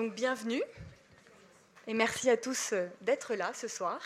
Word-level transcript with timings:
Donc 0.00 0.14
bienvenue 0.14 0.62
et 1.86 1.92
merci 1.92 2.30
à 2.30 2.38
tous 2.38 2.72
euh, 2.72 2.86
d'être 3.02 3.34
là 3.34 3.52
ce 3.52 3.68
soir 3.68 4.00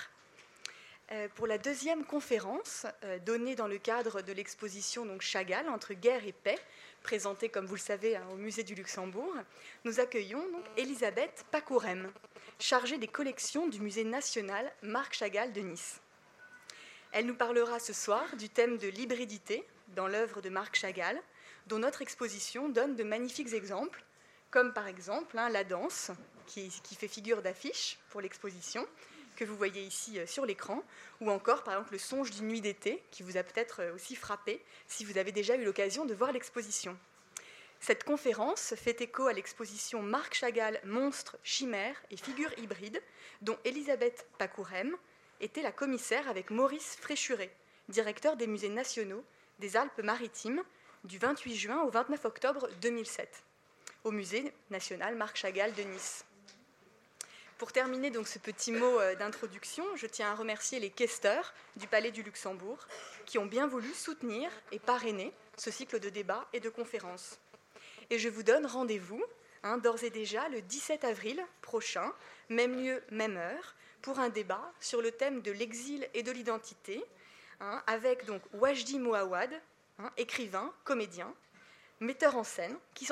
euh, 1.12 1.28
pour 1.36 1.46
la 1.46 1.56
deuxième 1.56 2.04
conférence 2.04 2.84
euh, 3.04 3.20
donnée 3.20 3.54
dans 3.54 3.68
le 3.68 3.78
cadre 3.78 4.20
de 4.20 4.33
l'exposition 4.33 5.07
donc 5.07 5.22
Chagall 5.22 5.68
entre 5.68 5.94
guerre 5.94 6.26
et 6.26 6.33
paix, 6.33 6.58
présentée 7.04 7.49
comme 7.49 7.67
vous 7.67 7.76
le 7.76 7.80
savez 7.80 8.16
hein, 8.16 8.25
au 8.32 8.34
musée 8.34 8.64
du 8.64 8.75
Luxembourg. 8.75 9.32
Nous 9.84 10.00
accueillons 10.00 10.43
donc 10.50 10.64
Elisabeth 10.77 11.44
Pacourem, 11.52 12.11
chargée 12.58 12.98
des 12.98 13.06
collections 13.06 13.68
du 13.68 13.80
musée 13.80 14.02
national 14.02 14.72
Marc 14.82 15.14
Chagall 15.14 15.52
de 15.52 15.61
Nice. 15.61 16.00
Elle 17.12 17.26
nous 17.26 17.36
parlera 17.36 17.79
ce 17.79 17.92
soir 17.92 18.34
du 18.36 18.48
thème 18.48 18.79
de 18.79 18.88
l'hybridité 18.88 19.64
dans 19.95 20.08
l'œuvre 20.08 20.40
de 20.40 20.48
Marc 20.48 20.74
Chagall, 20.74 21.22
dont 21.68 21.79
notre 21.79 22.02
exposition 22.02 22.68
donne 22.68 22.96
de 22.96 23.04
magnifiques 23.04 23.52
exemples 23.52 24.04
comme 24.55 24.73
par 24.73 24.86
exemple 24.86 25.36
hein, 25.36 25.48
la 25.48 25.64
danse, 25.64 26.12
qui, 26.46 26.71
fait 26.71 27.09
figure 27.09 27.43
d'affiche 27.43 27.99
pour 28.11 28.21
l'exposition, 28.21 28.86
que 29.35 29.45
vous 29.45 29.57
voyez 29.57 29.82
ici 29.82 30.21
euh, 30.21 30.29
sur 30.29 30.46
l'écran, 30.46 30.85
ou 31.21 31.29
encore 31.29 31.64
par 31.64 31.75
exemple 31.75 31.95
le 31.95 31.99
songe 31.99 32.31
d'une 32.31 32.47
nuit 32.47 32.61
d'été, 32.61 33.03
qui 33.11 33.25
vous 33.25 33.37
a 33.37 33.43
peut-être 33.43 33.83
euh, 33.83 33.95
aussi 33.97 34.15
frappé 34.15 34.65
si 34.87 35.05
vous 35.05 35.19
avez 35.19 35.33
déjà 35.33 35.57
eu 35.57 35.65
l'occasion 35.65 36.05
de 36.05 36.15
voir 36.15 36.31
l'exposition. 36.31 36.97
Cette 37.81 38.05
conférence 38.05 38.77
fait 38.77 39.01
écho 39.01 39.27
à 39.27 39.33
l'exposition 39.33 40.03
Marc 40.03 40.35
Chagall 40.35 40.81
Monstres, 40.84 41.37
Chimères 41.43 42.01
et 42.12 42.17
Figures 42.17 42.57
hybrides, 42.57 43.03
dont 43.43 43.59
Elisabeth 43.65 44.25
Pacourem 44.39 44.95
était 45.41 45.62
la 45.62 45.73
commissaire 45.73 46.29
avec 46.29 46.51
Maurice 46.51 46.97
Fréchuré, 47.01 47.51
directeur 47.89 48.37
des 48.37 48.47
musées 48.47 48.69
nationaux 48.69 49.25
des 49.59 49.77
Alpes-Maritimes, 49.77 50.62
du 51.03 51.19
28 51.19 51.57
juin 51.57 51.83
au 51.83 51.91
29 51.91 52.25
octobre 52.25 52.69
2007 52.83 53.45
au 54.05 54.11
musée 54.11 54.53
national 54.71 55.17
Marc 55.17 55.37
Chagall 55.37 55.73
de 55.75 55.83
Nice. 55.83 56.25
Pour 57.59 57.73
terminer 57.73 58.11
donc 58.11 58.29
ce 58.29 58.39
petit 58.39 58.73
mot 58.73 59.01
euh, 59.01 59.15
d'introduction, 59.15 59.84
je 59.97 60.06
tiens 60.06 60.31
à 60.31 60.34
remercier 60.34 60.78
les 60.78 60.91
questeurs 60.91 61.55
du 61.77 61.87
Palais 61.87 62.11
du 62.11 62.23
Luxembourg 62.23 62.87
qui 63.25 63.39
ont 63.39 63.47
bien 63.47 63.67
voulu 63.67 63.93
soutenir 63.95 64.51
et 64.73 64.78
parrainer 64.78 65.33
ce 65.56 65.70
cycle 65.70 66.01
de 66.01 66.11
débats 66.11 66.47
et 66.53 66.61
de 66.61 66.69
conférences. 66.69 67.39
Et 68.11 68.19
je 68.19 68.28
vous 68.28 68.43
donne 68.43 68.67
rendez-vous 68.67 69.23
hein, 69.62 69.78
d'ores 69.78 70.05
et 70.05 70.11
déjà 70.11 70.48
le 70.50 70.61
17 70.61 71.05
avril 71.05 71.43
prochain, 71.62 72.12
même 72.50 72.77
lieu, 72.77 73.03
même 73.11 73.37
heure, 73.37 73.75
pour 74.03 74.19
un 74.19 74.28
débat 74.28 74.73
sur 74.81 75.00
le 75.00 75.12
thème 75.12 75.41
de 75.41 75.50
l'exil 75.50 76.06
et 76.12 76.23
de 76.23 76.31
l'identité, 76.31 77.03
hein, 77.61 77.83
avec 77.87 78.27
donc 78.27 78.43
Wajdi 78.53 78.98
Mouawad, 78.98 79.50
hein, 79.98 80.11
écrivain, 80.19 80.71
comédien, 80.84 81.33
metteur 82.00 82.37
en 82.37 82.45
scène, 82.45 82.77
qui 82.95 83.06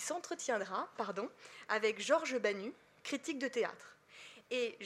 s'entretiendra 0.00 0.88
pardon, 0.96 1.28
avec 1.68 2.00
Georges 2.00 2.38
Banu, 2.38 2.72
critique 3.02 3.38
de 3.38 3.48
théâtre. 3.48 3.96
Et 4.50 4.76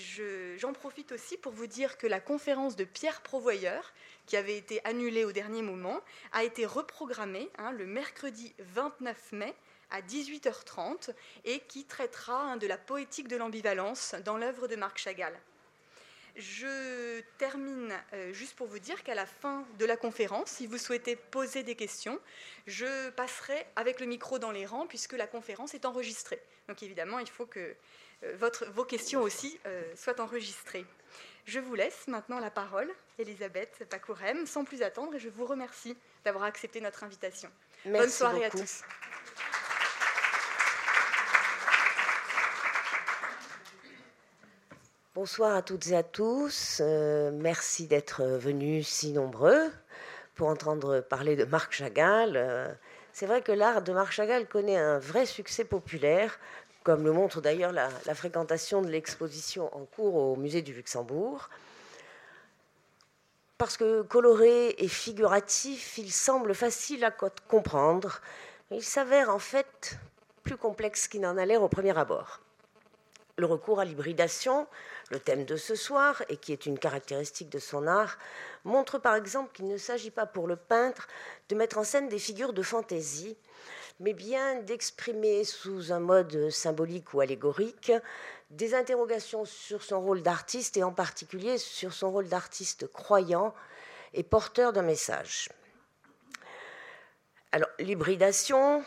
j'en 0.57 0.73
profite 0.73 1.13
aussi 1.13 1.37
pour 1.37 1.53
vous 1.53 1.67
dire 1.67 1.99
que 1.99 2.07
la 2.07 2.21
conférence 2.21 2.77
de 2.77 2.85
Pierre 2.85 3.21
Provoyeur, 3.21 3.93
qui 4.27 4.37
avait 4.37 4.57
été 4.57 4.81
annulée 4.85 5.25
au 5.25 5.33
dernier 5.33 5.63
moment, 5.63 6.01
a 6.33 6.45
été 6.45 6.65
reprogrammée 6.65 7.51
hein, 7.59 7.73
le 7.73 7.87
mercredi 7.87 8.55
29 8.59 9.33
mai 9.33 9.55
à 9.91 10.01
18h30 10.01 11.11
et 11.45 11.61
qui 11.61 11.85
traitera 11.85 12.53
hein, 12.53 12.57
de 12.57 12.67
la 12.67 12.79
poétique 12.79 13.29
de 13.29 13.37
l'ambivalence 13.37 14.15
dans 14.25 14.37
l'œuvre 14.37 14.69
de 14.69 14.77
Marc 14.77 14.99
Chagall. 14.99 15.39
Je 16.39 17.21
termine 17.37 17.93
euh, 18.13 18.33
juste 18.33 18.55
pour 18.55 18.69
vous 18.69 18.79
dire 18.79 19.03
qu'à 19.03 19.17
la 19.17 19.27
fin 19.27 19.67
de 19.81 19.85
la 19.85 19.97
conférence, 19.97 20.51
si 20.51 20.69
vous 20.69 20.79
souhaitez 20.79 21.17
poser 21.17 21.65
des 21.65 21.75
questions, 21.75 22.21
je 22.69 23.11
passerai 23.11 23.67
avec 23.75 23.99
le 23.99 24.07
micro 24.07 24.39
dans 24.39 24.53
les 24.53 24.65
rangs 24.65 24.87
puisque 24.87 25.15
la 25.15 25.27
conférence 25.27 25.75
est 25.75 25.85
enregistrée. 25.85 26.41
Donc 26.69 26.81
évidemment, 26.85 27.19
il 27.19 27.29
faut 27.29 27.47
que 27.47 27.75
euh, 28.23 28.37
votre, 28.37 28.71
vos 28.71 28.85
questions 28.85 29.21
aussi 29.21 29.59
euh, 29.67 29.83
soient 29.97 30.21
enregistrées. 30.21 30.87
Je 31.45 31.59
vous 31.59 31.75
laisse 31.75 32.07
maintenant 32.07 32.39
la 32.39 32.51
parole, 32.51 32.89
Elisabeth 33.19 33.85
Pacourem, 33.91 34.47
sans 34.47 34.65
plus 34.65 34.83
attendre, 34.83 35.17
et 35.17 35.19
je 35.19 35.31
vous 35.31 35.45
remercie 35.47 35.97
d'avoir 36.25 36.45
accepté 36.45 36.81
notre 36.81 37.03
invitation. 37.03 37.51
Bonne 37.85 38.11
soirée 38.11 38.45
à 38.45 38.51
tous. 38.51 38.83
Bonsoir 45.21 45.57
à 45.57 45.63
toutes 45.63 45.89
et 45.89 45.97
à 45.97 46.05
tous. 46.05 46.79
Euh, 46.81 47.33
merci 47.35 47.89
d'être 47.89 48.23
venus 48.23 48.87
si 48.87 49.11
nombreux 49.11 49.69
pour 50.37 50.47
entendre 50.47 51.01
parler 51.01 51.35
de 51.35 51.45
Marc 51.45 51.73
Chagall. 51.73 52.35
Euh, 52.37 52.73
c'est 53.13 53.27
vrai 53.27 53.43
que 53.43 53.51
l'art 53.51 53.83
de 53.83 53.93
Marc 53.93 54.13
Chagall 54.13 54.47
connaît 54.47 54.77
un 54.77 55.01
vrai 55.01 55.27
succès 55.27 55.65
populaire, 55.65 56.39
comme 56.85 57.03
le 57.03 57.11
montre 57.11 57.41
d'ailleurs 57.41 57.73
la, 57.73 57.91
fréquentation 58.15 58.81
de 58.81 58.91
l'exposition 58.91 59.77
en 59.77 59.87
cours 59.87 60.15
au 60.15 60.37
musée 60.37 60.63
du 60.63 60.73
Luxembourg. 60.73 61.51
Parce 63.59 63.77
que 63.77 64.03
coloré 64.03 64.77
et 64.79 64.87
figuratif, 64.87 65.99
il 65.99 66.13
semble 66.13 66.55
facile 66.55 67.05
à 67.05 67.11
comprendre. 67.11 68.21
Il 68.71 68.85
s'avère 68.85 69.31
en 69.31 69.41
fait 69.41 69.99
plus 70.45 70.57
complexe 70.57 71.09
qu'il 71.09 71.23
n'en 71.23 71.37
a 71.37 71.45
l'air 71.45 71.65
au 71.65 71.69
premier 71.69 71.99
abord. 71.99 72.41
Le 73.37 73.47
recours 73.47 73.79
à 73.79 73.85
l'hybridation 73.85 74.67
le 75.11 75.19
thème 75.19 75.45
de 75.45 75.57
ce 75.57 75.75
soir, 75.75 76.23
et 76.29 76.37
qui 76.37 76.53
est 76.53 76.67
une 76.67 76.79
caractéristique 76.79 77.49
de 77.49 77.59
son 77.59 77.87
art, 77.87 78.19
montre 78.65 78.99
par 78.99 79.15
exemple 79.15 79.53
qu'il 79.53 79.67
ne 79.67 79.77
s'agit 79.77 80.11
pas 80.11 80.27
pour 80.27 80.47
le 80.47 80.57
peintre 80.57 81.09
de 81.49 81.55
mettre 81.55 81.79
en 81.79 81.85
scène 81.85 82.09
des 82.09 82.19
figures 82.19 82.53
de 82.53 82.63
fantaisie, 82.63 83.37
mais 84.01 84.13
bien 84.13 84.57
d'exprimer 84.63 85.45
sous 85.45 85.93
un 85.93 86.01
mode 86.01 86.51
symbolique 86.51 87.15
ou 87.15 87.21
allégorique 87.21 87.93
des 88.51 88.75
interrogations 88.75 89.45
sur 89.45 89.83
son 89.83 90.01
rôle 90.01 90.23
d'artiste 90.23 90.77
et 90.77 90.85
en 90.85 90.93
particulier 90.93 91.59
sur 91.59 91.93
son 91.93 92.11
rôle 92.11 92.29
d'artiste 92.29 92.87
croyant 92.93 93.55
et 94.15 94.23
porteur 94.23 94.73
d'un 94.73 94.83
message. 94.83 95.49
Alors, 97.53 97.69
l'hybridation, 97.79 98.85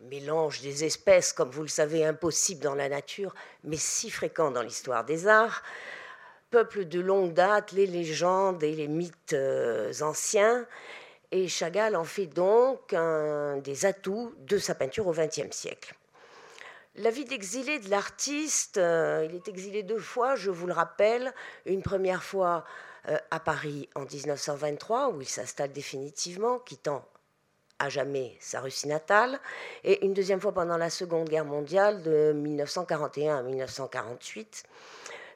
mélange 0.00 0.60
des 0.60 0.84
espèces, 0.84 1.32
comme 1.32 1.50
vous 1.50 1.62
le 1.62 1.68
savez, 1.68 2.04
impossible 2.04 2.62
dans 2.62 2.74
la 2.74 2.88
nature, 2.88 3.34
mais 3.64 3.76
si 3.76 4.10
fréquent 4.10 4.50
dans 4.50 4.62
l'histoire 4.62 5.04
des 5.04 5.26
arts, 5.26 5.62
peuple 6.50 6.84
de 6.86 7.00
longue 7.00 7.32
date 7.32 7.72
les 7.72 7.86
légendes 7.86 8.62
et 8.62 8.74
les 8.74 8.88
mythes 8.88 9.32
euh, 9.32 9.92
anciens, 10.00 10.66
et 11.30 11.46
Chagall 11.46 11.94
en 11.94 12.04
fait 12.04 12.26
donc 12.26 12.94
un 12.94 13.58
des 13.58 13.84
atouts 13.84 14.34
de 14.38 14.56
sa 14.56 14.74
peinture 14.74 15.06
au 15.06 15.12
XXe 15.12 15.54
siècle. 15.54 15.94
La 16.94 17.10
vie 17.10 17.24
d'exilé 17.24 17.78
de 17.78 17.90
l'artiste, 17.90 18.78
euh, 18.78 19.26
il 19.28 19.36
est 19.36 19.46
exilé 19.46 19.82
deux 19.82 19.98
fois, 19.98 20.36
je 20.36 20.50
vous 20.50 20.66
le 20.66 20.72
rappelle, 20.72 21.32
une 21.66 21.82
première 21.82 22.24
fois 22.24 22.64
euh, 23.08 23.18
à 23.30 23.40
Paris 23.40 23.88
en 23.94 24.04
1923, 24.04 25.10
où 25.10 25.20
il 25.20 25.28
s'installe 25.28 25.72
définitivement, 25.72 26.58
quittant 26.58 27.04
à 27.78 27.88
jamais 27.88 28.36
sa 28.40 28.60
Russie 28.60 28.88
natale, 28.88 29.38
et 29.84 30.04
une 30.04 30.14
deuxième 30.14 30.40
fois 30.40 30.52
pendant 30.52 30.76
la 30.76 30.90
Seconde 30.90 31.28
Guerre 31.28 31.44
mondiale 31.44 32.02
de 32.02 32.32
1941 32.32 33.38
à 33.38 33.42
1948. 33.42 34.64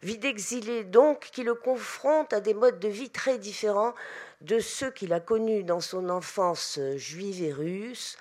Vie 0.03 0.19
d'exilé 0.19 0.83
donc 0.83 1.29
qui 1.33 1.45
le 1.45 1.55
confronte 1.55 2.33
à 2.33 2.41
des 2.41 2.55
modes 2.55 2.81
de 2.81 2.89
vie 2.89 3.11
très 3.11 3.39
différents 3.39 3.95
de 4.41 4.59
ceux 4.59 4.91
qu'il 4.91 5.13
a 5.13 5.21
connus 5.21 5.63
dans 5.63 5.81
son 5.81 6.09
enfance 6.09 6.81
juive 6.97 7.43
et 7.45 7.53
russe, 7.53 8.19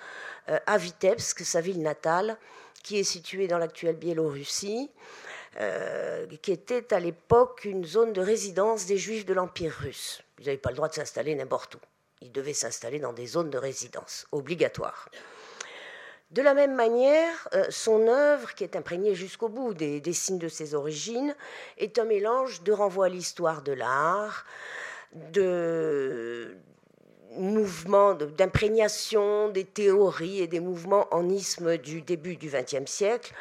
euh, 0.48 0.58
à 0.66 0.78
Vitebsk, 0.78 1.40
sa 1.40 1.60
ville 1.60 1.82
natale, 1.82 2.36
qui 2.84 2.98
est 2.98 3.04
située 3.04 3.48
dans 3.48 3.58
l'actuelle 3.58 3.96
Biélorussie, 3.96 4.90
euh, 5.60 6.26
qui 6.40 6.52
était 6.52 6.94
à 6.94 7.00
l'époque 7.00 7.64
une 7.64 7.84
zone 7.84 8.12
de 8.12 8.20
résidence 8.20 8.86
des 8.86 8.96
juifs 8.96 9.26
de 9.26 9.34
l'Empire 9.34 9.72
russe. 9.72 10.22
Ils 10.38 10.46
n'avaient 10.46 10.58
pas 10.58 10.70
le 10.70 10.76
droit 10.76 10.88
de 10.88 10.94
s'installer 10.94 11.34
n'importe 11.34 11.74
où 11.74 11.78
il 12.22 12.32
devait 12.32 12.54
s'installer 12.54 12.98
dans 12.98 13.12
des 13.12 13.26
zones 13.26 13.50
de 13.50 13.58
résidence 13.58 14.26
obligatoires. 14.32 15.08
De 16.30 16.40
la 16.40 16.54
même 16.54 16.74
manière, 16.74 17.48
euh, 17.52 17.66
son 17.68 18.08
œuvre, 18.08 18.54
qui 18.54 18.64
est 18.64 18.74
imprégnée 18.74 19.14
jusqu'au 19.14 19.50
bout 19.50 19.74
des, 19.74 20.00
signes 20.12 20.38
de 20.38 20.48
ses 20.48 20.74
origines, 20.74 21.34
est 21.76 21.98
un 21.98 22.04
mélange 22.04 22.62
de 22.62 22.72
renvoi 22.72 23.06
à 23.06 23.08
l'histoire 23.10 23.60
de 23.60 23.72
l'art, 23.72 24.46
de 25.12 26.56
mouvements, 27.36 28.14
d'imprégnation 28.14 29.48
des 29.48 29.64
théories 29.64 30.40
et 30.40 30.46
des 30.46 30.60
mouvements 30.60 31.06
en 31.10 31.28
isme 31.28 31.76
du 31.76 32.00
début 32.00 32.36
du 32.36 32.48
XXe 32.48 32.90
siècle, 32.90 33.34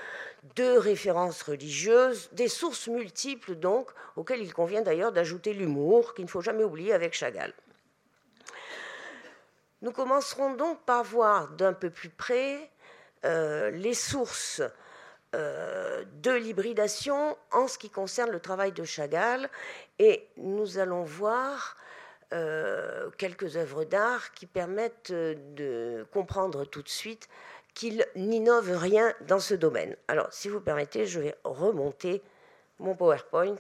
de 0.58 0.78
références 0.78 1.44
religieuses, 1.44 2.30
des 2.34 2.50
sources 2.50 2.88
multiples 2.88 3.56
donc, 3.56 3.90
auxquelles 4.18 4.42
il 4.42 4.54
convient 4.54 4.82
d'ailleurs 4.82 5.14
d'ajouter 5.14 5.54
l'humour, 5.54 6.14
qu'il 6.14 6.26
ne 6.26 6.30
faut 6.30 6.42
jamais 6.42 6.64
oublier 6.64 6.94
avec 6.94 7.14
Chagall. 7.14 7.54
Nous 9.82 9.92
commencerons 9.92 10.54
donc 10.54 10.84
par 10.86 11.04
voir 11.04 11.50
d'un 11.50 11.74
peu 11.74 11.90
plus 11.90 12.10
près 12.10 12.70
euh, 13.26 13.72
les 13.72 13.96
sources 13.96 14.62
euh, 15.34 16.04
de 16.22 16.32
l'hybridation 16.32 17.36
en 17.52 17.68
ce 17.68 17.78
qui 17.80 17.90
concerne 17.90 18.30
le 18.30 18.40
travail 18.40 18.74
de 18.74 18.84
Chagall 18.84 19.50
et 19.98 20.28
nous 20.38 20.78
allons 20.78 21.04
voir 21.04 21.78
euh, 22.34 23.10
quelques 23.18 23.58
œuvres 23.58 23.84
d'art 23.84 24.34
qui 24.34 24.46
permettent 24.46 25.12
de 25.12 26.06
comprendre 26.12 26.66
tout 26.66 26.84
de 26.84 26.90
suite 26.90 27.28
qu'il 27.74 28.06
n'innove 28.16 28.78
rien 28.78 29.14
dans 29.22 29.40
ce 29.40 29.56
domaine. 29.56 29.96
Alors, 30.08 30.32
si 30.32 30.48
vous 30.48 30.62
permettez, 30.62 31.08
je 31.08 31.20
vais 31.20 31.36
remonter 31.44 32.22
mon 32.78 32.96
PowerPoint. 32.96 33.56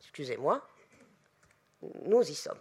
Excusez-moi. 0.00 0.66
Nous 2.06 2.22
y 2.22 2.34
sommes. 2.34 2.58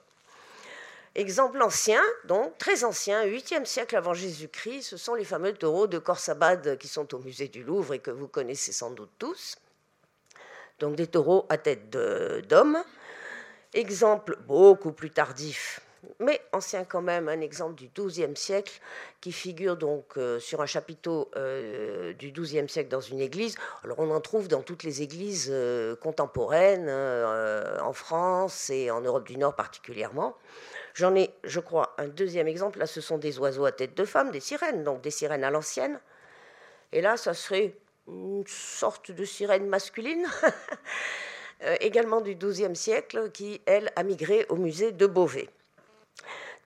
Exemple 1.16 1.62
ancien, 1.62 2.02
donc 2.26 2.58
très 2.58 2.84
ancien, 2.84 3.24
8e 3.26 3.66
siècle 3.66 3.96
avant 3.96 4.16
Jésus-Christ, 4.16 4.82
ce 4.82 4.98
sont 4.98 5.14
les 5.14 5.26
fameux 5.26 5.54
taureaux 5.54 5.86
de 5.86 6.00
Khorsabad 6.00 6.78
qui 6.80 6.88
sont 6.88 7.14
au 7.14 7.20
musée 7.20 7.50
du 7.50 7.64
Louvre 7.64 7.94
et 7.94 8.00
que 8.00 8.10
vous 8.10 8.28
connaissez 8.28 8.72
sans 8.72 8.90
doute 8.90 9.12
tous. 9.20 9.58
Donc 10.80 10.96
des 10.96 11.06
taureaux 11.06 11.46
à 11.50 11.60
tête 11.60 11.92
d'homme. 11.92 12.84
Exemple 13.74 14.38
beaucoup 14.48 14.92
plus 14.92 15.12
tardif, 15.12 15.82
mais 16.20 16.42
ancien 16.52 16.84
quand 16.84 17.02
même, 17.02 17.30
un 17.30 17.42
exemple 17.42 17.76
du 17.76 17.90
XIIe 17.90 18.36
siècle 18.36 18.80
qui 19.22 19.32
figure 19.32 19.78
donc 19.78 20.18
euh, 20.18 20.40
sur 20.40 20.62
un 20.62 20.66
chapiteau 20.66 21.30
euh, 21.36 22.14
du 22.14 22.32
XIIe 22.32 22.68
siècle 22.68 22.90
dans 22.90 23.02
une 23.02 23.20
église. 23.20 23.56
Alors 23.84 24.00
on 24.00 24.12
en 24.12 24.22
trouve 24.22 24.48
dans 24.48 24.62
toutes 24.62 24.84
les 24.84 25.02
églises 25.02 25.50
euh, 25.52 25.96
contemporaines 25.96 26.90
en 26.90 27.94
France 27.94 28.70
et 28.70 28.92
en 28.92 29.02
Europe 29.02 29.28
du 29.28 29.38
Nord 29.38 29.56
particulièrement. 29.56 30.36
J'en 30.94 31.16
ai, 31.16 31.32
je 31.44 31.60
crois, 31.60 31.96
un 31.98 32.08
deuxième 32.08 32.48
exemple. 32.48 32.80
Là, 32.80 32.86
ce 32.86 33.02
sont 33.02 33.18
des 33.18 33.40
oiseaux 33.40 33.66
à 33.66 33.72
tête 33.72 33.96
de 33.96 34.06
femme, 34.06 34.30
des 34.32 34.40
sirènes, 34.40 34.84
donc 34.84 35.02
des 35.02 35.10
sirènes 35.10 35.44
à 35.44 35.50
l'ancienne. 35.50 36.00
Et 36.92 37.02
là, 37.02 37.18
ça 37.18 37.34
serait 37.34 37.76
une 38.08 38.44
sorte 38.46 39.10
de 39.10 39.26
sirène 39.26 39.68
masculine, 39.68 40.28
également 41.80 42.22
du 42.22 42.36
XIIe 42.36 42.76
siècle, 42.76 43.32
qui, 43.32 43.62
elle, 43.66 43.92
a 43.96 44.04
migré 44.04 44.46
au 44.50 44.56
musée 44.56 44.92
de 44.92 45.08
Beauvais. 45.08 45.50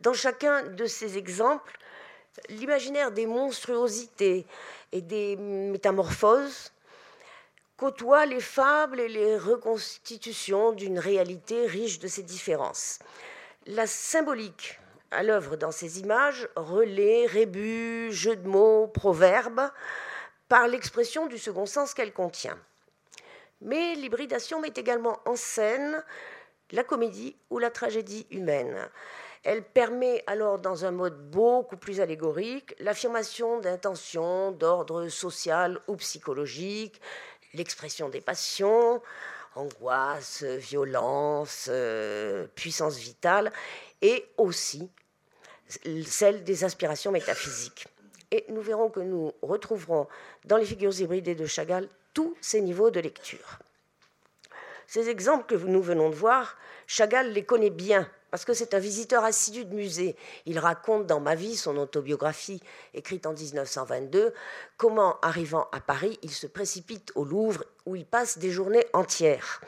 Dans 0.02 0.14
chacun 0.14 0.64
de 0.64 0.86
ces 0.86 1.18
exemples, 1.18 1.78
l'imaginaire 2.50 3.12
des 3.12 3.26
monstruosités 3.26 4.46
et 4.92 5.02
des 5.02 5.36
métamorphoses 5.36 6.72
côtoie 7.78 8.26
les 8.26 8.42
fables 8.42 9.00
et 9.00 9.08
les 9.08 9.38
reconstitutions 9.38 10.72
d'une 10.72 11.00
réalité 11.00 11.68
riche 11.68 12.00
de 12.00 12.08
ces 12.08 12.24
différences. 12.24 13.00
La 13.66 13.86
symbolique 13.86 14.80
à 15.12 15.24
l'œuvre 15.24 15.56
dans 15.56 15.72
ces 15.72 16.00
images, 16.00 16.48
relais, 16.56 17.26
rébus, 17.26 18.12
jeux 18.12 18.36
de 18.36 18.48
mots, 18.48 18.88
proverbes, 18.88 19.70
par 20.50 20.68
l'expression 20.68 21.28
du 21.28 21.38
second 21.38 21.66
sens 21.66 21.94
qu'elle 21.94 22.14
contient. 22.14 22.58
Mais 23.62 23.96
l'hybridation 23.96 24.60
met 24.60 24.74
également 24.76 25.20
en 25.26 25.36
scène 25.36 26.04
la 26.72 26.84
comédie 26.84 27.36
ou 27.50 27.60
la 27.60 27.72
tragédie 27.72 28.28
humaine. 28.32 28.90
Elle 29.44 29.64
permet 29.64 30.24
alors, 30.28 30.60
dans 30.60 30.86
un 30.86 30.92
mode 30.92 31.30
beaucoup 31.30 31.78
plus 31.78 32.02
allégorique, 32.02 32.76
l'affirmation 32.80 33.60
d'intentions 33.60 34.52
d'ordre 34.52 35.08
social 35.08 35.80
ou 35.88 35.96
psychologique, 35.96 37.00
l'expression 37.54 38.10
des 38.10 38.22
passions, 38.22 39.02
angoisse, 39.56 40.44
violence, 40.44 41.68
euh, 41.70 42.48
puissance 42.56 42.98
vitale, 42.98 43.52
et 44.02 44.26
aussi 44.38 44.90
celle 46.06 46.44
des 46.44 46.64
aspirations 46.64 47.12
métaphysiques. 47.12 47.88
Et 48.32 48.46
nous 48.50 48.62
verrons 48.62 48.90
que 48.90 49.00
nous 49.00 49.34
retrouverons 49.42 50.08
dans 50.46 50.58
les 50.58 50.66
figures 50.66 51.00
hybridées 51.00 51.36
de 51.36 51.46
Chagall 51.46 51.88
tous 52.14 52.36
ces 52.42 52.62
niveaux 52.62 52.92
de 52.92 53.00
lecture. 53.00 53.60
Ces 54.86 55.10
exemples 55.10 55.46
que 55.46 55.56
nous 55.56 55.82
venons 55.82 56.10
de 56.10 56.16
voir, 56.16 56.58
Chagall 56.88 57.32
les 57.32 57.44
connaît 57.44 57.70
bien 57.70 58.10
parce 58.32 58.46
que 58.46 58.54
c'est 58.54 58.74
un 58.74 58.80
visiteur 58.80 59.24
assidu 59.24 59.66
de 59.66 59.74
musée. 59.74 60.16
Il 60.46 60.60
raconte 60.60 61.06
dans 61.06 61.20
Ma 61.20 61.36
vie, 61.36 61.56
son 61.56 61.78
autobiographie 61.78 62.62
écrite 62.94 63.26
en 63.26 63.34
1922, 63.34 64.34
comment, 64.78 65.18
arrivant 65.22 65.68
à 65.72 65.80
Paris, 65.80 66.20
il 66.22 66.32
se 66.32 66.48
précipite 66.48 67.12
au 67.16 67.26
Louvre 67.26 67.64
où 67.86 67.96
il 67.96 68.06
passe 68.06 68.38
des 68.38 68.52
journées 68.52 68.86
entières. 68.94 69.62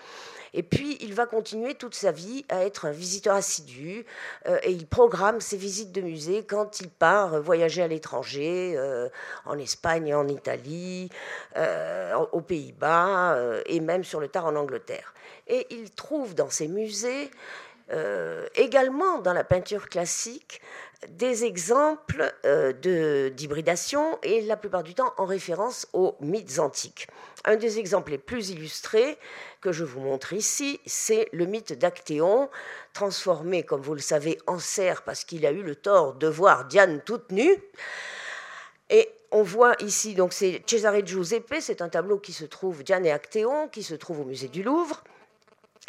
Et 0.53 0.63
puis, 0.63 0.97
il 1.01 1.13
va 1.13 1.25
continuer 1.25 1.75
toute 1.75 1.95
sa 1.95 2.11
vie 2.11 2.45
à 2.49 2.63
être 2.65 2.85
un 2.85 2.91
visiteur 2.91 3.35
assidu 3.35 4.05
euh, 4.47 4.57
et 4.63 4.71
il 4.71 4.87
programme 4.87 5.41
ses 5.41 5.57
visites 5.57 5.91
de 5.91 6.01
musée 6.01 6.43
quand 6.43 6.79
il 6.79 6.89
part 6.89 7.41
voyager 7.41 7.81
à 7.81 7.87
l'étranger, 7.87 8.73
euh, 8.75 9.09
en 9.45 9.57
Espagne, 9.57 10.13
en 10.15 10.27
Italie, 10.27 11.09
euh, 11.57 12.15
aux 12.31 12.41
Pays-Bas 12.41 13.37
et 13.65 13.79
même 13.79 14.03
sur 14.03 14.19
le 14.19 14.27
tard 14.27 14.45
en 14.45 14.55
Angleterre. 14.55 15.13
Et 15.47 15.67
il 15.71 15.91
trouve 15.91 16.35
dans 16.35 16.49
ces 16.49 16.67
musées 16.67 17.29
euh, 17.91 18.47
également 18.55 19.19
dans 19.19 19.33
la 19.33 19.43
peinture 19.43 19.89
classique 19.89 20.61
des 21.07 21.45
exemples 21.45 22.33
euh, 22.45 23.29
d'hybridation 23.29 24.19
et 24.21 24.41
la 24.41 24.57
plupart 24.57 24.83
du 24.83 24.93
temps 24.93 25.13
en 25.17 25.25
référence 25.25 25.87
aux 25.93 26.15
mythes 26.19 26.59
antiques. 26.59 27.07
Un 27.45 27.55
des 27.55 27.79
exemples 27.79 28.11
les 28.11 28.17
plus 28.17 28.49
illustrés 28.49 29.17
que 29.61 29.71
je 29.71 29.85
vous 29.85 30.01
montre 30.01 30.33
ici, 30.33 30.79
c'est 30.85 31.29
le 31.31 31.45
mythe 31.45 31.71
d'Actéon, 31.71 32.49
transformé, 32.93 33.63
comme 33.63 33.81
vous 33.81 33.93
le 33.93 34.01
savez, 34.01 34.37
en 34.45 34.59
cerf 34.59 35.03
parce 35.03 35.23
qu'il 35.23 35.45
a 35.45 35.51
eu 35.51 35.63
le 35.63 35.75
tort 35.75 36.15
de 36.15 36.27
voir 36.27 36.65
Diane 36.65 37.01
toute 37.05 37.31
nue. 37.31 37.55
Et 38.89 39.09
on 39.31 39.43
voit 39.43 39.75
ici, 39.79 40.15
donc 40.15 40.33
c'est 40.33 40.63
Cesare 40.67 41.05
Giuseppe, 41.05 41.55
c'est 41.61 41.81
un 41.81 41.89
tableau 41.89 42.17
qui 42.17 42.33
se 42.33 42.45
trouve, 42.45 42.83
Diane 42.83 43.05
et 43.05 43.11
Actéon, 43.11 43.69
qui 43.69 43.83
se 43.83 43.95
trouve 43.95 44.21
au 44.21 44.25
musée 44.25 44.47
du 44.47 44.63
Louvre. 44.63 45.03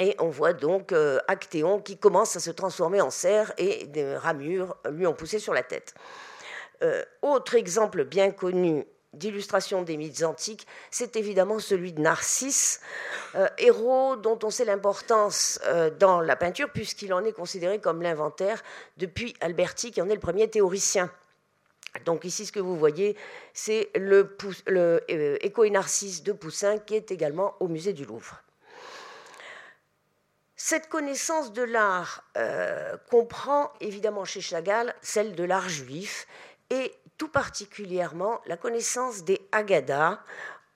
Et 0.01 0.17
on 0.19 0.31
voit 0.31 0.55
donc 0.55 0.93
euh, 0.93 1.19
Actéon 1.29 1.79
qui 1.79 1.99
commence 1.99 2.35
à 2.35 2.41
se 2.41 2.51
transformer 2.51 3.03
en 3.03 3.11
cerf 3.11 3.53
et 3.59 3.87
des 3.87 4.17
ramures 4.17 4.75
lui 4.91 5.07
ont 5.07 5.13
poussé 5.13 5.39
sur 5.39 5.53
la 5.53 5.63
tête. 5.63 5.95
Euh, 6.83 7.05
autre 7.21 7.55
exemple 7.55 8.05
bien 8.05 8.31
connu 8.31 8.87
d'illustration 9.13 9.83
des 9.83 9.99
mythes 9.99 10.23
antiques, 10.23 10.67
c'est 10.91 11.17
évidemment 11.17 11.59
celui 11.59 11.93
de 11.93 12.01
Narcisse, 12.01 12.81
euh, 13.35 13.47
héros 13.59 14.17
dont 14.17 14.39
on 14.43 14.51
sait 14.51 14.65
l'importance 14.65 15.61
dans 15.99 16.21
la 16.23 16.37
peinture 16.37 16.71
puisqu'il 16.73 17.13
en 17.13 17.23
est 17.25 17.33
considéré 17.33 17.79
comme 17.79 18.01
l'inventaire 18.01 18.63
depuis 18.97 19.35
Alberti 19.41 19.91
qui 19.91 20.01
en 20.01 20.09
est 20.09 20.15
le 20.15 20.21
premier 20.21 20.49
théoricien. 20.49 21.11
Donc 22.07 22.25
ici, 22.25 22.47
ce 22.47 22.53
que 22.53 22.61
vous 22.61 22.77
voyez, 22.77 23.17
c'est 23.53 23.91
le, 23.97 24.37
le 24.67 25.03
Écho 25.45 25.65
et 25.65 25.71
Narcisse 25.71 26.23
de 26.23 26.33
Poussin 26.33 26.79
qui 26.79 26.95
est 26.95 27.11
également 27.11 27.57
au 27.61 27.69
musée 27.69 27.93
du 27.93 28.07
Louvre. 28.07 28.41
Cette 30.63 30.91
connaissance 30.91 31.55
de 31.55 31.63
l'art 31.63 32.23
euh, 32.37 32.95
comprend 33.09 33.73
évidemment 33.81 34.27
chez 34.27 34.43
Chagall 34.43 34.95
celle 35.01 35.35
de 35.35 35.43
l'art 35.43 35.71
juif 35.71 36.27
et 36.69 36.93
tout 37.17 37.29
particulièrement 37.29 38.43
la 38.45 38.59
connaissance 38.59 39.25
des 39.25 39.41
Haggadah, 39.53 40.23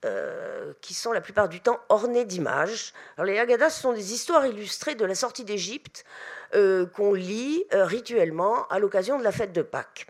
euh, 0.06 0.72
qui 0.80 0.94
sont 0.94 1.12
la 1.12 1.20
plupart 1.20 1.50
du 1.50 1.60
temps 1.60 1.80
ornées 1.90 2.24
d'images. 2.24 2.94
les 3.22 3.38
Haggadah, 3.38 3.68
ce 3.68 3.82
sont 3.82 3.92
des 3.92 4.14
histoires 4.14 4.46
illustrées 4.46 4.94
de 4.94 5.04
la 5.04 5.14
sortie 5.14 5.44
d'Égypte 5.44 6.06
euh, 6.54 6.86
qu'on 6.86 7.12
lit 7.12 7.62
rituellement 7.70 8.66
à 8.68 8.78
l'occasion 8.78 9.18
de 9.18 9.22
la 9.22 9.32
fête 9.32 9.52
de 9.52 9.60
Pâques. 9.60 10.06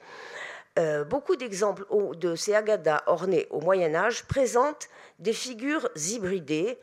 beaucoup 1.10 1.34
d'exemples 1.34 1.84
de 2.14 2.36
ces 2.36 2.54
Haggadah 2.54 3.02
ornées 3.06 3.48
au 3.50 3.60
Moyen 3.60 3.92
Âge 3.96 4.22
présentent 4.26 4.88
des 5.18 5.32
figures 5.32 5.88
hybridées 5.96 6.78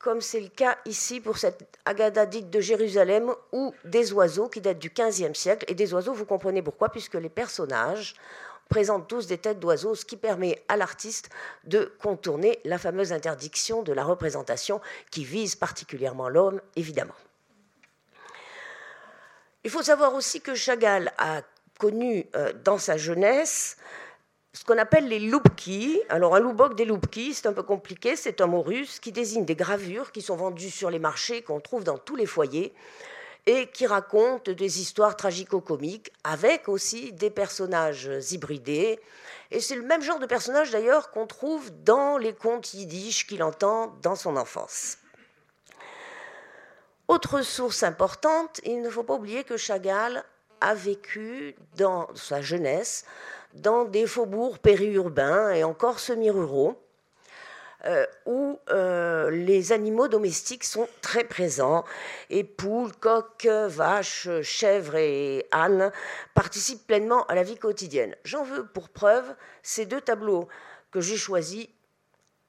comme 0.00 0.22
c'est 0.22 0.40
le 0.40 0.48
cas 0.48 0.78
ici 0.86 1.20
pour 1.20 1.38
cette 1.38 1.78
Agada 1.84 2.26
dite 2.26 2.50
de 2.50 2.60
Jérusalem, 2.60 3.32
ou 3.52 3.74
des 3.84 4.12
oiseaux 4.12 4.48
qui 4.48 4.60
datent 4.60 4.78
du 4.78 4.90
XVe 4.90 5.34
siècle. 5.34 5.66
Et 5.68 5.74
des 5.74 5.92
oiseaux, 5.92 6.14
vous 6.14 6.24
comprenez 6.24 6.62
pourquoi, 6.62 6.88
puisque 6.88 7.14
les 7.14 7.28
personnages 7.28 8.14
présentent 8.70 9.08
tous 9.08 9.26
des 9.26 9.36
têtes 9.36 9.60
d'oiseaux, 9.60 9.94
ce 9.94 10.04
qui 10.04 10.16
permet 10.16 10.62
à 10.68 10.76
l'artiste 10.76 11.28
de 11.64 11.92
contourner 12.00 12.60
la 12.64 12.78
fameuse 12.78 13.12
interdiction 13.12 13.82
de 13.82 13.92
la 13.92 14.04
représentation 14.04 14.80
qui 15.10 15.24
vise 15.24 15.54
particulièrement 15.54 16.28
l'homme, 16.28 16.62
évidemment. 16.76 17.14
Il 19.64 19.70
faut 19.70 19.82
savoir 19.82 20.14
aussi 20.14 20.40
que 20.40 20.54
Chagall 20.54 21.12
a 21.18 21.42
connu 21.78 22.26
euh, 22.36 22.52
dans 22.64 22.78
sa 22.78 22.96
jeunesse 22.96 23.76
ce 24.52 24.64
qu'on 24.64 24.78
appelle 24.78 25.08
les 25.08 25.20
loupki. 25.20 26.00
Alors 26.08 26.34
un 26.34 26.40
loubok 26.40 26.74
des 26.74 26.84
loupki, 26.84 27.34
c'est 27.34 27.46
un 27.46 27.52
peu 27.52 27.62
compliqué, 27.62 28.16
c'est 28.16 28.40
un 28.40 28.46
mot 28.46 28.62
russe 28.62 28.98
qui 29.00 29.12
désigne 29.12 29.44
des 29.44 29.54
gravures 29.54 30.12
qui 30.12 30.22
sont 30.22 30.36
vendues 30.36 30.70
sur 30.70 30.90
les 30.90 30.98
marchés, 30.98 31.42
qu'on 31.42 31.60
trouve 31.60 31.84
dans 31.84 31.98
tous 31.98 32.16
les 32.16 32.26
foyers, 32.26 32.74
et 33.46 33.68
qui 33.68 33.86
racontent 33.86 34.52
des 34.52 34.80
histoires 34.80 35.16
tragico-comiques, 35.16 36.12
avec 36.24 36.68
aussi 36.68 37.12
des 37.12 37.30
personnages 37.30 38.10
hybridés. 38.30 39.00
Et 39.50 39.60
c'est 39.60 39.76
le 39.76 39.82
même 39.82 40.02
genre 40.02 40.18
de 40.18 40.26
personnage 40.26 40.70
d'ailleurs 40.70 41.10
qu'on 41.10 41.26
trouve 41.26 41.70
dans 41.82 42.18
les 42.18 42.34
contes 42.34 42.74
yiddish 42.74 43.26
qu'il 43.26 43.42
entend 43.42 43.96
dans 44.02 44.14
son 44.14 44.36
enfance. 44.36 44.98
Autre 47.08 47.42
source 47.42 47.82
importante, 47.82 48.60
il 48.64 48.82
ne 48.82 48.90
faut 48.90 49.02
pas 49.02 49.14
oublier 49.14 49.42
que 49.42 49.56
Chagall 49.56 50.22
a 50.60 50.74
vécu 50.74 51.54
dans 51.76 52.08
sa 52.14 52.40
jeunesse 52.40 53.04
dans 53.54 53.84
des 53.84 54.06
faubourgs 54.06 54.58
périurbains 54.58 55.50
et 55.50 55.64
encore 55.64 55.98
semi-ruraux. 55.98 56.76
euh, 57.86 58.04
où 58.26 58.58
euh, 58.68 59.30
les 59.30 59.72
animaux 59.72 60.06
domestiques 60.06 60.64
sont 60.64 60.86
très 61.00 61.24
présents, 61.24 61.84
et 62.28 62.44
poules, 62.44 62.92
coqs, 62.92 63.46
vaches, 63.46 64.28
chèvres 64.42 64.96
et 64.96 65.46
ânes 65.50 65.90
participent 66.34 66.86
pleinement 66.86 67.24
à 67.28 67.34
la 67.34 67.42
vie 67.42 67.56
quotidienne. 67.56 68.14
J'en 68.24 68.44
veux 68.44 68.66
pour 68.66 68.90
preuve 68.90 69.34
ces 69.62 69.86
deux 69.86 70.02
tableaux 70.02 70.46
que 70.90 71.00
j'ai 71.00 71.16
choisis 71.16 71.68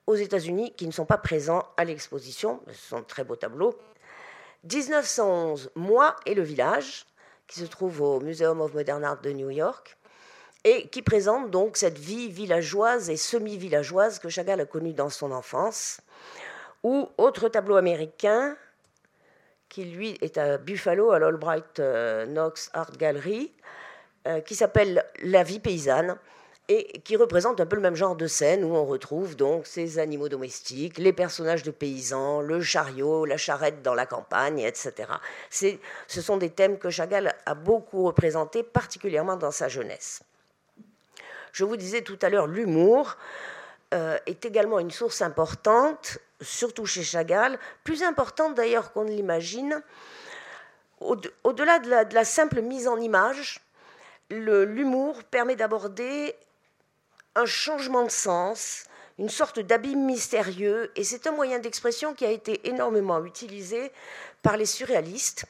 aux 0.06 0.15
États-Unis, 0.15 0.74
qui 0.75 0.86
ne 0.86 0.91
sont 0.91 1.06
pas 1.06 1.18
présents 1.18 1.63
à 1.77 1.86
l'exposition, 1.86 2.60
ce 2.68 2.89
sont 2.89 3.00
de 3.00 3.06
très 3.06 3.24
beaux 3.24 3.38
tableaux. 3.38 3.80
1911, 4.65 5.72
Moi 5.75 6.15
et 6.25 6.36
le 6.36 6.44
village, 6.44 7.06
qui 7.51 7.60
se 7.60 7.65
trouve 7.65 8.01
au 8.01 8.22
Museum 8.22 8.62
of 8.62 8.74
Modern 8.74 9.03
Art 9.03 9.20
de 9.22 9.31
New 9.31 9.50
York 9.50 9.98
et 10.63 10.88
qui 10.88 11.01
présente 11.01 11.51
donc 11.51 11.75
cette 11.75 11.98
vie 11.98 12.29
villageoise 12.29 13.10
et 13.10 13.17
semi-villageoise 13.17 14.20
que 14.20 14.29
Chagall 14.29 14.62
a 14.62 14.65
connue 14.65 14.93
dans 14.93 15.10
son 15.10 15.31
enfance. 15.31 16.00
Ou 16.84 17.10
autre 17.17 17.50
tableau 17.50 17.75
américain, 17.75 18.55
qui 19.67 19.84
lui 19.84 20.17
est 20.22 20.38
à 20.38 20.58
Buffalo, 20.58 21.12
à 21.12 21.20
l'Albright 21.20 21.79
euh, 21.79 22.25
Knox 22.25 22.70
Art 22.74 22.91
Gallery, 22.98 23.51
euh, 24.27 24.39
qui 24.39 24.55
s'appelle 24.55 25.03
La 25.22 25.43
vie 25.43 25.60
paysanne 25.60 26.17
et 26.73 27.01
qui 27.01 27.17
représente 27.17 27.59
un 27.59 27.65
peu 27.65 27.75
le 27.75 27.81
même 27.81 27.95
genre 27.95 28.15
de 28.15 28.27
scène 28.27 28.63
où 28.63 28.73
on 28.73 28.85
retrouve 28.85 29.35
donc 29.35 29.67
ces 29.67 29.99
animaux 29.99 30.29
domestiques, 30.29 30.97
les 30.97 31.11
personnages 31.11 31.63
de 31.63 31.71
paysans, 31.71 32.39
le 32.39 32.61
chariot, 32.61 33.25
la 33.25 33.35
charrette 33.35 33.81
dans 33.81 33.93
la 33.93 34.05
campagne, 34.05 34.59
etc. 34.59 34.93
Ce 35.49 36.21
sont 36.21 36.37
des 36.37 36.49
thèmes 36.49 36.79
que 36.79 36.89
Chagall 36.89 37.35
a 37.45 37.55
beaucoup 37.55 38.03
représentés, 38.05 38.63
particulièrement 38.63 39.35
dans 39.35 39.51
sa 39.51 39.67
jeunesse. 39.67 40.21
Je 41.51 41.65
vous 41.65 41.75
disais 41.75 42.03
tout 42.03 42.17
à 42.21 42.29
l'heure, 42.29 42.47
l'humour 42.47 43.17
euh, 43.93 44.17
est 44.25 44.45
également 44.45 44.79
une 44.79 44.91
source 44.91 45.21
importante, 45.21 46.19
surtout 46.39 46.85
chez 46.85 47.03
Chagall, 47.03 47.59
plus 47.83 48.01
importante 48.01 48.55
d'ailleurs 48.55 48.93
qu'on 48.93 49.03
ne 49.03 49.11
l'imagine. 49.11 49.83
Au-delà 51.01 51.79
de, 51.79 52.13
la 52.13 52.23
simple 52.23 52.61
mise 52.61 52.87
en 52.87 52.95
image, 52.97 53.59
l'humour 54.29 55.21
permet 55.25 55.57
d'aborder 55.57 56.33
un 57.35 57.45
changement 57.45 58.03
de 58.03 58.11
sens, 58.11 58.85
une 59.17 59.29
sorte 59.29 59.59
d'abîme 59.59 60.05
mystérieux, 60.05 60.91
et 60.95 61.03
c'est 61.03 61.27
un 61.27 61.31
moyen 61.31 61.59
d'expression 61.59 62.13
qui 62.13 62.25
a 62.25 62.31
été 62.31 62.67
énormément 62.67 63.23
utilisé 63.23 63.91
par 64.41 64.57
les 64.57 64.65
surréalistes 64.65 65.45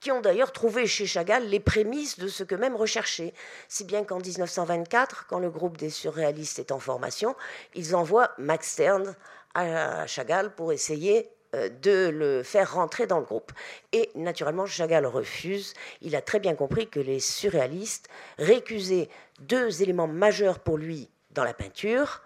qui 0.00 0.10
ont 0.10 0.20
d'ailleurs 0.20 0.52
trouvé 0.52 0.86
chez 0.86 1.06
Chagall 1.06 1.44
les 1.46 1.60
prémices 1.60 2.18
de 2.18 2.26
ce 2.26 2.42
que 2.42 2.54
même 2.54 2.74
recherchait. 2.74 3.34
Si 3.68 3.84
bien 3.84 4.02
qu'en 4.02 4.18
1924, 4.18 5.26
quand 5.28 5.38
le 5.38 5.50
groupe 5.50 5.76
des 5.76 5.90
surréalistes 5.90 6.58
est 6.58 6.72
en 6.72 6.78
formation, 6.78 7.36
ils 7.74 7.94
envoient 7.94 8.30
Max 8.38 8.70
Stern 8.70 9.14
à 9.54 10.06
Chagall 10.06 10.54
pour 10.54 10.72
essayer 10.72 11.28
euh, 11.54 11.68
de 11.82 12.08
le 12.08 12.42
faire 12.42 12.74
rentrer 12.74 13.06
dans 13.06 13.18
le 13.18 13.24
groupe. 13.24 13.52
Et 13.92 14.10
naturellement, 14.14 14.66
Chagall 14.66 15.04
refuse. 15.04 15.74
Il 16.00 16.16
a 16.16 16.22
très 16.22 16.40
bien 16.40 16.54
compris 16.54 16.88
que 16.88 17.00
les 17.00 17.20
surréalistes 17.20 18.08
récusaient 18.38 19.08
deux 19.40 19.82
éléments 19.82 20.06
majeurs 20.06 20.60
pour 20.60 20.78
lui 20.78 21.08
dans 21.30 21.44
la 21.44 21.54
peinture, 21.54 22.22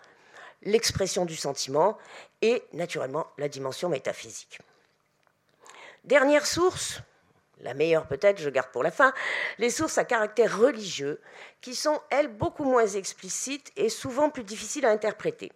l'expression 0.62 1.24
du 1.24 1.36
sentiment 1.36 1.98
et 2.42 2.62
naturellement 2.72 3.26
la 3.38 3.48
dimension 3.48 3.88
métaphysique. 3.88 4.60
Dernière 6.04 6.46
source, 6.46 7.00
la 7.60 7.74
meilleure 7.74 8.06
peut-être, 8.06 8.40
je 8.40 8.50
garde 8.50 8.70
pour 8.70 8.82
la 8.82 8.90
fin, 8.90 9.14
les 9.58 9.70
sources 9.70 9.98
à 9.98 10.04
caractère 10.04 10.58
religieux, 10.58 11.20
qui 11.60 11.74
sont, 11.74 12.00
elles, 12.10 12.28
beaucoup 12.28 12.64
moins 12.64 12.86
explicites 12.86 13.72
et 13.76 13.88
souvent 13.88 14.30
plus 14.30 14.44
difficiles 14.44 14.84
à 14.84 14.90
interpréter. 14.90 15.52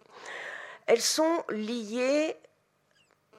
Elles 0.87 1.01
sont 1.01 1.43
liées 1.49 2.35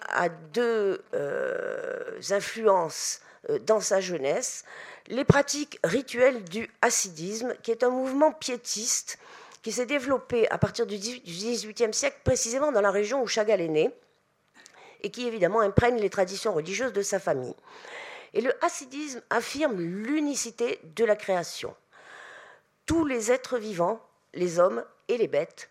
à 0.08 0.28
deux 0.28 1.04
euh, 1.14 2.20
influences 2.30 3.20
euh, 3.48 3.58
dans 3.58 3.80
sa 3.80 4.00
jeunesse, 4.00 4.64
les 5.10 5.24
pratiques 5.24 5.78
rituelles 5.82 6.44
du 6.44 6.70
hassidisme, 6.82 7.54
qui 7.62 7.72
est 7.72 7.82
un 7.82 7.90
mouvement 7.90 8.32
piétiste 8.32 9.18
qui 9.60 9.72
s'est 9.72 9.86
développé 9.86 10.48
à 10.50 10.56
partir 10.56 10.86
du 10.86 10.96
XVIIIe 10.96 11.92
siècle, 11.92 12.20
précisément 12.24 12.72
dans 12.72 12.80
la 12.80 12.92
région 12.92 13.20
où 13.20 13.26
Chagall 13.26 13.60
est 13.60 13.68
né, 13.68 13.90
et 15.02 15.10
qui 15.10 15.26
évidemment 15.26 15.60
imprègne 15.60 16.00
les 16.00 16.10
traditions 16.10 16.54
religieuses 16.54 16.92
de 16.92 17.02
sa 17.02 17.18
famille. 17.18 17.54
Et 18.32 18.40
le 18.40 18.54
hassidisme 18.64 19.20
affirme 19.30 19.80
l'unicité 19.80 20.80
de 20.84 21.04
la 21.04 21.16
création. 21.16 21.74
Tous 22.86 23.04
les 23.04 23.32
êtres 23.32 23.58
vivants, 23.58 24.00
les 24.32 24.60
hommes 24.60 24.84
et 25.08 25.18
les 25.18 25.28
bêtes, 25.28 25.70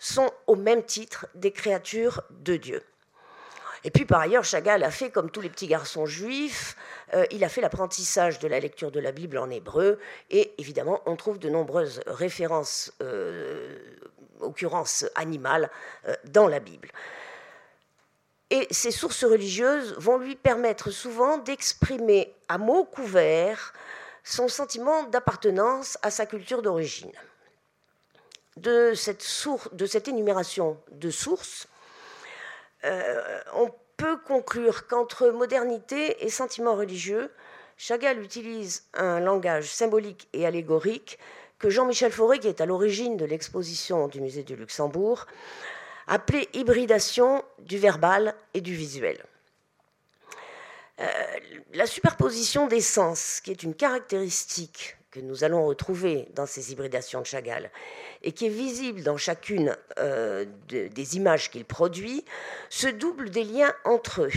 sont 0.00 0.30
au 0.48 0.56
même 0.56 0.82
titre 0.82 1.26
des 1.34 1.52
créatures 1.52 2.22
de 2.30 2.56
Dieu. 2.56 2.82
Et 3.84 3.90
puis 3.90 4.06
par 4.06 4.20
ailleurs, 4.20 4.44
Chagall 4.44 4.82
a 4.82 4.90
fait 4.90 5.10
comme 5.10 5.30
tous 5.30 5.42
les 5.42 5.50
petits 5.50 5.66
garçons 5.66 6.06
juifs, 6.06 6.74
euh, 7.12 7.26
il 7.30 7.44
a 7.44 7.50
fait 7.50 7.60
l'apprentissage 7.60 8.38
de 8.38 8.48
la 8.48 8.58
lecture 8.58 8.90
de 8.90 8.98
la 8.98 9.12
Bible 9.12 9.36
en 9.36 9.50
hébreu, 9.50 9.98
et 10.30 10.52
évidemment, 10.56 11.02
on 11.04 11.16
trouve 11.16 11.38
de 11.38 11.50
nombreuses 11.50 12.00
références, 12.06 12.92
euh, 13.02 13.78
occurrences 14.40 15.04
animales 15.14 15.70
euh, 16.08 16.14
dans 16.24 16.48
la 16.48 16.60
Bible. 16.60 16.90
Et 18.48 18.66
ces 18.70 18.90
sources 18.90 19.24
religieuses 19.24 19.94
vont 19.98 20.16
lui 20.16 20.34
permettre 20.34 20.90
souvent 20.90 21.38
d'exprimer 21.38 22.34
à 22.48 22.56
mots 22.56 22.84
couverts 22.84 23.74
son 24.22 24.48
sentiment 24.48 25.02
d'appartenance 25.02 25.98
à 26.00 26.10
sa 26.10 26.24
culture 26.24 26.62
d'origine. 26.62 27.12
De 28.56 28.94
cette, 28.94 29.26
de 29.72 29.86
cette 29.86 30.08
énumération 30.08 30.78
de 30.92 31.10
sources, 31.10 31.66
euh, 32.84 33.40
on 33.54 33.70
peut 33.96 34.18
conclure 34.26 34.86
qu'entre 34.86 35.30
modernité 35.30 36.24
et 36.24 36.30
sentiment 36.30 36.74
religieux, 36.74 37.30
Chagall 37.76 38.22
utilise 38.22 38.84
un 38.94 39.20
langage 39.20 39.66
symbolique 39.70 40.28
et 40.32 40.46
allégorique 40.46 41.18
que 41.58 41.70
Jean-Michel 41.70 42.12
Fauré, 42.12 42.38
qui 42.38 42.48
est 42.48 42.60
à 42.60 42.66
l'origine 42.66 43.16
de 43.16 43.24
l'exposition 43.24 44.08
du 44.08 44.20
musée 44.20 44.42
du 44.42 44.56
Luxembourg, 44.56 45.26
appelée 46.06 46.48
hybridation 46.52 47.44
du 47.60 47.78
verbal 47.78 48.34
et 48.52 48.60
du 48.60 48.74
visuel. 48.74 49.24
Euh, 51.00 51.06
la 51.72 51.86
superposition 51.86 52.66
des 52.66 52.80
sens, 52.80 53.40
qui 53.40 53.50
est 53.50 53.62
une 53.62 53.74
caractéristique 53.74 54.96
que 55.14 55.20
nous 55.20 55.44
allons 55.44 55.64
retrouver 55.64 56.26
dans 56.34 56.44
ces 56.44 56.72
hybridations 56.72 57.20
de 57.20 57.26
Chagall 57.26 57.70
et 58.22 58.32
qui 58.32 58.46
est 58.46 58.50
visible 58.50 59.04
dans 59.04 59.16
chacune 59.16 59.76
euh, 59.98 60.44
des 60.68 61.16
images 61.16 61.52
qu'il 61.52 61.64
produit, 61.64 62.24
se 62.68 62.88
double 62.88 63.30
des 63.30 63.44
liens 63.44 63.72
entre 63.84 64.22
eux, 64.22 64.32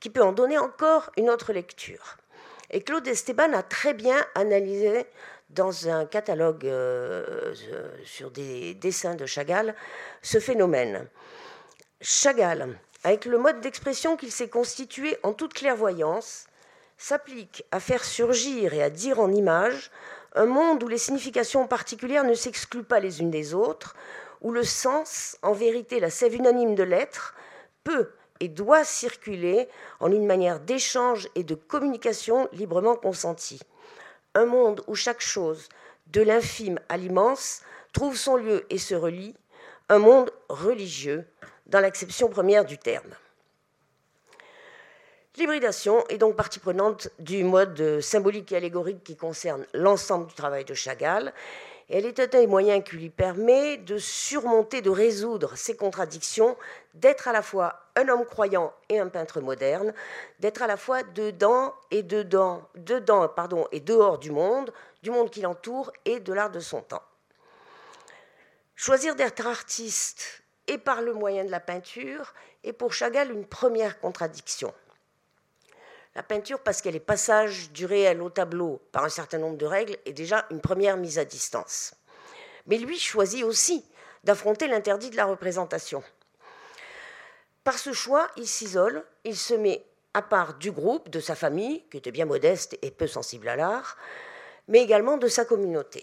qui 0.00 0.10
peut 0.10 0.22
en 0.22 0.32
donner 0.32 0.58
encore 0.58 1.12
une 1.16 1.30
autre 1.30 1.52
lecture. 1.52 2.16
Et 2.70 2.80
Claude 2.80 3.06
Esteban 3.06 3.52
a 3.52 3.62
très 3.62 3.94
bien 3.94 4.20
analysé 4.34 5.06
dans 5.50 5.88
un 5.88 6.06
catalogue 6.06 6.66
euh, 6.66 7.54
sur 8.04 8.32
des 8.32 8.74
dessins 8.74 9.14
de 9.14 9.26
Chagall 9.26 9.76
ce 10.22 10.40
phénomène. 10.40 11.06
Chagall, 12.00 12.76
avec 13.04 13.26
le 13.26 13.38
mode 13.38 13.60
d'expression 13.60 14.16
qu'il 14.16 14.32
s'est 14.32 14.48
constitué 14.48 15.16
en 15.22 15.32
toute 15.32 15.54
clairvoyance, 15.54 16.46
s'applique 16.98 17.64
à 17.70 17.78
faire 17.78 18.04
surgir 18.04 18.74
et 18.74 18.82
à 18.82 18.90
dire 18.90 19.20
en 19.20 19.30
images 19.30 19.90
un 20.36 20.46
monde 20.46 20.82
où 20.82 20.88
les 20.88 20.98
significations 20.98 21.66
particulières 21.66 22.24
ne 22.24 22.34
s'excluent 22.34 22.84
pas 22.84 23.00
les 23.00 23.20
unes 23.20 23.30
des 23.30 23.54
autres, 23.54 23.96
où 24.42 24.52
le 24.52 24.62
sens, 24.62 25.36
en 25.42 25.52
vérité 25.52 25.98
la 25.98 26.10
sève 26.10 26.34
unanime 26.34 26.74
de 26.74 26.82
l'être, 26.82 27.34
peut 27.82 28.10
et 28.38 28.48
doit 28.48 28.84
circuler 28.84 29.68
en 29.98 30.12
une 30.12 30.26
manière 30.26 30.60
d'échange 30.60 31.28
et 31.34 31.42
de 31.42 31.54
communication 31.54 32.48
librement 32.52 32.94
consentie 32.94 33.60
un 34.36 34.44
monde 34.44 34.82
où 34.86 34.94
chaque 34.94 35.22
chose, 35.22 35.68
de 36.08 36.20
l'infime 36.20 36.78
à 36.88 36.98
l'immense, 36.98 37.62
trouve 37.92 38.16
son 38.16 38.36
lieu 38.36 38.66
et 38.68 38.78
se 38.78 38.94
relie, 38.94 39.34
un 39.88 39.98
monde 39.98 40.30
religieux 40.48 41.26
dans 41.66 41.80
l'acception 41.80 42.28
première 42.28 42.66
du 42.66 42.76
terme. 42.76 43.10
L'hybridation 45.36 46.06
est 46.08 46.18
donc 46.18 46.34
partie 46.34 46.58
prenante 46.58 47.08
du 47.18 47.44
mode 47.44 48.00
symbolique 48.00 48.52
et 48.52 48.56
allégorique 48.56 49.04
qui 49.04 49.16
concerne 49.16 49.66
l'ensemble 49.74 50.26
du 50.26 50.34
travail 50.34 50.64
de 50.64 50.74
Chagall 50.74 51.32
elle 51.88 52.04
est 52.04 52.34
un 52.34 52.46
moyen 52.48 52.80
qui 52.80 52.96
lui 52.96 53.10
permet 53.10 53.76
de 53.76 53.96
surmonter, 53.96 54.82
de 54.82 54.90
résoudre 54.90 55.56
ces 55.56 55.76
contradictions, 55.76 56.56
d'être 56.94 57.28
à 57.28 57.32
la 57.32 57.42
fois 57.42 57.80
un 57.94 58.08
homme 58.08 58.24
croyant 58.24 58.72
et 58.88 58.98
un 58.98 59.06
peintre 59.08 59.40
moderne, 59.40 59.94
d'être 60.40 60.62
à 60.62 60.66
la 60.66 60.76
fois 60.76 61.04
dedans 61.04 61.74
dedans, 61.92 62.68
dedans 62.74 63.68
et 63.70 63.80
dehors 63.80 64.18
du 64.18 64.32
monde, 64.32 64.72
du 65.02 65.10
monde 65.10 65.30
qui 65.30 65.42
l'entoure 65.42 65.92
et 66.04 66.18
de 66.18 66.32
l'art 66.32 66.50
de 66.50 66.60
son 66.60 66.80
temps. 66.80 67.02
Choisir 68.74 69.14
d'être 69.14 69.46
artiste 69.46 70.42
et 70.66 70.78
par 70.78 71.02
le 71.02 71.14
moyen 71.14 71.44
de 71.44 71.50
la 71.50 71.60
peinture 71.60 72.34
est 72.64 72.72
pour 72.72 72.92
Chagall 72.92 73.30
une 73.30 73.46
première 73.46 74.00
contradiction. 74.00 74.74
La 76.16 76.22
peinture, 76.22 76.60
parce 76.60 76.80
qu'elle 76.80 76.96
est 76.96 77.00
passage 77.00 77.70
du 77.72 77.84
réel 77.84 78.22
au 78.22 78.30
tableau 78.30 78.80
par 78.90 79.04
un 79.04 79.10
certain 79.10 79.36
nombre 79.36 79.58
de 79.58 79.66
règles, 79.66 79.98
est 80.06 80.14
déjà 80.14 80.46
une 80.50 80.62
première 80.62 80.96
mise 80.96 81.18
à 81.18 81.26
distance. 81.26 81.94
Mais 82.66 82.78
lui 82.78 82.98
choisit 82.98 83.44
aussi 83.44 83.84
d'affronter 84.24 84.66
l'interdit 84.66 85.10
de 85.10 85.16
la 85.16 85.26
représentation. 85.26 86.02
Par 87.64 87.78
ce 87.78 87.92
choix, 87.92 88.30
il 88.38 88.48
s'isole, 88.48 89.04
il 89.24 89.36
se 89.36 89.52
met 89.52 89.84
à 90.14 90.22
part 90.22 90.54
du 90.54 90.72
groupe, 90.72 91.10
de 91.10 91.20
sa 91.20 91.34
famille, 91.34 91.84
qui 91.90 91.98
était 91.98 92.12
bien 92.12 92.24
modeste 92.24 92.78
et 92.80 92.90
peu 92.90 93.06
sensible 93.06 93.46
à 93.50 93.56
l'art, 93.56 93.98
mais 94.68 94.80
également 94.80 95.18
de 95.18 95.28
sa 95.28 95.44
communauté. 95.44 96.02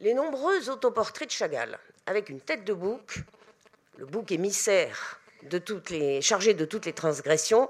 Les 0.00 0.14
nombreux 0.14 0.68
autoportraits 0.68 1.28
de 1.28 1.32
Chagall, 1.32 1.78
avec 2.06 2.28
une 2.28 2.40
tête 2.40 2.64
de 2.64 2.72
bouc, 2.72 3.22
le 3.98 4.06
bouc 4.06 4.30
émissaire 4.30 5.20
chargé 6.20 6.54
de 6.54 6.64
toutes 6.64 6.86
les 6.86 6.92
transgressions, 6.92 7.68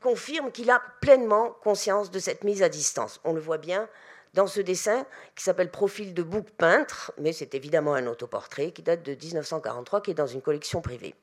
confirment 0.00 0.52
qu'il 0.52 0.70
a 0.70 0.80
pleinement 1.00 1.50
conscience 1.62 2.10
de 2.10 2.18
cette 2.18 2.44
mise 2.44 2.62
à 2.62 2.68
distance. 2.68 3.20
On 3.24 3.32
le 3.32 3.40
voit 3.40 3.58
bien 3.58 3.88
dans 4.34 4.46
ce 4.46 4.60
dessin 4.60 5.04
qui 5.34 5.42
s'appelle 5.42 5.70
Profil 5.70 6.14
de 6.14 6.22
bouc 6.22 6.48
peintre, 6.50 7.12
mais 7.18 7.32
c'est 7.32 7.54
évidemment 7.54 7.94
un 7.94 8.06
autoportrait 8.06 8.70
qui 8.70 8.82
date 8.82 9.02
de 9.02 9.14
1943, 9.14 10.02
qui 10.02 10.12
est 10.12 10.14
dans 10.14 10.26
une 10.26 10.42
collection 10.42 10.80
privée. 10.80 11.14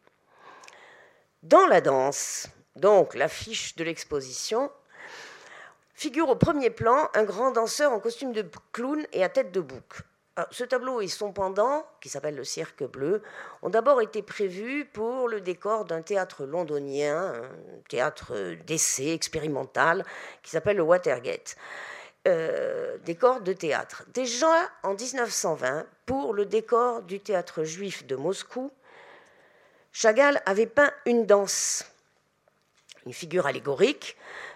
Dans 1.43 1.65
la 1.67 1.79
danse, 1.79 2.47
donc 2.75 3.15
l'affiche 3.15 3.75
de 3.75 3.83
l'exposition, 3.83 4.71
figure 5.93 6.29
au 6.29 6.35
premier 6.35 6.69
plan 6.69 7.09
un 7.13 7.23
grand 7.23 7.51
danseur 7.51 7.91
en 7.93 7.99
costume 7.99 8.33
de 8.33 8.45
clown 8.73 9.05
et 9.13 9.23
à 9.23 9.29
tête 9.29 9.51
de 9.51 9.61
bouc. 9.61 10.01
Ce 10.51 10.63
tableau 10.63 11.01
et 11.01 11.07
son 11.07 11.31
pendant, 11.31 11.85
qui 12.01 12.09
s'appelle 12.09 12.35
le 12.35 12.43
Cirque 12.43 12.83
Bleu, 12.83 13.21
ont 13.61 13.69
d'abord 13.69 14.01
été 14.01 14.21
prévus 14.21 14.85
pour 14.85 15.27
le 15.27 15.41
décor 15.41 15.85
d'un 15.85 16.01
théâtre 16.01 16.45
londonien, 16.45 17.33
un 17.35 17.81
théâtre 17.89 18.55
d'essai 18.65 19.09
expérimental, 19.09 20.05
qui 20.41 20.51
s'appelle 20.51 20.77
le 20.77 20.83
Watergate. 20.83 21.55
Euh, 22.25 22.97
décor 22.99 23.41
de 23.41 23.51
théâtre. 23.51 24.05
Déjà 24.13 24.47
en 24.83 24.93
1920, 24.93 25.85
pour 26.05 26.33
le 26.33 26.45
décor 26.45 27.01
du 27.01 27.19
théâtre 27.19 27.65
juif 27.65 28.07
de 28.07 28.15
Moscou, 28.15 28.71
Chagall 29.91 30.41
avait 30.45 30.67
peint 30.67 30.91
une 31.05 31.25
danse, 31.25 31.85
une 33.05 33.11
figure 33.11 33.45
allégorique, 33.45 34.15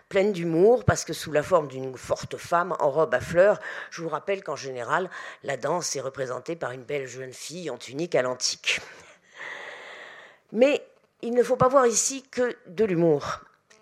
pleine 0.10 0.32
d'humour, 0.32 0.86
parce 0.86 1.04
que 1.04 1.14
sous 1.14 1.32
la 1.32 1.44
forme 1.44 1.68
d'une 1.68 1.98
forte 1.98 2.38
femme 2.38 2.76
en 2.80 2.90
robe 2.90 3.14
à 3.14 3.20
fleurs, 3.20 3.60
je 3.92 4.02
vous 4.02 4.10
rappelle 4.10 4.44
qu'en 4.44 4.56
général, 4.56 5.10
la 5.44 5.58
danse 5.58 5.96
est 5.96 6.02
représentée 6.02 6.56
par 6.56 6.72
une 6.72 6.84
belle 6.84 7.08
jeune 7.08 7.34
fille 7.34 7.70
en 7.70 7.78
tunique 7.78 8.16
à 8.16 8.22
l'antique. 8.22 8.80
Mais 10.52 10.86
il 11.22 11.34
ne 11.34 11.44
faut 11.44 11.58
pas 11.58 11.68
voir 11.68 11.88
ici 11.88 12.24
que 12.32 12.56
de 12.68 12.86
l'humour, 12.86 13.42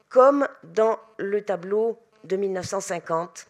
comme 0.09 0.47
dans 0.63 0.99
le 1.17 1.43
tableau 1.43 1.99
de 2.23 2.35
1950 2.35 3.47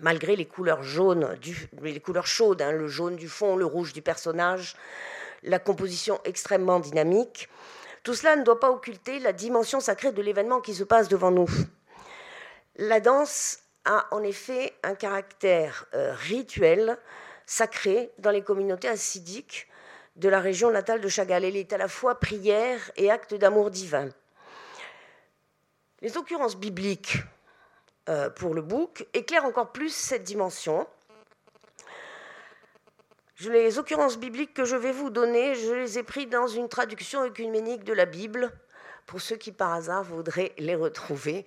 malgré 0.00 0.36
les 0.36 0.46
couleurs 0.46 0.82
jaunes, 0.82 1.36
les 1.82 2.00
couleurs 2.00 2.26
chaudes, 2.26 2.62
hein, 2.62 2.72
le 2.72 2.88
jaune 2.88 3.16
du 3.16 3.28
fond, 3.28 3.56
le 3.56 3.66
rouge 3.66 3.92
du 3.92 4.02
personnage, 4.02 4.76
la 5.42 5.58
composition 5.58 6.20
extrêmement 6.24 6.80
dynamique, 6.80 7.48
tout 8.02 8.14
cela 8.14 8.36
ne 8.36 8.42
doit 8.42 8.58
pas 8.58 8.70
occulter 8.70 9.18
la 9.18 9.32
dimension 9.32 9.80
sacrée 9.80 10.12
de 10.12 10.22
l'événement 10.22 10.60
qui 10.60 10.74
se 10.74 10.84
passe 10.84 11.08
devant 11.08 11.30
nous. 11.30 11.48
La 12.76 13.00
danse 13.00 13.58
a 13.84 14.06
en 14.12 14.22
effet 14.22 14.72
un 14.82 14.94
caractère 14.94 15.86
euh, 15.94 16.14
rituel, 16.14 16.98
sacré 17.44 18.10
dans 18.18 18.30
les 18.30 18.42
communautés 18.42 18.88
assidiques 18.88 19.68
de 20.16 20.28
la 20.28 20.40
région 20.40 20.70
natale 20.70 21.00
de 21.00 21.08
Chagall. 21.08 21.44
Elle 21.44 21.56
est 21.56 21.72
à 21.72 21.78
la 21.78 21.88
fois 21.88 22.18
prière 22.18 22.90
et 22.96 23.10
acte 23.10 23.34
d'amour 23.34 23.70
divin. 23.70 24.08
Les 26.00 26.16
occurrences 26.16 26.56
bibliques 26.56 27.18
euh, 28.08 28.30
pour 28.30 28.54
le 28.54 28.62
bouc 28.62 29.06
éclaire 29.12 29.44
encore 29.44 29.72
plus 29.72 29.94
cette 29.94 30.24
dimension. 30.24 30.86
Les 33.40 33.78
occurrences 33.78 34.18
bibliques 34.18 34.54
que 34.54 34.64
je 34.64 34.76
vais 34.76 34.92
vous 34.92 35.10
donner, 35.10 35.54
je 35.56 35.72
les 35.72 35.98
ai 35.98 36.02
prises 36.02 36.28
dans 36.28 36.46
une 36.46 36.68
traduction 36.68 37.22
œcuménique 37.22 37.84
de 37.84 37.92
la 37.92 38.06
Bible, 38.06 38.52
pour 39.12 39.20
ceux 39.20 39.36
qui 39.36 39.52
par 39.52 39.74
hasard 39.74 40.04
voudraient 40.04 40.52
les 40.56 40.74
retrouver. 40.74 41.44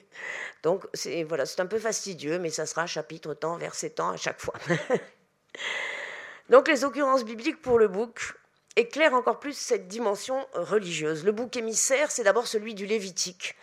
Donc 0.62 0.86
c'est 0.94 1.24
voilà, 1.24 1.48
c'est 1.48 1.60
un 1.62 1.66
peu 1.66 1.80
fastidieux, 1.80 2.38
mais 2.38 2.52
ça 2.52 2.68
sera 2.68 2.86
chapitre 2.86 3.34
temps, 3.34 3.58
verset 3.58 3.90
temps 3.90 4.12
à 4.12 4.18
chaque 4.18 4.40
fois. 4.40 4.54
Donc 6.52 6.68
les 6.68 6.84
occurrences 6.84 7.26
bibliques 7.26 7.64
pour 7.64 7.80
le 7.80 7.88
bouc 7.88 8.36
éclairent 8.76 9.16
encore 9.16 9.40
plus 9.40 9.58
cette 9.58 9.88
dimension 9.88 10.46
religieuse. 10.54 11.26
Le 11.26 11.32
bouc 11.32 11.58
émissaire, 11.58 12.12
c'est 12.12 12.24
d'abord 12.24 12.46
celui 12.46 12.76
du 12.76 12.86
Lévitique, 12.86 13.56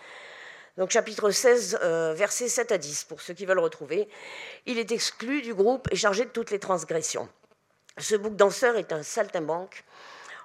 donc 0.76 0.90
chapitre 0.90 1.30
16, 1.30 1.78
euh, 1.84 2.12
versets 2.12 2.48
7 2.48 2.72
à 2.72 2.78
10, 2.78 3.04
pour 3.04 3.20
ceux 3.20 3.34
qui 3.34 3.46
veulent 3.46 3.60
retrouver. 3.60 4.08
Il 4.66 4.80
est 4.80 4.90
exclu 4.90 5.42
du 5.42 5.54
groupe 5.54 5.86
et 5.92 5.96
chargé 5.96 6.24
de 6.24 6.30
toutes 6.30 6.50
les 6.50 6.58
transgressions. 6.58 7.28
Ce 7.98 8.16
bouc 8.16 8.34
danseur 8.34 8.74
est 8.74 8.92
un 8.92 9.04
saltimbanque 9.04 9.84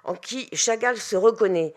en 0.04 0.14
qui 0.14 0.48
Chagall 0.52 0.96
se 0.96 1.16
reconnaît. 1.16 1.74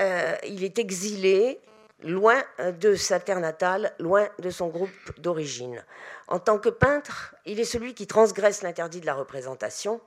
Euh, 0.00 0.36
il 0.46 0.64
est 0.64 0.78
exilé, 0.78 1.60
loin 2.02 2.42
de 2.80 2.94
sa 2.94 3.20
terre 3.20 3.40
natale, 3.40 3.94
loin 3.98 4.28
de 4.38 4.50
son 4.50 4.68
groupe 4.68 4.90
d'origine. 5.18 5.84
En 6.28 6.38
tant 6.38 6.58
que 6.58 6.68
peintre, 6.68 7.34
il 7.46 7.60
est 7.60 7.64
celui 7.64 7.94
qui 7.94 8.06
transgresse 8.06 8.62
l'interdit 8.62 9.00
de 9.00 9.06
la 9.06 9.14
représentation. 9.14 10.00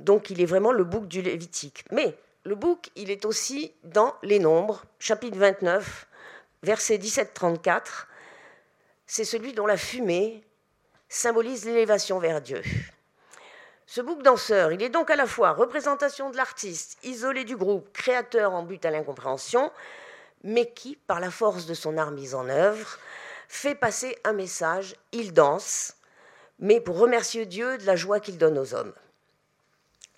Donc 0.00 0.30
il 0.30 0.40
est 0.40 0.46
vraiment 0.46 0.72
le 0.72 0.84
bouc 0.84 1.06
du 1.06 1.22
Lévitique. 1.22 1.84
Mais 1.90 2.16
le 2.44 2.54
bouc, 2.54 2.90
il 2.96 3.10
est 3.10 3.24
aussi 3.24 3.72
dans 3.84 4.14
les 4.22 4.38
nombres, 4.38 4.84
chapitre 4.98 5.38
29, 5.38 6.06
verset 6.62 6.98
17-34. 6.98 8.06
C'est 9.06 9.24
celui 9.24 9.52
dont 9.52 9.66
la 9.66 9.76
fumée 9.76 10.42
symbolise 11.08 11.64
l'élévation 11.64 12.18
vers 12.18 12.40
Dieu. 12.40 12.62
Ce 13.94 14.00
bouc 14.00 14.22
danseur, 14.22 14.72
il 14.72 14.82
est 14.82 14.88
donc 14.88 15.10
à 15.10 15.16
la 15.16 15.26
fois 15.26 15.52
représentation 15.52 16.30
de 16.30 16.36
l'artiste, 16.38 16.96
isolé 17.02 17.44
du 17.44 17.58
groupe, 17.58 17.92
créateur 17.92 18.54
en 18.54 18.62
but 18.62 18.82
à 18.86 18.90
l'incompréhension, 18.90 19.70
mais 20.44 20.72
qui, 20.72 20.96
par 20.96 21.20
la 21.20 21.30
force 21.30 21.66
de 21.66 21.74
son 21.74 21.98
art 21.98 22.10
mise 22.10 22.34
en 22.34 22.48
œuvre, 22.48 22.98
fait 23.48 23.74
passer 23.74 24.16
un 24.24 24.32
message, 24.32 24.96
il 25.12 25.34
danse, 25.34 25.96
mais 26.58 26.80
pour 26.80 26.96
remercier 26.96 27.44
Dieu 27.44 27.76
de 27.76 27.84
la 27.84 27.94
joie 27.94 28.18
qu'il 28.18 28.38
donne 28.38 28.58
aux 28.58 28.72
hommes 28.72 28.94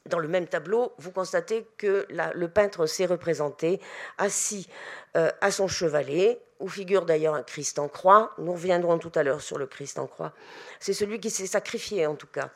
dans 0.06 0.18
le 0.18 0.28
même 0.28 0.46
tableau, 0.46 0.92
vous 0.98 1.10
constatez 1.10 1.66
que 1.78 2.06
le 2.10 2.48
peintre 2.48 2.86
s'est 2.86 3.06
représenté 3.06 3.80
assis 4.18 4.68
euh, 5.16 5.30
à 5.40 5.50
son 5.50 5.66
chevalet, 5.66 6.40
où 6.60 6.68
figure 6.68 7.06
d'ailleurs 7.06 7.34
un 7.34 7.42
Christ 7.42 7.78
en 7.78 7.88
croix. 7.88 8.32
Nous 8.38 8.52
reviendrons 8.52 8.98
tout 8.98 9.12
à 9.14 9.22
l'heure 9.22 9.40
sur 9.40 9.58
le 9.58 9.66
Christ 9.66 9.98
en 9.98 10.06
croix. 10.06 10.32
C'est 10.78 10.92
celui 10.92 11.20
qui 11.20 11.30
s'est 11.30 11.46
sacrifié 11.46 12.06
en 12.06 12.14
tout 12.14 12.26
cas. 12.26 12.50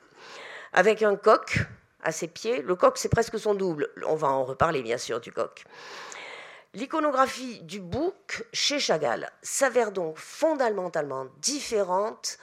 Avec 0.72 1.02
un 1.02 1.16
coq 1.16 1.66
à 2.02 2.12
ses 2.12 2.28
pieds. 2.28 2.62
Le 2.62 2.74
coq, 2.74 2.96
c'est 2.96 3.09
presque 3.09 3.38
son 3.38 3.54
double. 3.54 3.88
On 4.07 4.16
va 4.16 4.28
en 4.28 4.44
reparler 4.44 4.83
bien 4.83 4.98
sûr 4.98 5.20
du 5.20 5.33
coq. 5.33 5.64
L'iconographie 6.74 7.61
du 7.62 7.81
bouc 7.81 8.44
chez 8.52 8.78
Chagall 8.78 9.31
s'avère 9.42 9.90
donc 9.90 10.18
fondamentalement 10.18 11.26
différente 11.40 12.38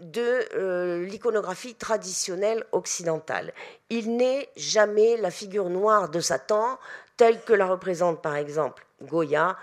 de 0.00 0.44
euh, 0.54 1.04
l'iconographie 1.04 1.74
traditionnelle 1.74 2.64
occidentale. 2.72 3.52
Il 3.90 4.16
n'est 4.16 4.48
jamais 4.56 5.16
la 5.16 5.30
figure 5.30 5.70
noire 5.70 6.08
de 6.08 6.20
Satan 6.20 6.78
telle 7.16 7.40
que 7.42 7.52
la 7.52 7.66
représente 7.66 8.20
par 8.20 8.36
exemple 8.36 8.84
Goya 9.02 9.56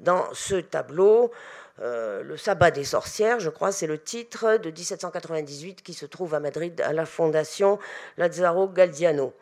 dans 0.00 0.24
ce 0.32 0.56
tableau. 0.56 1.30
Euh, 1.80 2.22
le 2.22 2.36
sabbat 2.36 2.70
des 2.70 2.84
sorcières, 2.84 3.38
je 3.38 3.50
crois, 3.50 3.70
c'est 3.70 3.86
le 3.86 3.98
titre 3.98 4.56
de 4.56 4.70
1798 4.70 5.82
qui 5.82 5.94
se 5.94 6.06
trouve 6.06 6.34
à 6.34 6.40
Madrid 6.40 6.80
à 6.80 6.92
la 6.92 7.06
fondation 7.06 7.78
Lazzaro 8.16 8.68
Galdiano. 8.68 9.32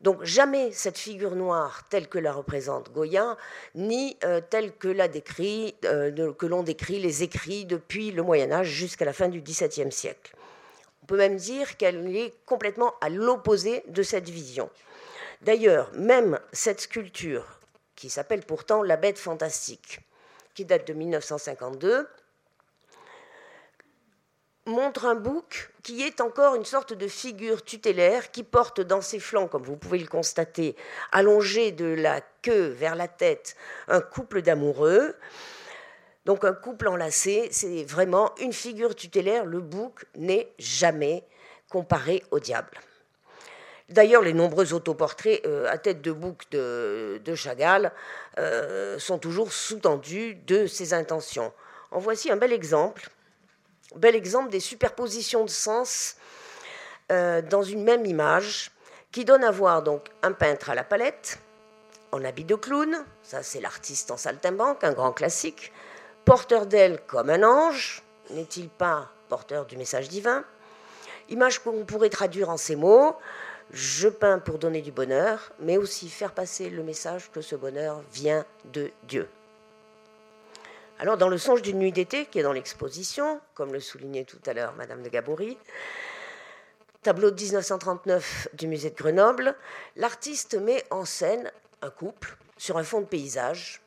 Donc 0.00 0.24
jamais 0.24 0.72
cette 0.72 0.96
figure 0.96 1.36
noire 1.36 1.82
telle 1.90 2.08
que 2.08 2.18
la 2.18 2.32
représente 2.32 2.90
Goya, 2.92 3.36
ni 3.74 4.16
euh, 4.24 4.40
telle 4.40 4.72
que 4.72 4.88
euh, 4.88 6.32
que 6.32 6.46
l'on 6.46 6.62
décrit 6.62 7.00
les 7.00 7.22
écrits 7.22 7.66
depuis 7.66 8.10
le 8.10 8.22
Moyen 8.22 8.50
Âge 8.52 8.68
jusqu'à 8.68 9.04
la 9.04 9.12
fin 9.12 9.28
du 9.28 9.42
XVIIe 9.42 9.92
siècle. 9.92 10.34
On 11.02 11.06
peut 11.06 11.18
même 11.18 11.36
dire 11.36 11.76
qu'elle 11.76 12.16
est 12.16 12.32
complètement 12.46 12.94
à 13.00 13.10
l'opposé 13.10 13.82
de 13.88 14.02
cette 14.02 14.28
vision. 14.28 14.70
D'ailleurs, 15.42 15.90
même 15.94 16.38
cette 16.52 16.80
sculpture, 16.80 17.60
qui 17.96 18.08
s'appelle 18.08 18.42
pourtant 18.42 18.82
La 18.82 18.96
Bête 18.96 19.18
fantastique, 19.18 20.00
qui 20.54 20.64
date 20.64 20.86
de 20.86 20.92
1952, 20.92 22.08
montre 24.66 25.06
un 25.06 25.14
bouc 25.14 25.70
qui 25.82 26.02
est 26.02 26.20
encore 26.20 26.54
une 26.54 26.64
sorte 26.64 26.92
de 26.92 27.08
figure 27.08 27.64
tutélaire 27.64 28.30
qui 28.30 28.42
porte 28.42 28.80
dans 28.80 29.00
ses 29.00 29.18
flancs, 29.18 29.48
comme 29.48 29.62
vous 29.62 29.76
pouvez 29.76 29.98
le 29.98 30.06
constater, 30.06 30.76
allongé 31.12 31.72
de 31.72 31.86
la 31.86 32.20
queue 32.42 32.68
vers 32.68 32.94
la 32.94 33.08
tête, 33.08 33.56
un 33.88 34.00
couple 34.00 34.42
d'amoureux. 34.42 35.16
Donc 36.26 36.44
un 36.44 36.52
couple 36.52 36.88
enlacé, 36.88 37.48
c'est 37.50 37.84
vraiment 37.84 38.34
une 38.38 38.52
figure 38.52 38.94
tutélaire. 38.94 39.44
Le 39.46 39.60
bouc 39.60 40.04
n'est 40.16 40.52
jamais 40.58 41.24
comparé 41.70 42.22
au 42.30 42.38
diable. 42.38 42.78
D'ailleurs, 43.90 44.22
les 44.22 44.32
nombreux 44.32 44.72
autoportraits 44.72 45.44
euh, 45.44 45.68
à 45.68 45.76
tête 45.76 46.00
de 46.00 46.12
bouc 46.12 46.48
de, 46.52 47.34
Chagall 47.34 47.92
euh, 48.38 48.98
sont 49.00 49.18
toujours 49.18 49.52
sous-tendus 49.52 50.36
de 50.46 50.68
ses 50.68 50.94
intentions. 50.94 51.52
En 51.90 51.98
voici 51.98 52.30
un 52.30 52.36
bel 52.36 52.52
exemple 52.52 53.10
Bel 53.96 54.14
exemple 54.14 54.50
des 54.50 54.60
superpositions 54.60 55.44
de 55.44 55.50
sens 55.50 56.14
euh, 57.10 57.42
dans 57.42 57.64
une 57.64 57.82
même 57.82 58.06
image 58.06 58.70
qui 59.10 59.24
donne 59.24 59.42
à 59.42 59.50
voir 59.50 59.82
donc 59.82 60.06
un 60.22 60.30
peintre 60.30 60.70
à 60.70 60.76
la 60.76 60.84
palette, 60.84 61.40
en 62.12 62.24
habit 62.24 62.44
de 62.44 62.54
clown, 62.54 63.04
ça 63.24 63.42
c'est 63.42 63.60
l'artiste 63.60 64.12
en 64.12 64.16
saltimbanque, 64.16 64.84
un 64.84 64.92
grand 64.92 65.10
classique, 65.10 65.72
porteur 66.24 66.66
d'elle 66.66 67.00
comme 67.08 67.30
un 67.30 67.42
ange, 67.42 68.04
n'est-il 68.30 68.68
pas 68.68 69.10
porteur 69.28 69.66
du 69.66 69.76
message 69.76 70.08
divin? 70.08 70.44
Image 71.28 71.58
qu'on 71.58 71.84
pourrait 71.84 72.10
traduire 72.10 72.50
en 72.50 72.56
ces 72.56 72.76
mots, 72.76 73.16
je 73.72 74.08
peins 74.08 74.38
pour 74.38 74.58
donner 74.58 74.82
du 74.82 74.92
bonheur, 74.92 75.52
mais 75.60 75.76
aussi 75.76 76.08
faire 76.08 76.32
passer 76.32 76.70
le 76.70 76.82
message 76.82 77.30
que 77.30 77.40
ce 77.40 77.54
bonheur 77.54 78.02
vient 78.12 78.44
de 78.72 78.90
Dieu. 79.04 79.28
Alors, 80.98 81.16
dans 81.16 81.28
le 81.28 81.38
songe 81.38 81.62
d'une 81.62 81.78
nuit 81.78 81.92
d'été, 81.92 82.26
qui 82.26 82.40
est 82.40 82.42
dans 82.42 82.52
l'exposition, 82.52 83.40
comme 83.54 83.72
le 83.72 83.80
soulignait 83.80 84.24
tout 84.24 84.40
à 84.46 84.52
l'heure 84.52 84.74
Madame 84.76 85.02
de 85.02 85.08
Gabory, 85.08 85.56
tableau 87.02 87.30
de 87.30 87.40
1939 87.40 88.48
du 88.52 88.66
musée 88.66 88.90
de 88.90 88.96
Grenoble, 88.96 89.54
l'artiste 89.96 90.54
met 90.56 90.84
en 90.90 91.04
scène 91.04 91.50
un 91.80 91.90
couple 91.90 92.36
sur 92.58 92.76
un 92.76 92.84
fond 92.84 93.00
de 93.00 93.06
paysage. 93.06 93.80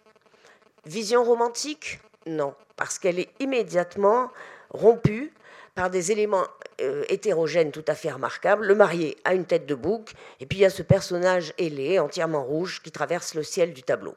Vision 0.86 1.24
romantique? 1.24 2.00
Non, 2.26 2.56
parce 2.76 2.98
qu'elle 2.98 3.20
est 3.20 3.30
immédiatement 3.40 4.32
rompue 4.72 5.32
par 5.76 5.90
des 5.90 6.12
éléments 6.12 6.46
euh, 6.82 7.04
hétérogènes 7.10 7.72
tout 7.72 7.86
à 7.88 7.96
fait 7.96 8.12
remarquables. 8.12 8.66
Le 8.66 8.76
marié 8.76 9.18
a 9.24 9.34
une 9.34 9.46
tête 9.46 9.66
de 9.66 9.76
bouc, 9.76 10.14
et 10.40 10.46
puis 10.46 10.60
il 10.60 10.62
y 10.62 10.66
a 10.66 10.70
ce 10.70 10.84
personnage 10.84 11.54
ailé, 11.58 12.00
entièrement 12.00 12.44
rouge, 12.44 12.82
qui 12.84 12.92
traverse 12.92 13.34
le 13.34 13.44
ciel 13.44 13.74
du 13.74 13.84
tableau. 13.84 14.16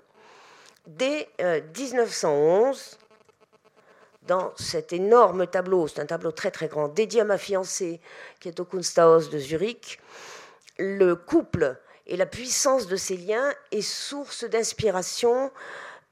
Dès 0.87 1.29
1911, 1.39 2.99
euh, 2.99 3.07
dans 4.27 4.53
cet 4.57 4.93
énorme 4.93 5.47
tableau, 5.47 5.87
c'est 5.89 6.01
un 6.01 6.07
tableau 6.07 6.33
très 6.33 6.51
très 6.51 6.69
grand, 6.69 6.89
dédié 6.89 7.23
à 7.23 7.25
ma 7.25 7.39
fiancée, 7.39 8.01
qui 8.41 8.49
est 8.49 8.61
au 8.61 8.65
Kunsthaus 8.65 9.31
de 9.31 9.39
Zurich, 9.39 10.01
le 10.79 11.15
couple 11.15 11.77
et 12.07 12.17
la 12.17 12.27
puissance 12.27 12.87
de 12.87 12.97
ces 12.97 13.17
liens 13.17 13.53
est 13.73 13.83
source 13.83 14.45
d'inspiration 14.45 15.51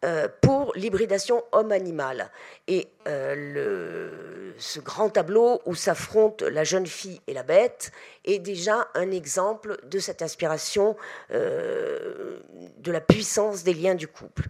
euh, 0.05 0.29
pour 0.43 0.73
l'hybridation 0.75 1.43
homme-animal. 1.53 2.31
Et 2.69 2.89
euh, 3.09 4.11
ce 4.59 4.79
grand 4.79 5.09
tableau 5.09 5.63
où 5.65 5.75
s'affrontent 5.75 6.45
la 6.47 6.63
jeune 6.63 6.87
fille 6.87 7.23
et 7.27 7.33
la 7.33 7.43
bête 7.43 7.91
est 8.27 8.39
déjà 8.39 8.89
un 8.95 9.11
exemple 9.11 9.79
de 9.85 9.99
cette 9.99 10.21
inspiration 10.21 10.95
euh, 11.33 12.39
de 12.77 12.93
la 12.93 13.01
puissance 13.01 13.65
des 13.65 13.73
liens 13.73 13.95
du 13.95 14.07
couple. 14.07 14.49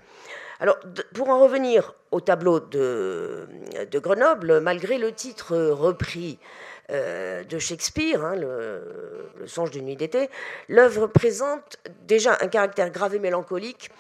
Alors, 0.58 0.76
pour 1.14 1.28
en 1.28 1.38
revenir 1.38 1.94
au 2.10 2.20
tableau 2.20 2.58
de, 2.58 3.46
Grenoble, 3.92 4.58
malgré 4.60 4.98
le 4.98 5.12
titre 5.12 5.56
repris 5.56 6.38
de 6.90 7.58
Shakespeare, 7.58 8.24
hein, 8.24 8.36
le, 8.36 9.30
le, 9.38 9.46
Songe 9.46 9.70
d'une 9.70 9.86
nuit 9.86 9.96
d'été, 9.96 10.30
l'œuvre 10.68 11.06
présente 11.06 11.76
déjà 12.02 12.36
un 12.40 12.48
caractère 12.48 12.90
grave 12.90 13.14
et 13.14 13.18
mélancolique 13.18 13.90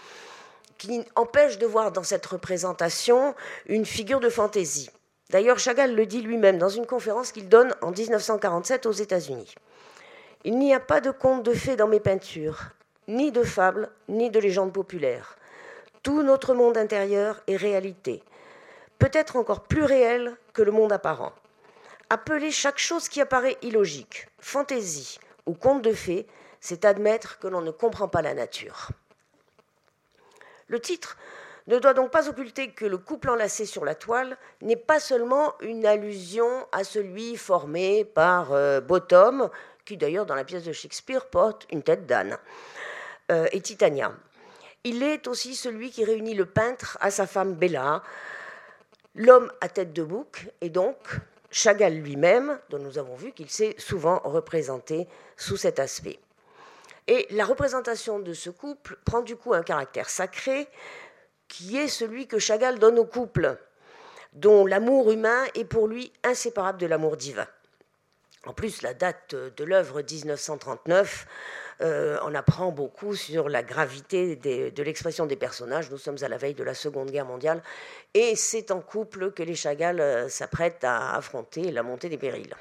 qui 0.78 1.04
empêche 1.16 1.58
de 1.58 1.66
voir 1.66 1.92
dans 1.92 2.02
cette 2.02 2.26
représentation 2.26 3.34
une 3.66 3.86
figure 3.86 4.20
de 4.20 4.28
fantaisie. 4.28 4.90
D'ailleurs, 5.30 5.58
Chagall 5.58 5.94
le 5.94 6.06
dit 6.06 6.22
lui-même 6.22 6.58
dans 6.58 6.68
une 6.68 6.86
conférence 6.86 7.32
qu'il 7.32 7.48
donne 7.48 7.74
en 7.80 7.90
1947 7.90 8.86
aux 8.86 8.92
États-Unis. 8.92 9.54
Il 10.44 10.58
n'y 10.58 10.74
a 10.74 10.80
pas 10.80 11.00
de 11.00 11.10
conte 11.10 11.42
de 11.42 11.54
fées 11.54 11.76
dans 11.76 11.88
mes 11.88 12.00
peintures, 12.00 12.70
ni 13.08 13.32
de 13.32 13.42
fables, 13.42 13.90
ni 14.08 14.30
de 14.30 14.38
légendes 14.38 14.72
populaires. 14.72 15.36
Tout 16.02 16.22
notre 16.22 16.54
monde 16.54 16.76
intérieur 16.76 17.40
est 17.46 17.56
réalité, 17.56 18.22
peut-être 18.98 19.36
encore 19.36 19.62
plus 19.62 19.84
réel 19.84 20.36
que 20.52 20.62
le 20.62 20.72
monde 20.72 20.92
apparent. 20.92 21.32
Appeler 22.10 22.50
chaque 22.50 22.78
chose 22.78 23.08
qui 23.08 23.20
apparaît 23.22 23.56
illogique, 23.62 24.28
fantaisie 24.38 25.18
ou 25.46 25.54
conte 25.54 25.82
de 25.82 25.92
fées, 25.92 26.26
c'est 26.60 26.84
admettre 26.84 27.38
que 27.38 27.48
l'on 27.48 27.62
ne 27.62 27.70
comprend 27.70 28.08
pas 28.08 28.22
la 28.22 28.34
nature. 28.34 28.88
Le 30.74 30.80
titre 30.80 31.16
ne 31.68 31.78
doit 31.78 31.94
donc 31.94 32.10
pas 32.10 32.28
occulter 32.28 32.72
que 32.72 32.84
le 32.84 32.98
couple 32.98 33.30
enlacé 33.30 33.64
sur 33.64 33.84
la 33.84 33.94
toile 33.94 34.36
n'est 34.60 34.74
pas 34.74 34.98
seulement 34.98 35.54
une 35.60 35.86
allusion 35.86 36.66
à 36.72 36.82
celui 36.82 37.36
formé 37.36 38.04
par 38.04 38.50
euh, 38.50 38.80
Bottom, 38.80 39.50
qui 39.84 39.96
d'ailleurs 39.96 40.26
dans 40.26 40.34
la 40.34 40.42
pièce 40.42 40.64
de 40.64 40.72
Shakespeare 40.72 41.26
porte 41.26 41.68
une 41.70 41.84
tête 41.84 42.06
d'âne, 42.06 42.38
euh, 43.30 43.46
et 43.52 43.60
Titania. 43.60 44.10
Il 44.82 45.04
est 45.04 45.28
aussi 45.28 45.54
celui 45.54 45.92
qui 45.92 46.04
réunit 46.04 46.34
le 46.34 46.46
peintre 46.46 46.98
à 47.00 47.12
sa 47.12 47.28
femme 47.28 47.54
Bella, 47.54 48.02
l'homme 49.14 49.52
à 49.60 49.68
tête 49.68 49.92
de 49.92 50.02
bouc, 50.02 50.48
et 50.60 50.70
donc 50.70 50.96
Chagall 51.52 51.94
lui-même, 51.94 52.58
dont 52.70 52.80
nous 52.80 52.98
avons 52.98 53.14
vu 53.14 53.30
qu'il 53.30 53.48
s'est 53.48 53.76
souvent 53.78 54.20
représenté 54.24 55.06
sous 55.36 55.56
cet 55.56 55.78
aspect. 55.78 56.18
Et 57.06 57.26
la 57.30 57.44
représentation 57.44 58.18
de 58.18 58.32
ce 58.32 58.50
couple 58.50 58.98
prend 59.04 59.20
du 59.20 59.36
coup 59.36 59.54
un 59.54 59.62
caractère 59.62 60.08
sacré 60.08 60.68
qui 61.48 61.76
est 61.76 61.88
celui 61.88 62.26
que 62.26 62.38
Chagall 62.38 62.78
donne 62.78 62.98
au 62.98 63.04
couple, 63.04 63.58
dont 64.32 64.66
l'amour 64.66 65.12
humain 65.12 65.44
est 65.54 65.64
pour 65.64 65.86
lui 65.86 66.12
inséparable 66.22 66.78
de 66.78 66.86
l'amour 66.86 67.16
divin. 67.16 67.46
En 68.46 68.52
plus, 68.52 68.82
la 68.82 68.94
date 68.94 69.34
de 69.34 69.64
l'œuvre 69.64 70.02
1939 70.02 71.26
euh, 71.80 72.18
on 72.24 72.34
apprend 72.34 72.70
beaucoup 72.70 73.14
sur 73.14 73.48
la 73.48 73.62
gravité 73.62 74.36
de 74.36 74.82
l'expression 74.82 75.26
des 75.26 75.36
personnages. 75.36 75.90
Nous 75.90 75.98
sommes 75.98 76.18
à 76.22 76.28
la 76.28 76.36
veille 76.36 76.54
de 76.54 76.62
la 76.62 76.74
Seconde 76.74 77.10
Guerre 77.10 77.24
mondiale 77.24 77.62
et 78.12 78.36
c'est 78.36 78.70
en 78.70 78.80
couple 78.80 79.32
que 79.32 79.42
les 79.42 79.54
Chagall 79.54 80.00
euh, 80.00 80.28
s'apprêtent 80.28 80.84
à 80.84 81.14
affronter 81.14 81.72
la 81.72 81.82
montée 81.82 82.08
des 82.08 82.18
périls. 82.18 82.54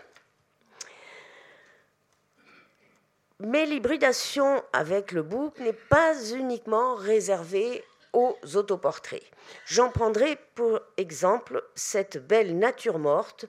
Mais 3.39 3.65
l'hybridation 3.65 4.63
avec 4.73 5.11
le 5.11 5.23
bouc 5.23 5.57
n'est 5.59 5.73
pas 5.73 6.13
uniquement 6.31 6.95
réservée 6.95 7.83
aux 8.13 8.37
autoportraits. 8.55 9.23
J'en 9.65 9.89
prendrai 9.89 10.37
pour 10.55 10.79
exemple 10.97 11.63
cette 11.75 12.25
belle 12.25 12.57
nature 12.57 12.99
morte. 12.99 13.45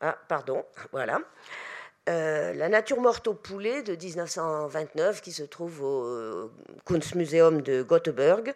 Ah, 0.00 0.18
pardon, 0.28 0.64
voilà. 0.92 1.20
Euh, 2.08 2.54
la 2.54 2.68
nature 2.68 3.00
morte 3.00 3.28
au 3.28 3.34
poulet 3.34 3.82
de 3.82 3.94
1929 3.94 5.20
qui 5.20 5.32
se 5.32 5.44
trouve 5.44 5.82
au 5.82 6.04
euh, 6.06 6.50
Kunstmuseum 6.84 7.62
de 7.62 7.82
Göteborg. 7.82 8.52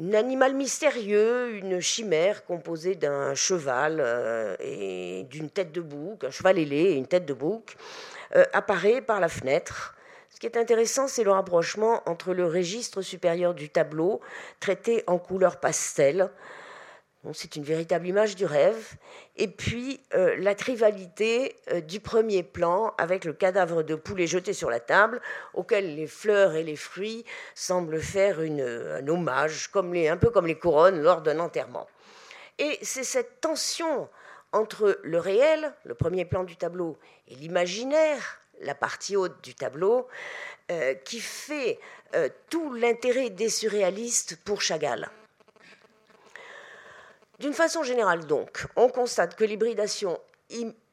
Un 0.00 0.14
animal 0.14 0.54
mystérieux, 0.54 1.56
une 1.56 1.80
chimère 1.80 2.44
composée 2.44 2.94
d'un 2.94 3.34
cheval 3.34 3.98
euh, 4.00 4.56
et 4.60 5.24
d'une 5.24 5.50
tête 5.50 5.72
de 5.72 5.80
bouc, 5.80 6.24
un 6.24 6.30
cheval 6.30 6.58
ailé 6.58 6.76
et 6.76 6.94
une 6.94 7.08
tête 7.08 7.26
de 7.26 7.34
bouc. 7.34 7.76
Euh, 8.36 8.44
apparaît 8.52 9.00
par 9.00 9.18
la 9.18 9.28
fenêtre. 9.28 9.96
Ce 10.30 10.38
qui 10.38 10.46
est 10.46 10.56
intéressant, 10.56 11.08
c'est 11.08 11.24
le 11.24 11.32
rapprochement 11.32 12.02
entre 12.06 12.32
le 12.32 12.46
registre 12.46 13.02
supérieur 13.02 13.54
du 13.54 13.68
tableau, 13.68 14.20
traité 14.60 15.02
en 15.08 15.18
couleur 15.18 15.58
pastel, 15.58 16.30
c'est 17.34 17.56
une 17.56 17.64
véritable 17.64 18.06
image 18.06 18.34
du 18.34 18.46
rêve, 18.46 18.94
et 19.36 19.48
puis 19.48 20.00
euh, 20.14 20.36
la 20.38 20.54
trivalité 20.54 21.56
euh, 21.70 21.80
du 21.80 22.00
premier 22.00 22.42
plan 22.42 22.94
avec 22.96 23.24
le 23.24 23.34
cadavre 23.34 23.82
de 23.82 23.94
poulet 23.94 24.26
jeté 24.26 24.54
sur 24.54 24.70
la 24.70 24.80
table, 24.80 25.20
auquel 25.52 25.96
les 25.96 26.06
fleurs 26.06 26.54
et 26.54 26.62
les 26.62 26.76
fruits 26.76 27.24
semblent 27.54 28.00
faire 28.00 28.38
un 28.40 29.06
hommage, 29.06 29.70
un 29.74 30.16
peu 30.16 30.30
comme 30.30 30.46
les 30.46 30.58
couronnes 30.58 31.02
lors 31.02 31.20
d'un 31.20 31.40
enterrement. 31.40 31.86
Et 32.58 32.78
c'est 32.80 33.04
cette 33.04 33.40
tension 33.40 34.08
entre 34.52 34.98
le 35.02 35.18
réel, 35.18 35.72
le 35.84 35.94
premier 35.94 36.24
plan 36.24 36.44
du 36.44 36.56
tableau, 36.56 36.98
et 37.28 37.34
l'imaginaire, 37.34 38.40
la 38.60 38.74
partie 38.74 39.16
haute 39.16 39.42
du 39.42 39.54
tableau, 39.54 40.08
euh, 40.70 40.94
qui 40.94 41.20
fait 41.20 41.78
euh, 42.14 42.28
tout 42.48 42.72
l'intérêt 42.74 43.30
des 43.30 43.48
surréalistes 43.48 44.36
pour 44.44 44.62
Chagall. 44.62 45.08
D'une 47.38 47.54
façon 47.54 47.82
générale, 47.82 48.26
donc, 48.26 48.66
on 48.76 48.88
constate 48.88 49.34
que 49.34 49.44
l'hybridation 49.44 50.20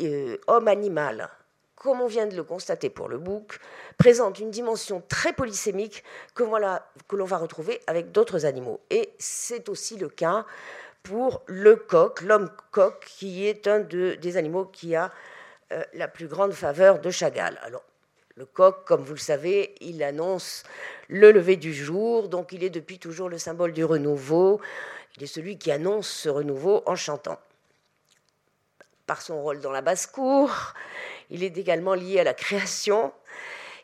euh, 0.02 0.38
homme-animal, 0.48 1.30
comme 1.76 2.02
on 2.02 2.08
vient 2.08 2.26
de 2.26 2.36
le 2.36 2.44
constater 2.44 2.90
pour 2.90 3.10
le 3.10 3.18
bouc, 3.18 3.60
présente 3.98 4.40
une 4.40 4.50
dimension 4.50 5.04
très 5.08 5.34
polysémique 5.34 6.04
que, 6.36 6.44
voilà, 6.44 6.90
que 7.08 7.16
l'on 7.16 7.26
va 7.26 7.38
retrouver 7.38 7.82
avec 7.86 8.12
d'autres 8.12 8.46
animaux. 8.46 8.80
Et 8.90 9.14
c'est 9.20 9.68
aussi 9.70 9.98
le 9.98 10.10
cas 10.10 10.46
pour 11.04 11.44
le 11.48 11.76
coq, 11.76 12.22
l'homme 12.22 12.50
coq, 12.72 13.06
qui 13.06 13.48
est 13.48 13.68
un 13.68 13.80
des 13.80 14.38
animaux 14.38 14.66
qui 14.66 14.96
a 14.96 15.12
euh, 15.72 15.84
la 15.94 16.08
plus 16.08 16.28
grande 16.28 16.54
faveur 16.54 17.00
de 17.00 17.10
Chagall. 17.10 17.60
Alors, 17.64 17.84
le 18.36 18.46
coq, 18.46 18.86
comme 18.86 19.02
vous 19.02 19.14
le 19.14 19.20
savez, 19.20 19.74
il 19.82 20.04
annonce 20.04 20.64
le 21.08 21.32
lever 21.32 21.56
du 21.56 21.74
jour, 21.74 22.30
donc 22.30 22.52
il 22.52 22.64
est 22.64 22.70
depuis 22.70 23.00
toujours 23.00 23.30
le 23.30 23.38
symbole 23.38 23.74
du 23.74 23.84
renouveau. 23.84 24.62
Il 25.16 25.24
est 25.24 25.28
celui 25.28 25.58
qui 25.58 25.72
annonce 25.72 26.08
ce 26.08 26.30
renouveau 26.30 26.84
en 26.86 26.96
chantant. 26.96 27.40
Par 29.08 29.22
son 29.22 29.42
rôle 29.42 29.60
dans 29.62 29.72
la 29.72 29.82
basse-cour, 29.82 30.52
il 31.30 31.44
est 31.44 31.58
également 31.58 31.96
lié 31.96 32.20
à 32.20 32.24
la 32.24 32.34
création. 32.34 33.12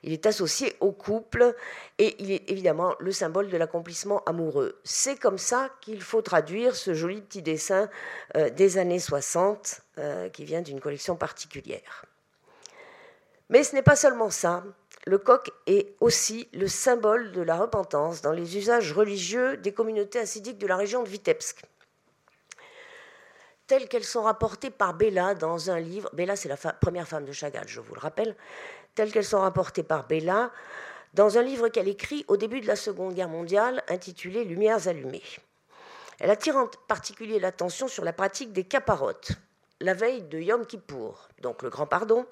Il 0.04 0.12
est 0.12 0.26
associé 0.26 0.76
au 0.82 0.92
couple 0.92 1.56
et 1.98 2.16
il 2.20 2.32
est 2.32 2.50
évidemment 2.50 2.96
le 3.00 3.12
symbole 3.12 3.50
de 3.50 3.58
l'accomplissement 3.58 4.22
amoureux. 4.26 4.80
C'est 4.84 5.18
comme 5.18 5.38
ça 5.38 5.70
qu'il 5.82 6.02
faut 6.02 6.22
traduire 6.22 6.76
ce 6.76 6.94
joli 6.94 7.22
petit 7.22 7.42
dessin 7.42 7.90
euh, 8.36 8.50
des 8.50 8.78
années 8.78 9.00
60 9.00 9.82
euh, 9.98 10.30
qui 10.30 10.44
vient 10.44 10.62
d'une 10.62 10.82
collection 10.82 11.16
particulière. 11.16 12.06
Mais 13.50 13.64
ce 13.64 13.76
n'est 13.76 13.82
pas 13.82 13.96
seulement 13.96 14.30
ça. 14.30 14.64
Le 15.06 15.18
coq 15.18 15.52
est 15.68 15.96
aussi 16.00 16.50
le 16.54 16.68
symbole 16.68 17.32
de 17.32 17.42
la 17.42 17.56
repentance 17.56 18.22
dans 18.22 18.32
les 18.32 18.58
usages 18.58 18.94
religieux 18.94 19.58
des 19.58 19.74
communautés 19.74 20.20
assidiques 20.20 20.58
de 20.58 20.68
la 20.68 20.78
région 20.78 21.04
de 21.04 21.10
Vitebsk 21.10 21.64
telles 23.68 23.88
qu'elles 23.88 24.04
sont 24.04 24.24
rapportées 24.24 24.70
par 24.70 24.94
Bella 24.94 25.36
dans 25.36 25.72
un 25.72 25.80
livre. 25.80 26.10
Bella, 26.14 26.36
c'est 26.36 26.50
la 26.50 26.58
première 26.58 27.08
femme 27.08 27.26
de 27.26 27.32
Chagall, 27.32 27.68
je 27.68 27.80
vous 27.80 27.94
le 27.94 28.00
rappelle 28.00 28.36
telles 28.96 29.12
qu'elles 29.12 29.26
sont 29.26 29.42
rapportées 29.42 29.84
par 29.84 30.08
Bella 30.08 30.52
dans 31.14 31.38
un 31.38 31.42
livre 31.42 31.70
qu'elle 31.70 31.88
écrit 31.88 32.26
au 32.28 32.38
début 32.38 32.62
de 32.62 32.68
la 32.68 32.76
Seconde 32.76 33.14
Guerre 33.14 33.30
mondiale 33.30 33.84
intitulé 33.88 34.44
Lumières 34.44 34.88
allumées. 34.88 35.24
Elle 36.20 36.30
attire 36.30 36.58
en 36.58 36.68
particulier 36.88 37.40
l'attention 37.40 37.88
sur 37.88 38.04
la 38.04 38.14
pratique 38.14 38.54
des 38.54 38.64
caparottes, 38.64 39.34
la 39.80 39.94
veille 39.94 40.24
de 40.24 40.40
Yom 40.40 40.66
Kippour, 40.66 41.28
donc 41.42 41.64
le 41.64 41.70
grand 41.70 41.88
pardon. 41.88 42.26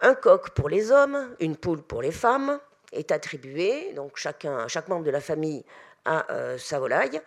Un 0.00 0.14
coq 0.14 0.50
pour 0.50 0.68
les 0.68 0.90
hommes, 0.90 1.34
une 1.40 1.56
poule 1.56 1.82
pour 1.82 2.02
les 2.02 2.12
femmes 2.12 2.60
est 2.92 3.10
attribué, 3.10 3.92
donc 3.94 4.16
chacun, 4.16 4.68
chaque 4.68 4.88
membre 4.88 5.04
de 5.04 5.10
la 5.10 5.20
famille 5.20 5.64
a 6.04 6.30
euh, 6.30 6.58
sa 6.58 6.78
volaille. 6.78 7.20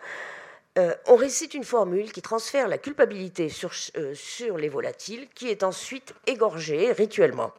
Euh, 0.78 0.94
on 1.06 1.16
récite 1.16 1.54
une 1.54 1.64
formule 1.64 2.12
qui 2.12 2.20
transfère 2.20 2.68
la 2.68 2.76
culpabilité 2.76 3.50
euh, 3.96 4.14
sur, 4.14 4.58
les 4.58 4.68
volatiles, 4.68 5.28
qui 5.30 5.48
est 5.48 5.62
ensuite 5.62 6.14
égorgée 6.26 6.92
rituellement. 6.92 7.52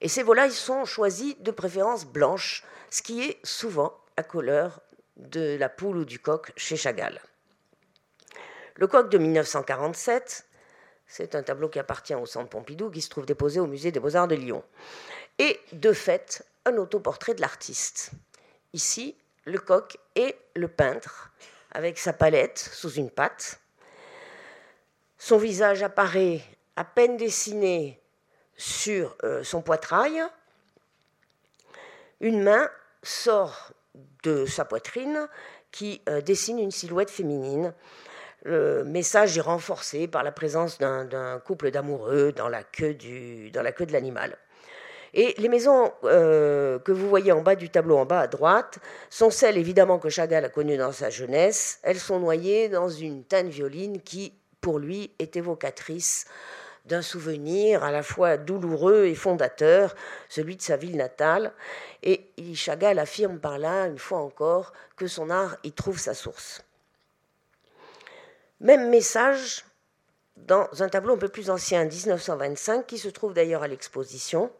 Et 0.00 0.08
ces 0.08 0.22
volailles 0.22 0.52
sont 0.52 0.84
choisies 0.84 1.36
de 1.40 1.50
préférence 1.50 2.04
blanches, 2.04 2.64
ce 2.90 3.02
qui 3.02 3.24
est 3.24 3.44
souvent 3.44 3.92
la 4.16 4.22
couleur 4.22 4.80
de 5.16 5.56
la 5.58 5.68
poule 5.68 5.96
ou 5.98 6.04
du 6.04 6.20
coq 6.20 6.52
chez 6.56 6.76
Chagall. 6.76 7.20
Le 8.76 8.86
coq 8.86 9.10
de 9.10 9.18
1947, 9.18 10.46
c'est 11.06 11.34
un 11.34 11.42
tableau 11.42 11.68
qui 11.68 11.78
appartient 11.78 12.14
au 12.14 12.26
Centre 12.26 12.50
Pompidou, 12.50 12.90
qui 12.90 13.00
se 13.00 13.08
trouve 13.08 13.26
déposé 13.26 13.58
au 13.58 13.66
Musée 13.66 13.90
des 13.90 14.00
Beaux-Arts 14.00 14.28
de 14.28 14.34
Lyon, 14.36 14.62
et 15.38 15.58
de 15.72 15.92
fait 15.92 16.44
un 16.64 16.76
autoportrait 16.76 17.34
de 17.34 17.40
l'artiste. 17.40 18.12
Ici, 18.72 19.16
le 19.44 19.58
coq 19.58 19.96
et 20.14 20.36
le 20.54 20.68
peintre 20.68 21.32
avec 21.74 21.98
sa 21.98 22.12
palette 22.12 22.58
sous 22.58 22.92
une 22.92 23.10
patte. 23.10 23.60
Son 25.18 25.38
visage 25.38 25.82
apparaît 25.82 26.40
à 26.76 26.84
peine 26.84 27.16
dessiné 27.16 28.00
sur 28.56 29.16
euh, 29.24 29.42
son 29.42 29.62
poitrail. 29.62 30.22
Une 32.20 32.42
main 32.42 32.70
sort 33.02 33.72
de 34.22 34.46
sa 34.46 34.64
poitrine 34.64 35.28
qui 35.70 36.00
euh, 36.08 36.20
dessine 36.20 36.58
une 36.58 36.70
silhouette 36.70 37.10
féminine. 37.10 37.74
Le 38.44 38.84
message 38.84 39.36
est 39.38 39.42
renforcé 39.42 40.06
par 40.06 40.22
la 40.22 40.30
présence 40.30 40.78
d'un 40.78 41.40
couple 41.40 41.70
d'amoureux 41.70 42.32
dans 42.32 42.48
la 42.48 42.62
queue 42.62 42.94
de 42.94 43.92
l'animal. 43.92 44.36
Et 45.16 45.32
les 45.38 45.48
maisons 45.48 45.92
euh, 46.02 46.80
que 46.80 46.90
vous 46.90 47.08
voyez 47.08 47.30
en 47.30 47.40
bas 47.40 47.54
du 47.54 47.70
tableau, 47.70 47.96
en 47.96 48.04
bas 48.04 48.20
à 48.20 48.26
droite, 48.26 48.80
sont 49.10 49.30
celles 49.30 49.56
évidemment 49.56 50.00
que 50.00 50.08
Chagall 50.08 50.44
a 50.44 50.48
connues 50.48 50.76
dans 50.76 50.90
sa 50.90 51.08
jeunesse. 51.08 51.78
Elles 51.84 52.00
sont 52.00 52.18
noyées 52.18 52.68
dans 52.68 52.88
une 52.88 53.22
teinte 53.22 53.46
violine 53.46 54.02
qui, 54.02 54.34
pour 54.60 54.80
lui, 54.80 55.12
est 55.20 55.36
évocatrice 55.36 56.26
d'un 56.84 57.00
souvenir 57.00 57.84
à 57.84 57.92
la 57.92 58.02
fois 58.02 58.36
douloureux 58.36 59.04
et 59.04 59.14
fondateur, 59.14 59.94
celui 60.28 60.56
de 60.56 60.62
sa 60.62 60.76
ville 60.76 60.96
natale. 60.96 61.52
Et 62.02 62.26
Chagall 62.54 62.98
affirme 62.98 63.38
par 63.38 63.58
là, 63.58 63.86
une 63.86 63.98
fois 63.98 64.18
encore, 64.18 64.72
que 64.96 65.06
son 65.06 65.30
art 65.30 65.56
y 65.62 65.70
trouve 65.70 65.98
sa 65.98 66.14
source. 66.14 66.64
Même 68.60 68.90
message 68.90 69.64
dans 70.36 70.68
un 70.80 70.88
tableau 70.88 71.14
un 71.14 71.18
peu 71.18 71.28
plus 71.28 71.50
ancien, 71.50 71.84
1925, 71.84 72.84
qui 72.84 72.98
se 72.98 73.08
trouve 73.08 73.32
d'ailleurs 73.32 73.62
à 73.62 73.68
l'exposition, 73.68 74.50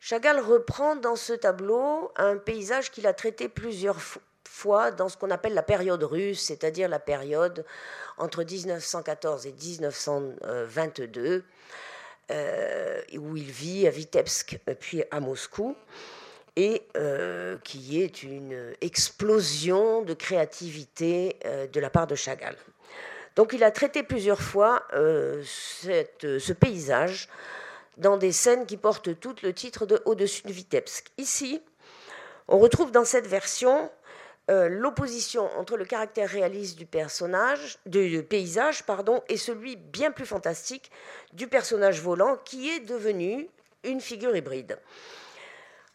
Chagall 0.00 0.40
reprend 0.40 0.96
dans 0.96 1.16
ce 1.16 1.32
tableau 1.32 2.12
un 2.16 2.36
paysage 2.36 2.90
qu'il 2.90 3.06
a 3.06 3.12
traité 3.12 3.48
plusieurs 3.48 3.98
fois 4.48 4.90
dans 4.90 5.08
ce 5.08 5.16
qu'on 5.16 5.30
appelle 5.30 5.54
la 5.54 5.62
période 5.62 6.02
russe, 6.02 6.40
c'est-à-dire 6.40 6.88
la 6.88 6.98
période 6.98 7.64
entre 8.16 8.42
1914 8.42 9.46
et 9.46 9.52
1922, 9.52 11.44
euh, 12.30 13.00
où 13.18 13.36
il 13.36 13.50
vit 13.50 13.86
à 13.86 13.90
Vitebsk 13.90 14.58
puis 14.78 15.02
à 15.10 15.20
Moscou, 15.20 15.76
et 16.56 16.82
euh, 16.96 17.56
qui 17.62 18.02
est 18.02 18.22
une 18.22 18.74
explosion 18.80 20.02
de 20.02 20.14
créativité 20.14 21.38
euh, 21.44 21.66
de 21.66 21.80
la 21.80 21.90
part 21.90 22.06
de 22.06 22.14
Chagall. 22.14 22.56
Donc 23.36 23.52
il 23.52 23.62
a 23.62 23.70
traité 23.70 24.02
plusieurs 24.02 24.40
fois 24.40 24.82
ce 24.92 26.52
paysage 26.52 27.28
dans 27.98 28.16
des 28.16 28.32
scènes 28.32 28.66
qui 28.66 28.76
portent 28.76 29.18
toutes 29.20 29.42
le 29.42 29.52
titre 29.52 29.86
de 29.86 30.00
Au-dessus 30.04 30.42
de 30.46 30.52
Vitebsk. 30.52 31.08
Ici, 31.18 31.60
on 32.46 32.58
retrouve 32.58 32.90
dans 32.90 33.04
cette 33.04 33.26
version 33.26 33.90
euh, 34.50 34.68
l'opposition 34.68 35.50
entre 35.58 35.76
le 35.76 35.84
caractère 35.84 36.30
réaliste 36.30 36.78
du 36.78 36.86
personnage, 36.86 37.78
du 37.84 38.22
paysage, 38.22 38.84
pardon, 38.84 39.22
et 39.28 39.36
celui 39.36 39.76
bien 39.76 40.10
plus 40.10 40.24
fantastique 40.24 40.90
du 41.34 41.48
personnage 41.48 42.00
volant 42.00 42.38
qui 42.44 42.70
est 42.70 42.80
devenu 42.80 43.50
une 43.84 44.00
figure 44.00 44.34
hybride. 44.34 44.78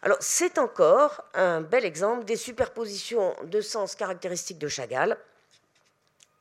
Alors, 0.03 0.17
c'est 0.19 0.59
encore 0.59 1.23
un 1.33 1.61
bel 1.61 1.85
exemple 1.85 2.25
des 2.25 2.35
superpositions 2.35 3.35
de 3.45 3.61
sens 3.61 3.95
caractéristiques 3.95 4.59
de 4.59 4.67
Chagall. 4.67 5.17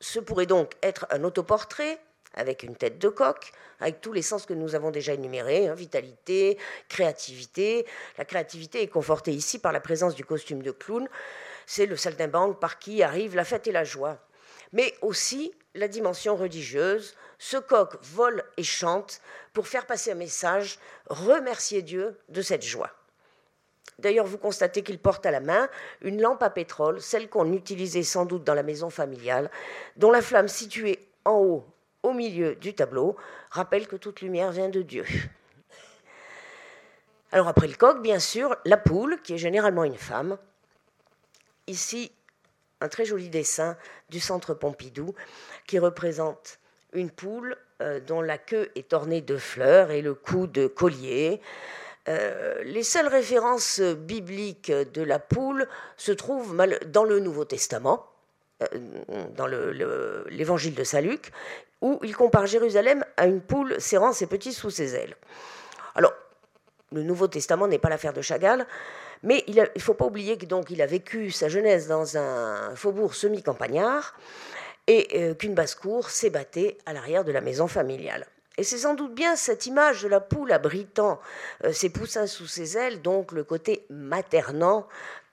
Ce 0.00 0.18
pourrait 0.18 0.46
donc 0.46 0.72
être 0.82 1.06
un 1.10 1.24
autoportrait, 1.24 1.98
avec 2.34 2.62
une 2.62 2.76
tête 2.76 2.98
de 2.98 3.08
coq, 3.08 3.52
avec 3.80 4.00
tous 4.00 4.12
les 4.12 4.22
sens 4.22 4.46
que 4.46 4.54
nous 4.54 4.74
avons 4.74 4.90
déjà 4.90 5.14
énumérés, 5.14 5.68
hein, 5.68 5.74
vitalité, 5.74 6.58
créativité. 6.88 7.86
La 8.18 8.24
créativité 8.24 8.82
est 8.82 8.88
confortée 8.88 9.32
ici 9.32 9.58
par 9.58 9.72
la 9.72 9.80
présence 9.80 10.14
du 10.14 10.24
costume 10.24 10.62
de 10.62 10.70
clown. 10.70 11.08
C'est 11.66 11.86
le 11.86 11.96
saltimbanque 11.96 12.60
par 12.60 12.78
qui 12.78 13.02
arrive 13.02 13.36
la 13.36 13.44
fête 13.44 13.66
et 13.66 13.72
la 13.72 13.84
joie. 13.84 14.18
Mais 14.72 14.94
aussi 15.02 15.52
la 15.74 15.88
dimension 15.88 16.36
religieuse. 16.36 17.14
Ce 17.38 17.56
coq 17.56 17.96
vole 18.02 18.44
et 18.56 18.62
chante 18.62 19.20
pour 19.52 19.66
faire 19.66 19.86
passer 19.86 20.12
un 20.12 20.16
message, 20.16 20.78
remercier 21.08 21.82
Dieu 21.82 22.18
de 22.28 22.42
cette 22.42 22.62
joie. 22.62 22.90
D'ailleurs, 23.98 24.26
vous 24.26 24.38
constatez 24.38 24.82
qu'il 24.82 24.98
porte 24.98 25.26
à 25.26 25.30
la 25.30 25.40
main 25.40 25.68
une 26.00 26.20
lampe 26.20 26.42
à 26.42 26.50
pétrole, 26.50 27.00
celle 27.00 27.28
qu'on 27.28 27.52
utilisait 27.52 28.02
sans 28.02 28.24
doute 28.24 28.44
dans 28.44 28.54
la 28.54 28.62
maison 28.62 28.90
familiale, 28.90 29.50
dont 29.96 30.10
la 30.10 30.22
flamme 30.22 30.48
située 30.48 30.98
en 31.24 31.38
haut 31.38 31.64
au 32.02 32.12
milieu 32.12 32.54
du 32.56 32.74
tableau 32.74 33.16
rappelle 33.50 33.86
que 33.86 33.96
toute 33.96 34.20
lumière 34.20 34.52
vient 34.52 34.68
de 34.68 34.82
Dieu. 34.82 35.04
Alors 37.32 37.48
après 37.48 37.66
le 37.66 37.74
coq, 37.74 38.02
bien 38.02 38.18
sûr, 38.18 38.56
la 38.64 38.76
poule, 38.76 39.20
qui 39.22 39.34
est 39.34 39.38
généralement 39.38 39.84
une 39.84 39.96
femme. 39.96 40.36
Ici, 41.66 42.12
un 42.82 42.88
très 42.88 43.04
joli 43.04 43.28
dessin 43.28 43.76
du 44.10 44.20
centre 44.20 44.54
Pompidou 44.54 45.14
qui 45.66 45.78
représente 45.78 46.58
une 46.92 47.10
poule 47.10 47.56
euh, 47.80 48.00
dont 48.00 48.20
la 48.20 48.36
queue 48.36 48.70
est 48.74 48.92
ornée 48.92 49.22
de 49.22 49.36
fleurs 49.36 49.90
et 49.90 50.02
le 50.02 50.14
cou 50.14 50.46
de 50.46 50.66
collier. 50.66 51.40
Euh, 52.08 52.62
les 52.64 52.82
seules 52.82 53.06
références 53.06 53.80
bibliques 53.80 54.72
de 54.72 55.02
la 55.02 55.18
poule 55.18 55.68
se 55.96 56.12
trouvent 56.12 56.56
dans 56.86 57.04
le 57.04 57.20
Nouveau 57.20 57.44
Testament, 57.44 58.06
euh, 58.62 58.66
dans 59.36 59.46
l'évangile 59.46 60.74
de 60.74 60.84
Saint 60.84 61.00
Luc, 61.00 61.32
où 61.82 61.98
il 62.02 62.16
compare 62.16 62.46
Jérusalem 62.46 63.04
à 63.16 63.26
une 63.26 63.42
poule 63.42 63.78
serrant 63.80 64.12
ses 64.12 64.26
petits 64.26 64.54
sous 64.54 64.70
ses 64.70 64.94
ailes. 64.94 65.16
Alors, 65.94 66.14
le 66.92 67.02
Nouveau 67.02 67.26
Testament 67.26 67.66
n'est 67.66 67.78
pas 67.78 67.90
l'affaire 67.90 68.12
de 68.12 68.22
Chagall, 68.22 68.66
mais 69.22 69.44
il 69.46 69.56
ne 69.56 69.80
faut 69.80 69.94
pas 69.94 70.06
oublier 70.06 70.38
que 70.38 70.46
donc 70.46 70.70
il 70.70 70.80
a 70.80 70.86
vécu 70.86 71.30
sa 71.30 71.48
jeunesse 71.48 71.88
dans 71.88 72.16
un 72.16 72.74
faubourg 72.74 73.14
semi-campagnard 73.14 74.14
et 74.86 75.08
euh, 75.14 75.34
qu'une 75.34 75.54
basse-cour 75.54 76.10
s'ébattait 76.10 76.78
à 76.86 76.92
l'arrière 76.92 77.24
de 77.24 77.32
la 77.32 77.40
maison 77.40 77.66
familiale. 77.66 78.26
Et 78.58 78.64
c'est 78.64 78.78
sans 78.78 78.94
doute 78.94 79.14
bien 79.14 79.36
cette 79.36 79.66
image 79.66 80.02
de 80.02 80.08
la 80.08 80.20
poule 80.20 80.52
abritant 80.52 81.20
euh, 81.64 81.72
ses 81.72 81.88
poussins 81.88 82.26
sous 82.26 82.46
ses 82.46 82.76
ailes, 82.76 83.00
donc 83.00 83.32
le 83.32 83.44
côté 83.44 83.86
maternant 83.90 84.86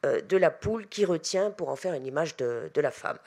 euh, 0.05 0.21
de 0.21 0.37
la 0.37 0.51
poule 0.51 0.87
qui 0.87 1.03
retient 1.03 1.51
pour 1.51 1.69
en 1.69 1.75
faire 1.75 1.93
une 1.93 2.05
image 2.05 2.37
de 2.37 2.81
la 2.81 2.91
femme. 2.91 3.17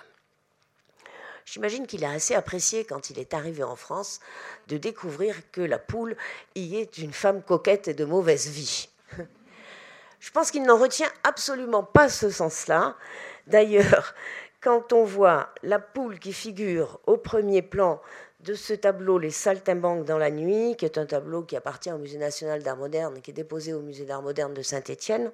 J'imagine 1.45 1.87
qu'il 1.87 2.05
a 2.05 2.11
assez 2.11 2.35
apprécié 2.35 2.85
quand 2.85 3.11
il 3.11 3.19
est 3.19 3.35
arrivé 3.35 3.63
en 3.63 3.77
France 3.77 4.21
de 4.69 4.77
découvrir 4.77 5.37
que 5.51 5.61
la 5.61 5.79
poule 5.79 6.17
y 6.55 6.77
est 6.77 6.99
une 6.99 7.13
femme 7.13 7.43
coquette 7.43 7.89
et 7.89 7.95
de 7.95 8.05
mauvaise 8.05 8.49
vie. 8.49 8.89
Je 10.21 10.31
pense 10.31 10.51
qu'il 10.51 10.63
n'en 10.63 10.79
retient 10.79 11.11
absolument 11.25 11.83
pas 11.83 12.09
ce 12.09 12.31
sens-là. 12.31 12.97
D'ailleurs, 13.49 14.15
quand 14.61 14.93
on 14.93 15.05
voit 15.05 15.53
la 15.65 15.81
poule 15.81 16.21
qui 16.21 16.33
figure 16.33 17.01
au 17.07 17.17
premier 17.17 17.61
plan 17.61 18.01
de 18.41 18.55
ce 18.55 18.73
tableau 18.73 19.19
Les 19.19 19.31
Saltimbanques 19.31 20.05
dans 20.05 20.19
la 20.19 20.31
nuit, 20.31 20.77
qui 20.77 20.85
est 20.85 20.99
un 20.99 21.07
tableau 21.07 21.43
qui 21.43 21.57
appartient 21.57 21.91
au 21.91 21.99
Musée 21.99 22.19
national 22.19 22.63
d'art 22.63 22.77
moderne 22.77 23.17
et 23.17 23.21
qui 23.21 23.33
est 23.33 23.35
déposé 23.35 23.73
au 23.73 23.81
Musée 23.81 24.05
d'art 24.05 24.23
moderne 24.23 24.55
de 24.55 24.63
Saint-Étienne. 24.63 25.33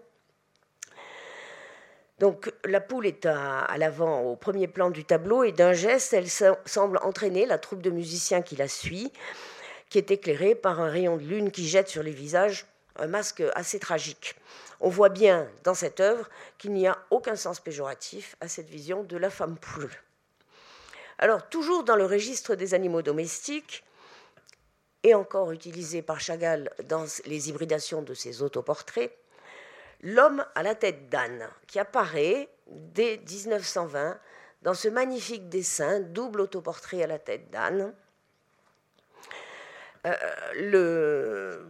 Donc 2.18 2.52
la 2.64 2.80
poule 2.80 3.06
est 3.06 3.26
à, 3.26 3.76
l'avant, 3.78 4.22
au 4.22 4.36
premier 4.36 4.66
plan 4.66 4.90
du 4.90 5.04
tableau, 5.04 5.44
et 5.44 5.52
d'un 5.52 5.72
geste, 5.72 6.12
elle 6.12 6.28
semble 6.28 6.98
entraîner 7.02 7.46
la 7.46 7.58
troupe 7.58 7.82
de 7.82 7.90
musiciens 7.90 8.42
qui 8.42 8.56
la 8.56 8.68
suit, 8.68 9.12
qui 9.88 9.98
est 9.98 10.10
éclairée 10.10 10.54
par 10.54 10.80
un 10.80 10.90
rayon 10.90 11.16
de 11.16 11.22
lune 11.22 11.50
qui 11.50 11.68
jette 11.68 11.88
sur 11.88 12.02
les 12.02 12.10
visages 12.10 12.66
un 12.96 13.06
masque 13.06 13.42
assez 13.54 13.78
tragique. 13.78 14.34
On 14.80 14.88
voit 14.88 15.08
bien 15.08 15.48
dans 15.62 15.74
cette 15.74 16.00
œuvre 16.00 16.28
qu'il 16.58 16.72
n'y 16.72 16.88
a 16.88 16.98
aucun 17.10 17.36
sens 17.36 17.60
péjoratif 17.60 18.36
à 18.40 18.48
cette 18.48 18.68
vision 18.68 19.04
de 19.04 19.16
la 19.16 19.30
femme 19.30 19.56
poule. 19.56 19.92
Alors, 21.18 21.48
toujours 21.48 21.84
dans 21.84 21.96
le 21.96 22.04
registre 22.04 22.56
des 22.56 22.74
animaux 22.74 23.02
domestiques, 23.02 23.84
et 25.04 25.14
encore 25.14 25.52
utilisé 25.52 26.02
par 26.02 26.20
Chagall 26.20 26.70
dans 26.84 27.06
les 27.24 27.48
hybridations 27.48 28.02
de 28.02 28.14
ses 28.14 28.42
autoportraits, 28.42 29.16
l'homme 30.02 30.44
à 30.54 30.62
la 30.62 30.74
tête 30.74 31.08
d'âne, 31.08 31.48
qui 31.66 31.78
apparaît 31.78 32.48
dès 32.68 33.18
1920 33.18 34.18
dans 34.62 34.74
ce 34.74 34.88
magnifique 34.88 35.48
dessin, 35.48 36.00
double 36.00 36.40
autoportrait 36.40 37.02
à 37.02 37.06
la 37.06 37.18
tête 37.18 37.50
d'âne. 37.50 37.94
Euh, 40.06 41.64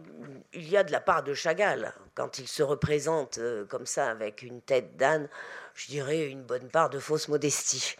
il 0.53 0.69
y 0.69 0.77
a 0.77 0.83
de 0.83 0.91
la 0.91 1.01
part 1.01 1.23
de 1.23 1.33
Chagall, 1.33 1.93
quand 2.15 2.39
il 2.39 2.47
se 2.47 2.63
représente 2.63 3.37
euh, 3.37 3.65
comme 3.65 3.85
ça 3.85 4.09
avec 4.09 4.43
une 4.43 4.61
tête 4.61 4.95
d'âne, 4.97 5.27
je 5.75 5.87
dirais 5.87 6.27
une 6.27 6.43
bonne 6.43 6.69
part 6.69 6.89
de 6.89 6.99
fausse 6.99 7.27
modestie. 7.27 7.95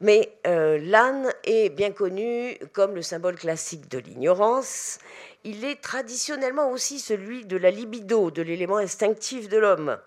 Mais 0.00 0.38
euh, 0.46 0.78
l'âne 0.80 1.32
est 1.44 1.70
bien 1.70 1.90
connu 1.90 2.56
comme 2.72 2.94
le 2.94 3.02
symbole 3.02 3.34
classique 3.34 3.88
de 3.88 3.98
l'ignorance. 3.98 4.98
Il 5.44 5.64
est 5.64 5.80
traditionnellement 5.80 6.70
aussi 6.70 6.98
celui 6.98 7.44
de 7.44 7.56
la 7.56 7.70
libido, 7.70 8.30
de 8.30 8.42
l'élément 8.42 8.78
instinctif 8.78 9.48
de 9.48 9.58
l'homme. 9.58 9.98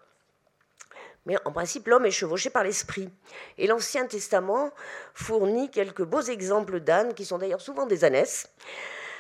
Mais 1.26 1.36
en 1.46 1.52
principe, 1.52 1.88
l'homme 1.88 2.06
est 2.06 2.12
chevauché 2.12 2.50
par 2.50 2.64
l'esprit. 2.64 3.10
Et 3.58 3.68
l'Ancien 3.68 4.08
Testament 4.08 4.72
fournit 5.14 5.70
quelques 5.70 6.04
beaux 6.04 6.22
exemples 6.22 6.80
d'ânes, 6.80 7.14
qui 7.14 7.26
sont 7.26 7.38
d'ailleurs 7.38 7.62
souvent 7.62 7.86
des 7.86 8.04
ânesses, 8.04 8.48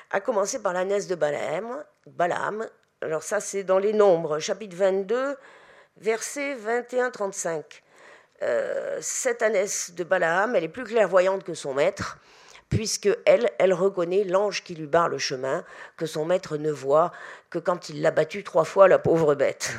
à 0.10 0.20
commencer 0.20 0.62
par 0.62 0.74
l'ânesse 0.74 1.08
de 1.08 1.16
Balaam. 1.16 1.84
Balaam. 2.08 2.68
Alors 3.02 3.24
ça, 3.24 3.40
c'est 3.40 3.64
dans 3.64 3.80
les 3.80 3.94
Nombres, 3.94 4.40
chapitre 4.40 4.76
22, 4.76 5.36
versets 5.98 6.56
21-35. 6.56 7.64
Euh, 8.44 8.98
cette 9.02 9.44
ânesse 9.44 9.92
de 9.92 10.04
Balaam, 10.04 10.56
elle 10.56 10.64
est 10.64 10.70
plus 10.70 10.84
clairvoyante 10.84 11.44
que 11.44 11.54
son 11.54 11.74
maître, 11.74 12.18
puisque 12.72 13.10
elle, 13.26 13.74
reconnaît 13.74 14.24
l'ange 14.24 14.64
qui 14.64 14.74
lui 14.74 14.88
barre 14.88 15.10
le 15.10 15.20
chemin, 15.20 15.64
que 15.98 16.08
son 16.08 16.26
maître 16.26 16.58
ne 16.58 16.72
voit 16.72 17.12
que 17.52 17.60
quand 17.60 17.90
il 17.90 18.02
l'a 18.02 18.10
battu 18.10 18.44
trois 18.44 18.64
fois, 18.64 18.88
la 18.88 18.98
pauvre 18.98 19.36
bête. 19.36 19.74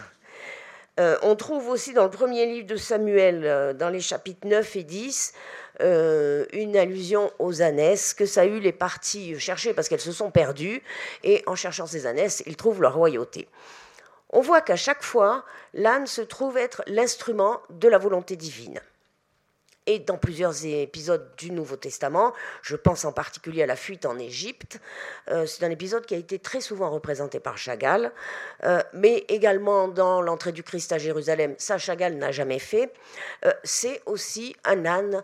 Euh, 1.00 1.16
on 1.22 1.34
trouve 1.34 1.68
aussi 1.68 1.94
dans 1.94 2.04
le 2.04 2.10
premier 2.10 2.46
livre 2.46 2.66
de 2.66 2.76
Samuel, 2.76 3.44
euh, 3.44 3.72
dans 3.72 3.88
les 3.88 4.00
chapitres 4.00 4.46
9 4.46 4.76
et 4.76 4.84
10, 4.84 5.32
une 5.80 6.76
allusion 6.76 7.32
aux 7.40 7.60
ânesses, 7.62 8.14
que 8.14 8.26
Saül 8.26 8.64
est 8.66 8.72
parti 8.72 9.36
chercher 9.40 9.74
parce 9.74 9.88
qu'elles 9.88 10.00
se 10.00 10.12
sont 10.12 10.30
perdues, 10.30 10.82
et 11.24 11.42
en 11.46 11.56
cherchant 11.56 11.86
ces 11.86 12.06
ânesses, 12.06 12.44
il 12.46 12.56
trouve 12.56 12.82
leur 12.82 12.94
royauté 12.94 13.48
on 14.32 14.40
voit 14.40 14.62
qu'à 14.62 14.76
chaque 14.76 15.02
fois, 15.02 15.44
l'âne 15.74 16.06
se 16.06 16.22
trouve 16.22 16.56
être 16.56 16.82
l'instrument 16.86 17.60
de 17.70 17.88
la 17.88 17.98
volonté 17.98 18.36
divine. 18.36 18.80
Et 19.86 19.98
dans 19.98 20.16
plusieurs 20.16 20.64
épisodes 20.64 21.28
du 21.36 21.50
Nouveau 21.50 21.74
Testament, 21.74 22.32
je 22.62 22.76
pense 22.76 23.04
en 23.04 23.12
particulier 23.12 23.64
à 23.64 23.66
la 23.66 23.74
fuite 23.74 24.06
en 24.06 24.16
Égypte, 24.16 24.80
euh, 25.28 25.44
c'est 25.44 25.64
un 25.64 25.70
épisode 25.70 26.06
qui 26.06 26.14
a 26.14 26.18
été 26.18 26.38
très 26.38 26.60
souvent 26.60 26.88
représenté 26.90 27.40
par 27.40 27.58
Chagall, 27.58 28.12
euh, 28.62 28.80
mais 28.92 29.24
également 29.28 29.88
dans 29.88 30.22
l'entrée 30.22 30.52
du 30.52 30.62
Christ 30.62 30.92
à 30.92 30.98
Jérusalem, 30.98 31.56
ça 31.58 31.78
Chagall 31.78 32.14
n'a 32.14 32.30
jamais 32.30 32.60
fait, 32.60 32.92
euh, 33.44 33.52
c'est 33.64 34.00
aussi 34.06 34.54
un 34.64 34.86
âne 34.86 35.22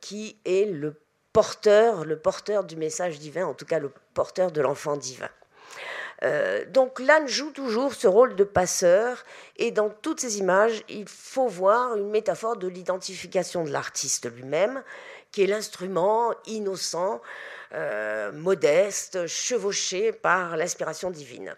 qui 0.00 0.38
est 0.44 0.70
le 0.70 0.94
porteur, 1.32 2.04
le 2.04 2.16
porteur 2.16 2.62
du 2.62 2.76
message 2.76 3.18
divin, 3.18 3.44
en 3.44 3.54
tout 3.54 3.66
cas 3.66 3.80
le 3.80 3.92
porteur 4.14 4.52
de 4.52 4.60
l'enfant 4.60 4.96
divin. 4.96 5.28
Euh, 6.24 6.64
donc 6.66 6.98
l'âne 6.98 7.28
joue 7.28 7.52
toujours 7.52 7.94
ce 7.94 8.08
rôle 8.08 8.34
de 8.34 8.44
passeur 8.44 9.24
et 9.56 9.70
dans 9.70 9.88
toutes 9.88 10.20
ces 10.20 10.38
images, 10.38 10.82
il 10.88 11.08
faut 11.08 11.46
voir 11.46 11.96
une 11.96 12.10
métaphore 12.10 12.56
de 12.56 12.66
l'identification 12.66 13.64
de 13.64 13.70
l'artiste 13.70 14.30
lui-même, 14.34 14.82
qui 15.30 15.42
est 15.42 15.46
l'instrument 15.46 16.34
innocent, 16.46 17.20
euh, 17.74 18.32
modeste, 18.32 19.26
chevauché 19.26 20.12
par 20.12 20.56
l'inspiration 20.56 21.10
divine. 21.10 21.54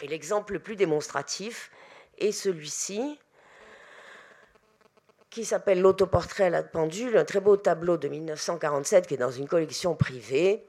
Et 0.00 0.06
l'exemple 0.06 0.52
le 0.52 0.58
plus 0.58 0.76
démonstratif 0.76 1.70
est 2.18 2.32
celui-ci, 2.32 3.18
qui 5.30 5.44
s'appelle 5.44 5.80
L'autoportrait 5.80 6.44
à 6.44 6.50
la 6.50 6.62
pendule, 6.62 7.16
un 7.16 7.24
très 7.24 7.40
beau 7.40 7.56
tableau 7.56 7.96
de 7.96 8.08
1947 8.08 9.06
qui 9.06 9.14
est 9.14 9.18
dans 9.18 9.30
une 9.30 9.48
collection 9.48 9.94
privée 9.94 10.66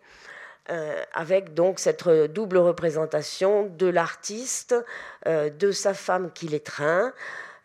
euh, 0.70 1.02
avec 1.14 1.54
donc 1.54 1.80
cette 1.80 2.10
double 2.10 2.58
représentation 2.58 3.68
de 3.68 3.88
l'artiste, 3.88 4.76
euh, 5.26 5.50
de 5.50 5.72
sa 5.72 5.94
femme 5.94 6.30
qui 6.34 6.50
l'étreint. 6.50 7.14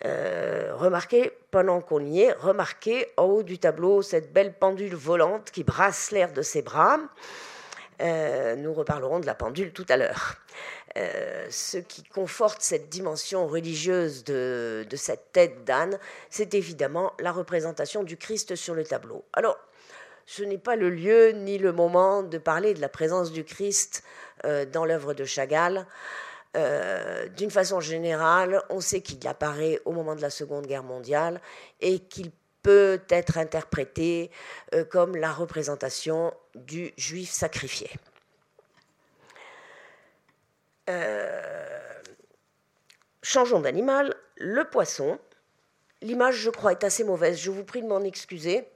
Euh, 0.05 0.71
remarquez, 0.75 1.33
pendant 1.51 1.81
qu'on 1.81 2.05
y 2.05 2.21
est, 2.21 2.33
remarquez 2.33 3.09
en 3.17 3.25
haut 3.25 3.43
du 3.43 3.59
tableau 3.59 4.03
cette 4.03 4.33
belle 4.33 4.55
pendule 4.55 4.95
volante 4.95 5.51
qui 5.51 5.65
brasse 5.65 6.12
l'air 6.12 6.33
de 6.33 6.43
ses 6.43 6.62
bras. 6.62 7.01
nous 8.01 8.73
reparlerons 8.73 9.19
de 9.19 9.27
la 9.27 9.35
pendule 9.35 9.73
tout 9.73 9.87
à 9.88 9.97
l'heure. 9.97 10.37
ce 11.51 11.79
qui 11.79 12.05
conforte 12.05 12.62
cette 12.62 12.88
dimension 12.88 13.49
religieuse 13.49 14.23
de, 14.23 14.87
de 14.88 14.97
cette 14.97 15.33
tête 15.33 15.65
d'âne, 15.65 15.99
c'est 16.31 16.55
évidemment 16.55 17.15
la 17.19 17.33
représentation 17.33 18.05
du 18.05 18.17
Christ 18.17 18.55
sur 18.55 18.75
le 18.75 18.85
tableau. 18.85 19.25
Alors, 19.33 19.59
ce 20.33 20.42
n'est 20.42 20.57
pas 20.57 20.77
le 20.77 20.88
lieu 20.88 21.33
ni 21.33 21.59
le 21.59 21.73
moment 21.73 22.23
de 22.23 22.38
parler 22.38 22.73
de 22.73 22.81
la 22.81 22.88
présence 22.88 23.33
du 23.33 23.45
Christ 23.45 24.03
euh, 24.47 24.64
dans 24.64 24.87
l'œuvre 24.87 25.12
de 25.12 25.27
Chagall. 25.27 25.87
Euh, 26.57 27.29
d'une 27.29 27.51
façon 27.51 27.81
générale, 27.81 28.62
on 28.71 28.81
sait 28.81 29.03
qu'il 29.03 29.27
apparaît 29.29 29.81
au 29.85 29.92
moment 29.92 30.14
de 30.14 30.23
la 30.23 30.31
Seconde 30.31 30.66
Guerre 30.66 30.85
mondiale 30.85 31.38
et 31.83 31.99
qu'il 31.99 32.31
peut 32.62 33.01
être 33.11 33.37
interprété 33.37 34.31
euh, 34.73 34.85
comme 34.87 35.16
la 35.16 35.33
représentation 35.33 36.33
du 36.55 36.92
juif 36.97 37.31
sacrifié. 37.31 37.90
changeons 43.23 43.61
d'animal, 43.61 44.14
le 44.37 44.64
poisson. 44.64 45.18
L'image, 46.03 46.35
je 46.37 46.51
crois, 46.51 46.73
est 46.73 46.85
assez 46.85 47.03
mauvaise. 47.03 47.38
Je 47.38 47.51
vous 47.51 47.64
prie 47.64 47.81
de 47.81 47.87
m'en 47.87 48.03
excuser. 48.03 48.68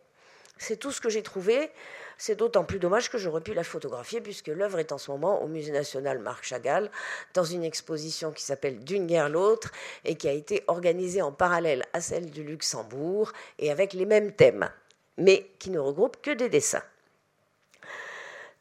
C'est 0.59 0.77
tout 0.77 0.93
ce 0.93 1.01
que 1.01 1.09
j'ai 1.09 1.23
trouvé. 1.23 1.71
C'est 2.19 2.37
d'autant 2.37 2.65
plus 2.65 2.79
dommage 2.79 3.11
que 3.11 3.19
j'aurais 3.19 3.43
pu 3.43 3.53
la 3.53 3.63
photographier 3.63 4.23
puisque 4.23 4.49
l'œuvre 4.49 4.79
est 4.79 4.93
en 4.93 4.99
ce 4.99 5.11
moment 5.11 5.43
au 5.43 5.49
Musée 5.49 5.73
national 5.73 6.19
Marc 6.19 6.45
Chagall 6.45 6.91
dans 7.35 7.45
une 7.45 7.63
exposition 7.63 8.33
qui 8.33 8.43
s'appelle 8.43 8.83
D'une 8.83 9.07
guerre 9.07 9.29
l'autre 9.29 9.71
et 10.05 10.15
qui 10.15 10.27
a 10.29 10.33
été 10.33 10.65
organisée 10.67 11.21
en 11.21 11.33
parallèle 11.33 11.85
à 11.93 12.01
celle 12.01 12.31
du 12.31 12.43
Luxembourg 12.43 13.33
et 13.59 13.71
avec 13.71 13.93
les 13.93 14.07
mêmes 14.07 14.33
thèmes, 14.33 14.71
mais 15.19 15.51
qui 15.59 15.69
ne 15.69 15.79
regroupe 15.79 16.23
que 16.23 16.31
des 16.31 16.49
dessins. 16.49 16.83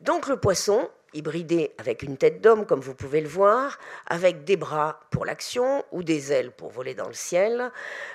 Donc 0.01 0.27
le 0.27 0.38
poisson, 0.38 0.89
hybridé 1.15 1.71
avec 1.78 2.04
une 2.04 2.17
tête 2.17 2.41
d'homme, 2.41 2.65
comme 2.65 2.82
vous 2.82 2.93
pouvez 2.93 3.21
le 3.21 3.28
voir, 3.28 3.80
avec 4.08 4.43
des 4.43 4.58
bras 4.58 4.99
pour 5.10 5.25
l'action 5.25 5.84
ou 5.91 6.04
des 6.04 6.32
ailes 6.32 6.51
pour 6.51 6.69
voler 6.69 6.93
dans 6.93 7.08
le 7.08 7.13
ciel. 7.13 7.71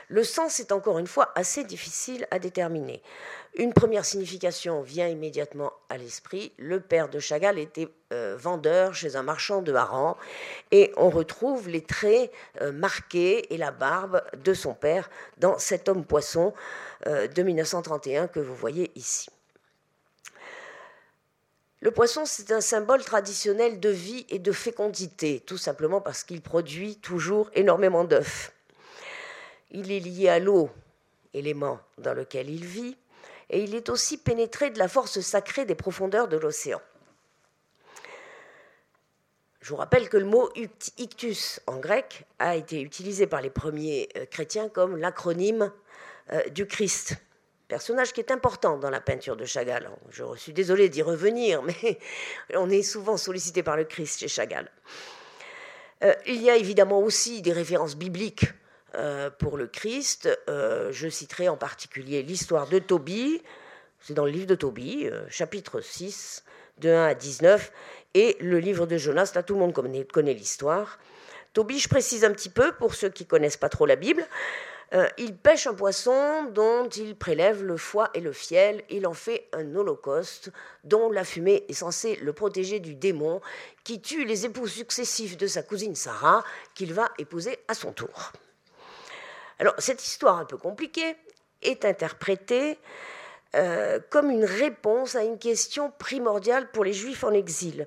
Le 0.09 0.23
sens 0.23 0.61
est 0.61 0.73
encore 0.73 0.99
une 0.99 1.07
fois 1.07 1.33
assez 1.35 1.65
difficile 1.65 2.27
à 2.31 2.39
déterminer. 2.39 3.03
Une 3.55 3.73
première 3.73 4.05
signification 4.05 4.81
vient 4.83 5.09
immédiatement 5.09 5.73
à 5.89 5.99
l'esprit. 5.99 6.53
Le 6.57 6.81
père 6.81 7.09
de 7.09 7.19
Chagall 7.19 7.59
était 7.59 7.89
euh, 8.13 8.37
vendeur 8.39 8.95
chez 8.95 9.17
un 9.17 9.25
marchand 9.25 9.61
de 9.61 9.73
harengs 9.75 10.17
et 10.71 10.93
on 10.97 11.11
retrouve 11.11 11.69
les 11.69 11.83
traits 11.83 12.31
euh, 12.61 12.71
marqués 12.71 13.53
et 13.53 13.57
la 13.57 13.73
barbe 13.73 14.23
de 14.45 14.55
son 14.55 14.75
père 14.75 15.11
dans 15.39 15.59
cet 15.59 15.89
homme 15.89 16.05
poisson 16.05 16.55
euh, 17.07 17.27
de 17.27 17.43
1931 17.43 18.29
que 18.29 18.39
vous 18.39 18.55
voyez 18.55 18.93
ici. 18.95 19.31
Le 21.83 21.91
poisson, 21.91 22.27
c'est 22.27 22.53
un 22.53 22.61
symbole 22.61 23.03
traditionnel 23.03 23.81
de 23.81 23.89
vie 23.89 24.27
et 24.29 24.39
de 24.39 24.53
fécondité, 24.53 25.41
tout 25.41 25.57
simplement 25.57 26.03
parce 26.03 26.25
qu'il 26.25 26.43
produit 26.43 26.97
toujours 26.97 27.51
énormément 27.55 28.05
d'œufs. 28.05 28.53
Il 29.71 29.91
est 29.91 30.01
lié 30.01 30.29
à 30.29 30.39
l'eau, 30.39 30.69
élément 31.33 31.81
dans 31.97 32.13
lequel 32.13 32.51
il 32.51 32.67
vit, 32.67 32.99
et 33.49 33.63
il 33.63 33.75
est 33.75 33.89
aussi 33.89 34.19
pénétré 34.19 34.69
de 34.69 34.79
la 34.79 34.89
force 34.89 35.21
sacrée 35.21 35.65
des 35.65 35.75
profondeurs 35.75 36.29
de 36.29 36.37
l'océan. 36.37 36.83
Je 39.63 39.71
vous 39.71 39.77
rappelle 39.77 40.09
que 40.11 40.19
le 40.19 40.27
mot 40.27 40.51
ictus 40.99 41.61
en 41.67 41.79
grec 41.79 42.25
a 42.39 42.57
été 42.57 42.83
utilisé 42.83 43.27
par 43.27 43.41
les 43.41 43.51
premiers 43.51 44.09
euh, 44.17 44.27
chrétiens 44.27 44.69
comme 44.69 44.97
l'acronyme 44.97 45.73
euh, 46.33 46.49
du 46.51 46.67
Christ. 46.67 47.17
Personnage 47.71 48.13
qui 48.13 48.21
est 48.21 48.33
important 48.33 48.77
dans 48.77 48.91
la 48.91 49.01
peinture 49.01 49.37
de 49.37 49.45
Chagall. 49.45 49.89
Je 50.11 50.25
suis 50.37 50.53
désolée 50.53 50.89
d'y 50.89 51.03
revenir, 51.03 51.63
mais 51.63 51.99
on 52.55 52.69
est 52.69 52.83
souvent 52.83 53.17
sollicité 53.17 53.63
par 53.63 53.77
le 53.77 53.85
Christ 53.85 54.19
chez 54.19 54.29
Chagall. 54.29 54.69
Euh, 56.03 56.13
il 56.27 56.43
y 56.43 56.51
a 56.51 56.57
évidemment 56.57 56.99
aussi 56.99 57.43
des 57.43 57.53
références 57.53 57.97
bibliques 57.97 58.47
euh, 58.97 59.31
pour 59.31 59.57
le 59.57 59.69
Christ. 59.69 60.29
Euh, 60.49 60.91
je 60.91 61.09
citerai 61.09 61.49
en 61.49 61.57
particulier 61.57 62.23
l'histoire 62.23 62.67
de 62.69 62.81
Tobie, 62.81 63.41
c'est 64.01 64.15
dans 64.15 64.25
le 64.25 64.33
livre 64.33 64.47
de 64.47 64.57
Tobie, 64.57 65.09
chapitre 65.29 65.81
6, 65.81 66.43
de 66.79 66.89
1 66.91 67.07
à 67.07 67.15
19, 67.15 67.71
et 68.15 68.37
le 68.41 68.59
livre 68.59 68.87
de 68.87 68.97
Jonas, 68.97 69.33
là 69.35 69.43
tout 69.43 69.55
le 69.55 69.61
monde 69.61 69.75
connaît, 69.75 70.05
connaît 70.05 70.35
l'histoire. 70.35 70.99
Tobie, 71.53 71.79
je 71.79 71.89
précise 71.89 72.25
un 72.25 72.33
petit 72.33 72.49
peu 72.49 72.73
pour 72.73 72.95
ceux 72.95 73.11
qui 73.11 73.27
connaissent 73.27 73.59
pas 73.59 73.69
trop 73.69 73.87
la 73.87 73.97
Bible. 73.97 74.27
Il 75.19 75.37
pêche 75.37 75.69
un 75.69 75.75
poisson 75.75 76.45
dont 76.53 76.89
il 76.89 77.15
prélève 77.15 77.63
le 77.63 77.77
foie 77.77 78.11
et 78.15 78.21
le 78.21 78.33
fiel. 78.33 78.83
Il 78.91 79.07
en 79.07 79.15
fait 79.15 79.49
un 79.53 79.77
holocauste 79.77 80.51
dont 80.83 81.11
la 81.11 81.25
fumée 81.25 81.65
est 81.69 81.75
censée 81.75 82.17
le 82.17 82.33
protéger 82.33 82.81
du 82.81 82.97
démon 82.97 83.41
qui 83.85 84.01
tue 84.01 84.25
les 84.25 84.47
époux 84.47 84.67
successifs 84.67 85.37
de 85.37 85.47
sa 85.47 85.63
cousine 85.63 85.95
Sarah, 85.95 86.43
qu'il 86.75 86.93
va 86.93 87.09
épouser 87.19 87.59
à 87.69 87.75
son 87.75 87.93
tour. 87.93 88.33
Alors, 89.61 89.75
cette 89.79 90.05
histoire 90.05 90.39
un 90.39 90.45
peu 90.45 90.57
compliquée 90.57 91.15
est 91.63 91.85
interprétée 91.85 92.79
euh, 93.55 93.99
comme 94.11 94.31
une 94.31 94.45
réponse 94.45 95.17
à 95.17 95.23
une 95.23 95.39
question 95.39 95.93
primordiale 95.99 96.71
pour 96.71 96.85
les 96.85 96.93
juifs 96.93 97.25
en 97.25 97.33
exil. 97.33 97.87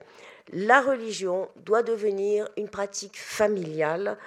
La 0.51 0.81
religion 0.81 1.49
doit 1.55 1.83
devenir 1.83 2.47
une 2.57 2.69
pratique 2.69 3.17
familiale 3.17 4.17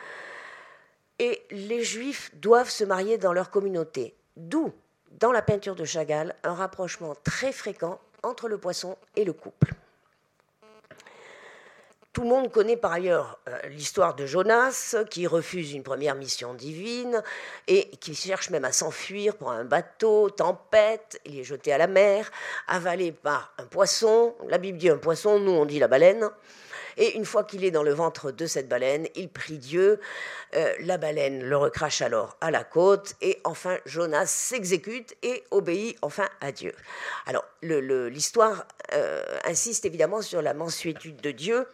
et 1.19 1.43
les 1.51 1.83
juifs 1.83 2.31
doivent 2.35 2.71
se 2.71 2.85
marier 2.85 3.19
dans 3.19 3.33
leur 3.33 3.51
communauté. 3.51 4.15
D'où, 4.37 4.73
dans 5.13 5.33
la 5.33 5.43
peinture 5.43 5.75
de 5.75 5.85
Chagall, 5.85 6.35
un 6.43 6.55
rapprochement 6.55 7.15
très 7.25 7.53
fréquent 7.53 8.01
entre 8.23 8.49
le 8.49 8.59
poisson 8.59 8.97
et 9.15 9.25
le 9.25 9.33
couple. 9.33 9.73
Tout 12.17 12.23
le 12.23 12.29
monde 12.29 12.51
connaît 12.51 12.79
par 12.79 12.93
ailleurs 12.93 13.39
euh, 13.47 13.59
l'histoire 13.69 14.15
de 14.15 14.25
Jonas, 14.25 14.97
qui 15.11 15.27
refuse 15.27 15.75
une 15.75 15.83
première 15.83 16.15
mission 16.15 16.55
divine 16.55 17.23
et 17.67 17.91
qui 18.01 18.15
cherche 18.15 18.49
même 18.49 18.65
à 18.65 18.73
s'enfuir 18.73 19.37
pour 19.37 19.51
un 19.51 19.65
bateau, 19.65 20.31
tempête, 20.31 21.21
il 21.27 21.39
est 21.39 21.45
jeté 21.45 21.75
à 21.75 21.79
la 21.79 21.87
mer, 21.87 22.31
avalé 22.69 23.13
par 23.13 23.53
un 23.59 23.67
poisson. 23.67 24.35
La 24.49 24.57
Bible 24.57 24.79
dit 24.79 24.89
un 24.89 24.97
poisson, 24.97 25.39
nous 25.39 25.53
on 25.53 25.67
dit 25.67 25.79
la 25.79 25.89
baleine. 25.89 26.31
Et 26.97 27.17
une 27.17 27.25
fois 27.25 27.45
qu'il 27.45 27.65
est 27.65 27.71
dans 27.71 27.83
le 27.83 27.93
ventre 27.93 28.31
de 28.31 28.47
cette 28.47 28.69
baleine, 28.69 29.07
il 29.15 29.29
prie 29.29 29.59
Dieu. 29.59 30.01
Euh, 30.55 30.73
la 30.81 30.97
baleine 30.97 31.43
le 31.43 31.57
recrache 31.57 32.01
alors 32.03 32.37
à 32.41 32.51
la 32.51 32.65
côte. 32.65 33.15
Et 33.21 33.39
enfin, 33.45 33.79
Jonas 33.85 34.27
s'exécute 34.27 35.15
et 35.23 35.45
obéit 35.51 35.97
enfin 36.03 36.29
à 36.41 36.53
Dieu. 36.53 36.73
Alors, 37.27 37.45
l'histoire 37.63 38.67
euh, 38.93 39.23
insiste 39.45 39.85
évidemment 39.85 40.23
sur 40.23 40.43
la 40.43 40.55
mansuétude 40.55 41.21
de 41.21 41.31
Dieu. 41.31 41.67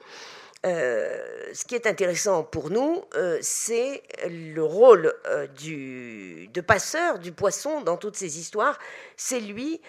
Euh, 0.65 1.51
ce 1.53 1.65
qui 1.65 1.75
est 1.75 1.89
intéressant 1.89 2.45
pour 2.45 2.71
nous, 2.71 3.05
c'est 3.41 4.03
le 4.29 4.63
rôle 4.63 5.13
du, 5.57 6.49
de 6.53 6.61
passeur 6.61 7.19
du 7.19 7.33
poisson 7.33 7.81
dans 7.81 7.97
toutes 7.97 8.17
ces 8.17 8.39
histoires. 8.39 8.79
C'est 9.17 9.41
lui 9.41 9.81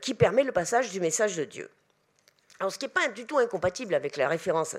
qui 0.00 0.14
permet 0.14 0.42
le 0.42 0.52
passage 0.52 0.90
du 0.90 1.00
message 1.00 1.36
de 1.36 1.44
Dieu. 1.44 1.70
Alors, 2.60 2.70
ce 2.70 2.78
qui 2.78 2.84
n'est 2.84 2.90
pas 2.90 3.08
du 3.08 3.26
tout 3.26 3.38
incompatible 3.38 3.94
avec 3.94 4.16
la 4.16 4.28
référence 4.28 4.76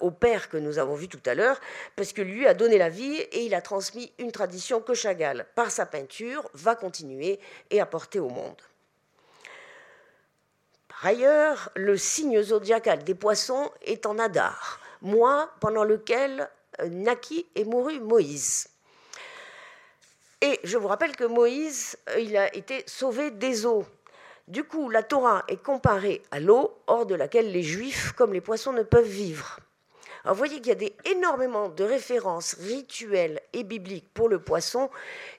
au 0.00 0.10
Père 0.10 0.48
que 0.48 0.56
nous 0.56 0.78
avons 0.78 0.94
vu 0.94 1.08
tout 1.08 1.20
à 1.26 1.34
l'heure, 1.34 1.60
parce 1.94 2.12
que 2.12 2.22
lui 2.22 2.46
a 2.46 2.54
donné 2.54 2.78
la 2.78 2.88
vie 2.88 3.16
et 3.16 3.44
il 3.44 3.54
a 3.54 3.60
transmis 3.60 4.10
une 4.18 4.32
tradition 4.32 4.80
que 4.80 4.94
Chagall, 4.94 5.46
par 5.54 5.70
sa 5.70 5.84
peinture, 5.84 6.48
va 6.54 6.74
continuer 6.74 7.38
et 7.70 7.80
apporter 7.80 8.18
au 8.18 8.30
monde. 8.30 8.62
Par 10.96 11.10
ailleurs, 11.10 11.70
le 11.76 11.98
signe 11.98 12.42
zodiacal 12.42 13.04
des 13.04 13.14
poissons 13.14 13.70
est 13.82 14.06
en 14.06 14.18
Adar, 14.18 14.80
mois 15.02 15.50
pendant 15.60 15.84
lequel 15.84 16.48
euh, 16.80 16.88
naquit 16.88 17.46
et 17.54 17.64
mourut 17.64 18.00
Moïse. 18.00 18.68
Et 20.40 20.58
je 20.64 20.78
vous 20.78 20.88
rappelle 20.88 21.14
que 21.14 21.24
Moïse, 21.24 21.98
euh, 22.08 22.20
il 22.20 22.34
a 22.34 22.54
été 22.56 22.82
sauvé 22.86 23.30
des 23.30 23.66
eaux. 23.66 23.84
Du 24.48 24.62
coup, 24.62 24.90
la 24.90 25.02
Torah 25.02 25.42
est 25.48 25.60
comparée 25.60 26.22
à 26.30 26.38
l'eau, 26.38 26.78
hors 26.86 27.04
de 27.04 27.16
laquelle 27.16 27.50
les 27.50 27.64
juifs, 27.64 28.12
comme 28.12 28.32
les 28.32 28.40
poissons, 28.40 28.72
ne 28.72 28.84
peuvent 28.84 29.04
vivre. 29.04 29.58
Alors, 30.22 30.34
vous 30.34 30.38
voyez 30.38 30.56
qu'il 30.56 30.68
y 30.68 30.70
a 30.70 30.76
des, 30.76 30.94
énormément 31.04 31.68
de 31.68 31.82
références 31.82 32.54
rituelles 32.60 33.40
et 33.52 33.64
bibliques 33.64 34.08
pour 34.14 34.28
le 34.28 34.38
poisson, 34.40 34.88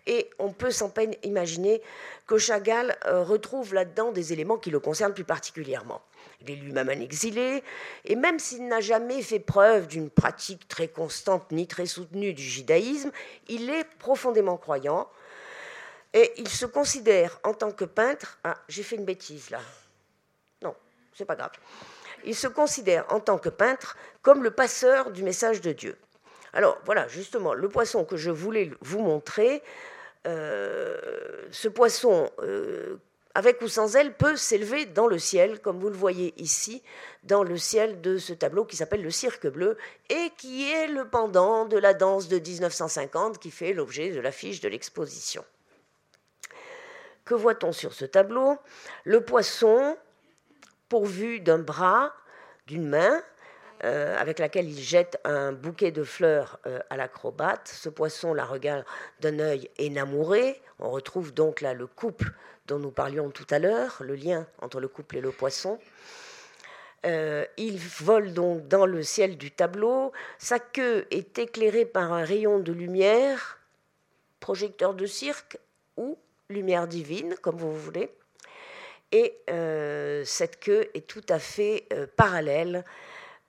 et 0.07 0.29
on 0.39 0.51
peut 0.51 0.71
sans 0.71 0.89
peine 0.89 1.13
imaginer 1.23 1.81
que 2.25 2.37
Chagall 2.37 2.97
euh, 3.05 3.23
retrouve 3.23 3.73
là-dedans 3.73 4.11
des 4.11 4.33
éléments 4.33 4.57
qui 4.57 4.71
le 4.71 4.81
concernent 4.81 5.13
plus 5.13 5.23
particulièrement. 5.23 6.01
Il 6.41 6.51
est 6.51 6.55
lui-même 6.55 6.89
un 6.89 6.99
exilé, 6.99 7.63
et 8.03 8.17
même 8.17 8.39
s'il 8.39 8.67
n'a 8.67 8.81
jamais 8.81 9.21
fait 9.21 9.39
preuve 9.39 9.87
d'une 9.87 10.09
pratique 10.09 10.67
très 10.67 10.89
constante 10.89 11.49
ni 11.53 11.65
très 11.65 11.85
soutenue 11.85 12.33
du 12.33 12.43
judaïsme, 12.43 13.11
il 13.47 13.69
est 13.69 13.85
profondément 13.99 14.57
croyant, 14.57 15.07
et 16.13 16.33
il 16.37 16.47
se 16.47 16.65
considère 16.65 17.39
en 17.43 17.53
tant 17.53 17.71
que 17.71 17.85
peintre. 17.85 18.39
Ah, 18.43 18.57
j'ai 18.67 18.83
fait 18.83 18.95
une 18.95 19.05
bêtise 19.05 19.49
là. 19.49 19.59
Non, 20.61 20.75
c'est 21.13 21.25
pas 21.25 21.35
grave 21.35 21.51
il 22.27 22.35
se 22.35 22.47
considère 22.47 23.05
en 23.09 23.19
tant 23.19 23.37
que 23.37 23.49
peintre 23.49 23.97
comme 24.21 24.43
le 24.43 24.51
passeur 24.51 25.11
du 25.11 25.23
message 25.23 25.61
de 25.61 25.71
Dieu. 25.71 25.97
Alors 26.53 26.77
voilà, 26.85 27.07
justement, 27.07 27.53
le 27.53 27.69
poisson 27.69 28.05
que 28.05 28.17
je 28.17 28.31
voulais 28.31 28.71
vous 28.81 28.99
montrer, 28.99 29.61
euh, 30.25 30.97
ce 31.51 31.67
poisson, 31.67 32.29
euh, 32.39 32.97
avec 33.35 33.61
ou 33.61 33.67
sans 33.67 33.95
aile, 33.95 34.15
peut 34.15 34.35
s'élever 34.35 34.85
dans 34.85 35.07
le 35.07 35.19
ciel, 35.19 35.59
comme 35.59 35.79
vous 35.79 35.89
le 35.89 35.95
voyez 35.95 36.33
ici, 36.37 36.81
dans 37.23 37.43
le 37.43 37.57
ciel 37.57 38.01
de 38.01 38.17
ce 38.17 38.33
tableau 38.33 38.65
qui 38.65 38.75
s'appelle 38.75 39.03
le 39.03 39.11
Cirque 39.11 39.47
bleu, 39.47 39.77
et 40.09 40.31
qui 40.37 40.69
est 40.71 40.87
le 40.87 41.07
pendant 41.07 41.65
de 41.65 41.77
la 41.77 41.93
danse 41.93 42.27
de 42.27 42.39
1950 42.39 43.39
qui 43.39 43.51
fait 43.51 43.73
l'objet 43.73 44.09
de 44.09 44.19
l'affiche 44.19 44.59
de 44.59 44.69
l'exposition. 44.69 45.45
Que 47.27 47.35
voit-on 47.35 47.73
sur 47.73 47.91
ce 47.93 48.05
tableau? 48.05 48.57
Le 49.03 49.19
poisson 49.19 49.97
pourvu 50.87 51.41
d'un 51.41 51.57
bras, 51.57 52.13
d'une 52.67 52.87
main, 52.87 53.21
euh, 53.83 54.17
avec 54.17 54.39
laquelle 54.39 54.69
il 54.69 54.79
jette 54.79 55.19
un 55.25 55.51
bouquet 55.51 55.91
de 55.91 56.05
fleurs 56.05 56.57
euh, 56.65 56.79
à 56.89 56.95
l'acrobate. 56.95 57.67
Ce 57.67 57.89
poisson 57.89 58.33
la 58.33 58.45
regarde 58.45 58.85
d'un 59.19 59.39
œil 59.39 59.69
énamouré. 59.77 60.61
On 60.79 60.89
retrouve 60.89 61.33
donc 61.33 61.59
là 61.59 61.73
le 61.73 61.85
couple 61.85 62.31
dont 62.65 62.79
nous 62.79 62.91
parlions 62.91 63.29
tout 63.29 63.45
à 63.49 63.59
l'heure, 63.59 63.97
le 63.99 64.15
lien 64.15 64.47
entre 64.61 64.79
le 64.79 64.87
couple 64.87 65.17
et 65.17 65.21
le 65.21 65.31
poisson. 65.31 65.79
Euh, 67.05 67.45
il 67.57 67.77
vole 67.77 68.33
donc 68.33 68.69
dans 68.69 68.85
le 68.85 69.03
ciel 69.03 69.37
du 69.37 69.51
tableau. 69.51 70.13
Sa 70.37 70.59
queue 70.59 71.05
est 71.11 71.37
éclairée 71.37 71.85
par 71.85 72.13
un 72.13 72.23
rayon 72.23 72.59
de 72.59 72.71
lumière, 72.71 73.59
projecteur 74.39 74.93
de 74.93 75.05
cirque 75.05 75.59
ou 75.97 76.17
lumière 76.49 76.87
divine, 76.87 77.35
comme 77.41 77.57
vous 77.57 77.75
voulez 77.75 78.09
et 79.11 79.37
euh, 79.49 80.23
cette 80.25 80.59
queue 80.59 80.89
est 80.93 81.07
tout 81.07 81.25
à 81.29 81.39
fait 81.39 81.85
euh, 81.93 82.07
parallèle 82.15 82.83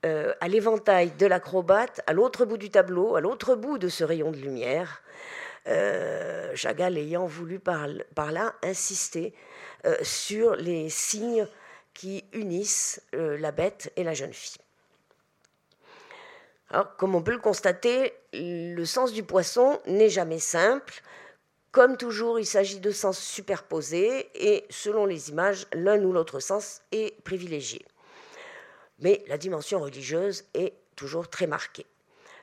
euh, 0.06 0.32
à 0.40 0.48
l'éventail 0.48 1.10
de 1.18 1.26
l'acrobate, 1.26 2.00
à 2.06 2.12
l'autre 2.12 2.44
bout 2.44 2.58
du 2.58 2.70
tableau, 2.70 3.16
à 3.16 3.20
l'autre 3.20 3.56
bout 3.56 3.78
de 3.78 3.88
ce 3.88 4.04
rayon 4.04 4.30
de 4.30 4.38
lumière. 4.38 5.02
Chagall 6.54 6.96
ayant 6.96 7.26
voulu 7.26 7.58
par, 7.58 7.88
là 8.32 8.54
insister 8.62 9.34
sur 10.00 10.56
les 10.56 10.88
signes 10.88 11.46
qui 11.92 12.24
unissent 12.32 13.02
la 13.12 13.52
bête 13.52 13.92
et 13.96 14.02
la 14.02 14.14
jeune 14.14 14.32
fille. 14.32 14.62
Alors, 16.70 16.96
comme 16.96 17.14
on 17.14 17.20
peut 17.20 17.32
le 17.32 17.38
constater, 17.38 18.14
le 18.32 18.82
sens 18.86 19.12
du 19.12 19.22
poisson 19.22 19.78
n'est 19.84 20.08
jamais 20.08 20.38
simple. 20.38 21.02
Comme 21.78 21.96
toujours, 21.96 22.40
il 22.40 22.44
s'agit 22.44 22.80
de 22.80 22.90
sens 22.90 23.20
superposés 23.20 24.30
et 24.34 24.66
selon 24.68 25.06
les 25.06 25.28
images, 25.30 25.68
l'un 25.72 26.02
ou 26.02 26.12
l'autre 26.12 26.40
sens 26.40 26.82
est 26.90 27.22
privilégié. 27.22 27.86
Mais 28.98 29.22
la 29.28 29.38
dimension 29.38 29.78
religieuse 29.78 30.44
est 30.54 30.74
toujours 30.96 31.30
très 31.30 31.46
marquée. 31.46 31.86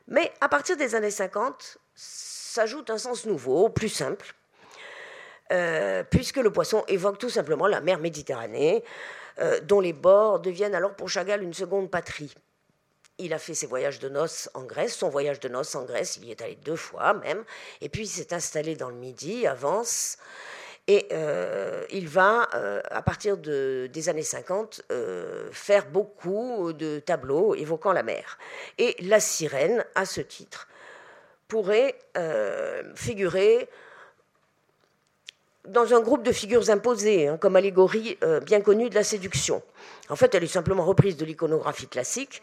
Mais 0.07 0.31
à 0.39 0.47
partir 0.47 0.77
des 0.77 0.95
années 0.95 1.11
50, 1.11 1.79
s'ajoute 1.95 2.89
un 2.89 2.97
sens 2.97 3.25
nouveau, 3.25 3.67
plus 3.67 3.89
simple, 3.89 4.33
euh, 5.51 6.05
puisque 6.09 6.37
le 6.37 6.49
poisson 6.49 6.85
évoque 6.87 7.17
tout 7.17 7.29
simplement 7.29 7.67
la 7.67 7.81
mer 7.81 7.99
Méditerranée, 7.99 8.85
euh, 9.39 9.59
dont 9.59 9.81
les 9.81 9.91
bords 9.91 10.39
deviennent 10.39 10.75
alors 10.75 10.95
pour 10.95 11.09
Chagall 11.09 11.43
une 11.43 11.53
seconde 11.53 11.91
patrie. 11.91 12.33
Il 13.17 13.33
a 13.33 13.39
fait 13.39 13.53
ses 13.53 13.67
voyages 13.67 13.99
de 13.99 14.09
noces 14.09 14.49
en 14.53 14.63
Grèce, 14.63 14.95
son 14.95 15.09
voyage 15.09 15.39
de 15.39 15.47
noces 15.47 15.75
en 15.75 15.83
Grèce, 15.83 16.17
il 16.17 16.25
y 16.25 16.31
est 16.31 16.41
allé 16.41 16.57
deux 16.65 16.75
fois 16.75 17.13
même, 17.13 17.43
et 17.79 17.89
puis 17.89 18.03
il 18.03 18.07
s'est 18.07 18.33
installé 18.33 18.75
dans 18.75 18.89
le 18.89 18.95
Midi, 18.95 19.47
avance, 19.47 20.17
et 20.87 21.07
euh, 21.11 21.83
il 21.89 22.07
va, 22.07 22.47
euh, 22.53 22.81
à 22.91 23.01
partir 23.01 23.37
de, 23.37 23.89
des 23.91 24.09
années 24.09 24.21
50, 24.21 24.83
euh, 24.91 25.49
faire 25.51 25.87
beaucoup 25.87 26.73
de 26.73 26.99
tableaux 26.99 27.55
évoquant 27.55 27.91
la 27.91 28.03
mer. 28.03 28.37
Et 28.77 28.95
la 28.99 29.19
sirène, 29.19 29.83
à 29.95 30.05
ce 30.05 30.21
titre, 30.21 30.67
pourrait 31.47 31.95
figurer 32.95 33.69
dans 35.65 35.93
un 35.93 36.01
groupe 36.01 36.23
de 36.23 36.31
figures 36.31 36.69
imposées, 36.69 37.27
hein, 37.27 37.37
comme 37.37 37.55
allégorie 37.55 38.17
bien 38.45 38.61
connue 38.61 38.89
de 38.89 38.95
la 38.95 39.03
séduction. 39.03 39.61
En 40.09 40.15
fait, 40.15 40.33
elle 40.33 40.43
est 40.43 40.47
simplement 40.47 40.85
reprise 40.85 41.17
de 41.17 41.25
l'iconographie 41.25 41.87
classique 41.87 42.41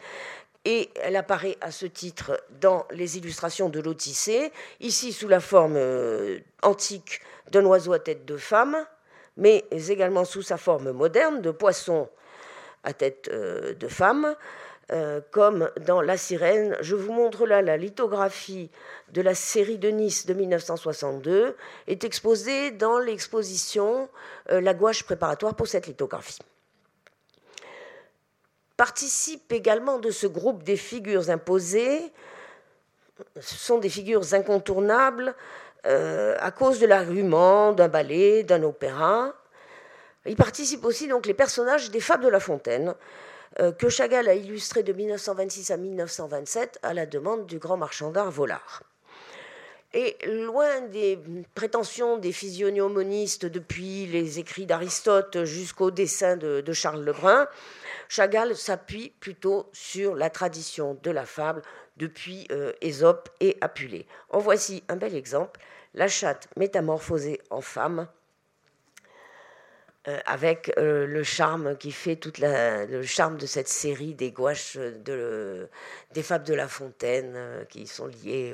et 0.65 0.89
elle 1.01 1.15
apparaît 1.15 1.57
à 1.61 1.71
ce 1.71 1.85
titre 1.85 2.41
dans 2.61 2.85
les 2.91 3.17
illustrations 3.17 3.69
de 3.69 3.79
l'Odyssée, 3.79 4.51
ici 4.79 5.11
sous 5.11 5.27
la 5.27 5.39
forme 5.39 5.75
euh, 5.75 6.39
antique 6.61 7.21
d'un 7.51 7.65
oiseau 7.65 7.93
à 7.93 7.99
tête 7.99 8.25
de 8.25 8.37
femme, 8.37 8.77
mais 9.35 9.65
également 9.71 10.25
sous 10.25 10.41
sa 10.41 10.57
forme 10.57 10.91
moderne 10.91 11.41
de 11.41 11.51
poisson 11.51 12.09
à 12.83 12.93
tête 12.93 13.29
euh, 13.31 13.73
de 13.73 13.87
femme, 13.87 14.35
euh, 14.91 15.21
comme 15.31 15.69
dans 15.85 16.01
La 16.01 16.17
Sirène. 16.17 16.77
Je 16.81 16.95
vous 16.95 17.11
montre 17.11 17.45
là 17.45 17.61
la 17.61 17.77
lithographie 17.77 18.69
de 19.11 19.21
la 19.21 19.35
série 19.35 19.77
de 19.77 19.89
Nice 19.89 20.25
de 20.25 20.33
1962, 20.33 21.55
est 21.87 22.03
exposée 22.03 22.71
dans 22.71 22.99
l'exposition 22.99 24.09
La 24.49 24.73
gouache 24.73 25.03
préparatoire 25.03 25.55
pour 25.55 25.67
cette 25.67 25.87
lithographie 25.87 26.39
participent 28.77 29.51
également 29.51 29.99
de 29.99 30.11
ce 30.11 30.27
groupe 30.27 30.63
des 30.63 30.77
figures 30.77 31.29
imposées. 31.29 32.11
Ce 33.39 33.55
sont 33.55 33.77
des 33.77 33.89
figures 33.89 34.33
incontournables 34.33 35.35
euh, 35.85 36.35
à 36.39 36.51
cause 36.51 36.79
de 36.79 36.87
l'argument 36.87 37.73
d'un 37.73 37.87
ballet, 37.87 38.43
d'un 38.43 38.63
opéra. 38.63 39.33
Ils 40.25 40.35
participent 40.35 40.85
aussi 40.85 41.07
donc 41.07 41.25
les 41.25 41.33
personnages 41.33 41.91
des 41.91 41.99
Fables 41.99 42.23
de 42.23 42.29
La 42.29 42.39
Fontaine, 42.39 42.95
euh, 43.59 43.71
que 43.71 43.89
Chagall 43.89 44.27
a 44.29 44.33
illustrés 44.33 44.83
de 44.83 44.93
1926 44.93 45.71
à 45.71 45.77
1927 45.77 46.79
à 46.81 46.93
la 46.93 47.05
demande 47.05 47.45
du 47.45 47.59
grand 47.59 47.77
marchand 47.77 48.11
d'art 48.11 48.31
Volard. 48.31 48.83
Et 49.93 50.17
loin 50.25 50.81
des 50.81 51.19
prétentions 51.53 52.17
des 52.17 52.31
physiognomonistes 52.31 53.45
depuis 53.45 54.07
les 54.07 54.39
écrits 54.39 54.65
d'Aristote 54.65 55.43
jusqu'au 55.43 55.91
dessin 55.91 56.35
de, 56.35 56.73
Charles 56.73 57.03
Lebrun, 57.03 57.47
Chagall 58.09 58.55
s'appuie 58.55 59.13
plutôt 59.19 59.69
sur 59.71 60.15
la 60.15 60.31
tradition 60.31 60.97
de 61.03 61.11
la 61.11 61.25
fable 61.25 61.61
depuis 61.97 62.47
euh, 62.51 62.73
et 63.39 63.57
Apulée. 63.61 64.07
En 64.31 64.39
voici 64.39 64.83
un 64.89 64.95
bel 64.95 65.15
exemple, 65.15 65.59
la 65.93 66.07
chatte 66.07 66.47
métamorphosée 66.57 67.39
en 67.51 67.61
femme 67.61 68.07
euh, 70.09 70.19
avec 70.25 70.73
euh, 70.77 71.07
le 71.07 71.23
charme 71.23 71.77
qui 71.77 71.93
fait 71.93 72.17
toute 72.17 72.37
la, 72.37 72.85
le 72.85 73.03
charme 73.03 73.37
de 73.37 73.45
cette 73.45 73.69
série 73.69 74.13
des 74.13 74.31
gouaches 74.31 74.75
de, 74.77 75.69
des 76.13 76.23
fables 76.23 76.45
de 76.45 76.53
La 76.53 76.67
Fontaine 76.67 77.33
euh, 77.35 77.63
qui 77.65 77.87
sont 77.87 78.07
liées 78.07 78.53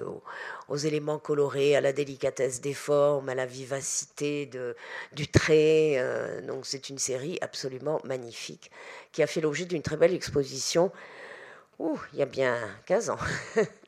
aux, 0.67 0.77
éléments 0.77 1.17
colorés, 1.17 1.75
à 1.75 1.81
la 1.81 1.91
délicatesse 1.91 2.61
des 2.61 2.75
formes, 2.75 3.29
à 3.29 3.35
la 3.35 3.47
vivacité 3.47 4.45
de, 4.45 4.75
du 5.13 5.27
trait. 5.27 5.99
donc 6.45 6.67
c'est 6.67 6.89
une 6.89 6.99
série 6.99 7.39
absolument 7.41 7.99
magnifique 8.03 8.69
qui 9.11 9.23
a 9.23 9.27
fait 9.27 9.41
l'objet 9.41 9.65
d'une 9.65 9.81
très 9.81 9.97
belle 9.97 10.13
exposition 10.13 10.91
il 12.13 12.19
y 12.19 12.21
a 12.21 12.25
bien 12.25 12.57
15 12.85 13.09
ans. 13.09 13.17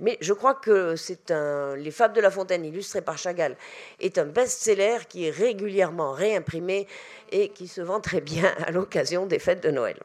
Mais 0.00 0.18
je 0.20 0.32
crois 0.32 0.54
que 0.54 0.96
c'est 0.96 1.30
un, 1.30 1.76
Les 1.76 1.90
Fables 1.90 2.14
de 2.14 2.20
La 2.20 2.30
Fontaine, 2.30 2.64
illustrées 2.64 3.02
par 3.02 3.18
Chagall, 3.18 3.56
est 4.00 4.18
un 4.18 4.26
best-seller 4.26 4.98
qui 5.08 5.26
est 5.26 5.30
régulièrement 5.30 6.12
réimprimé 6.12 6.86
et 7.32 7.48
qui 7.50 7.68
se 7.68 7.80
vend 7.80 8.00
très 8.00 8.20
bien 8.20 8.54
à 8.66 8.70
l'occasion 8.70 9.26
des 9.26 9.38
fêtes 9.38 9.62
de 9.62 9.70
Noël. 9.70 9.98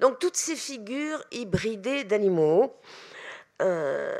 Donc 0.00 0.18
toutes 0.18 0.36
ces 0.36 0.56
figures 0.56 1.24
hybridées 1.32 2.04
d'animaux 2.04 2.74
euh, 3.62 4.16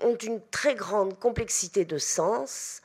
ont 0.00 0.16
une 0.16 0.40
très 0.50 0.74
grande 0.74 1.18
complexité 1.18 1.84
de 1.84 1.98
sens, 1.98 2.80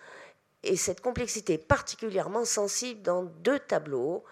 et 0.64 0.76
cette 0.76 1.02
complexité 1.02 1.54
est 1.54 1.58
particulièrement 1.58 2.46
sensible 2.46 3.02
dans 3.02 3.24
deux 3.24 3.60
tableaux 3.60 4.24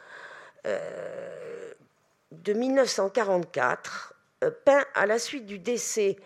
euh, 0.66 1.74
de 2.32 2.54
1944 2.54 4.14
euh, 4.14 4.21
peint 4.50 4.86
à 4.96 5.06
la 5.06 5.20
suite 5.20 5.46
du 5.46 5.60
décès 5.60 6.18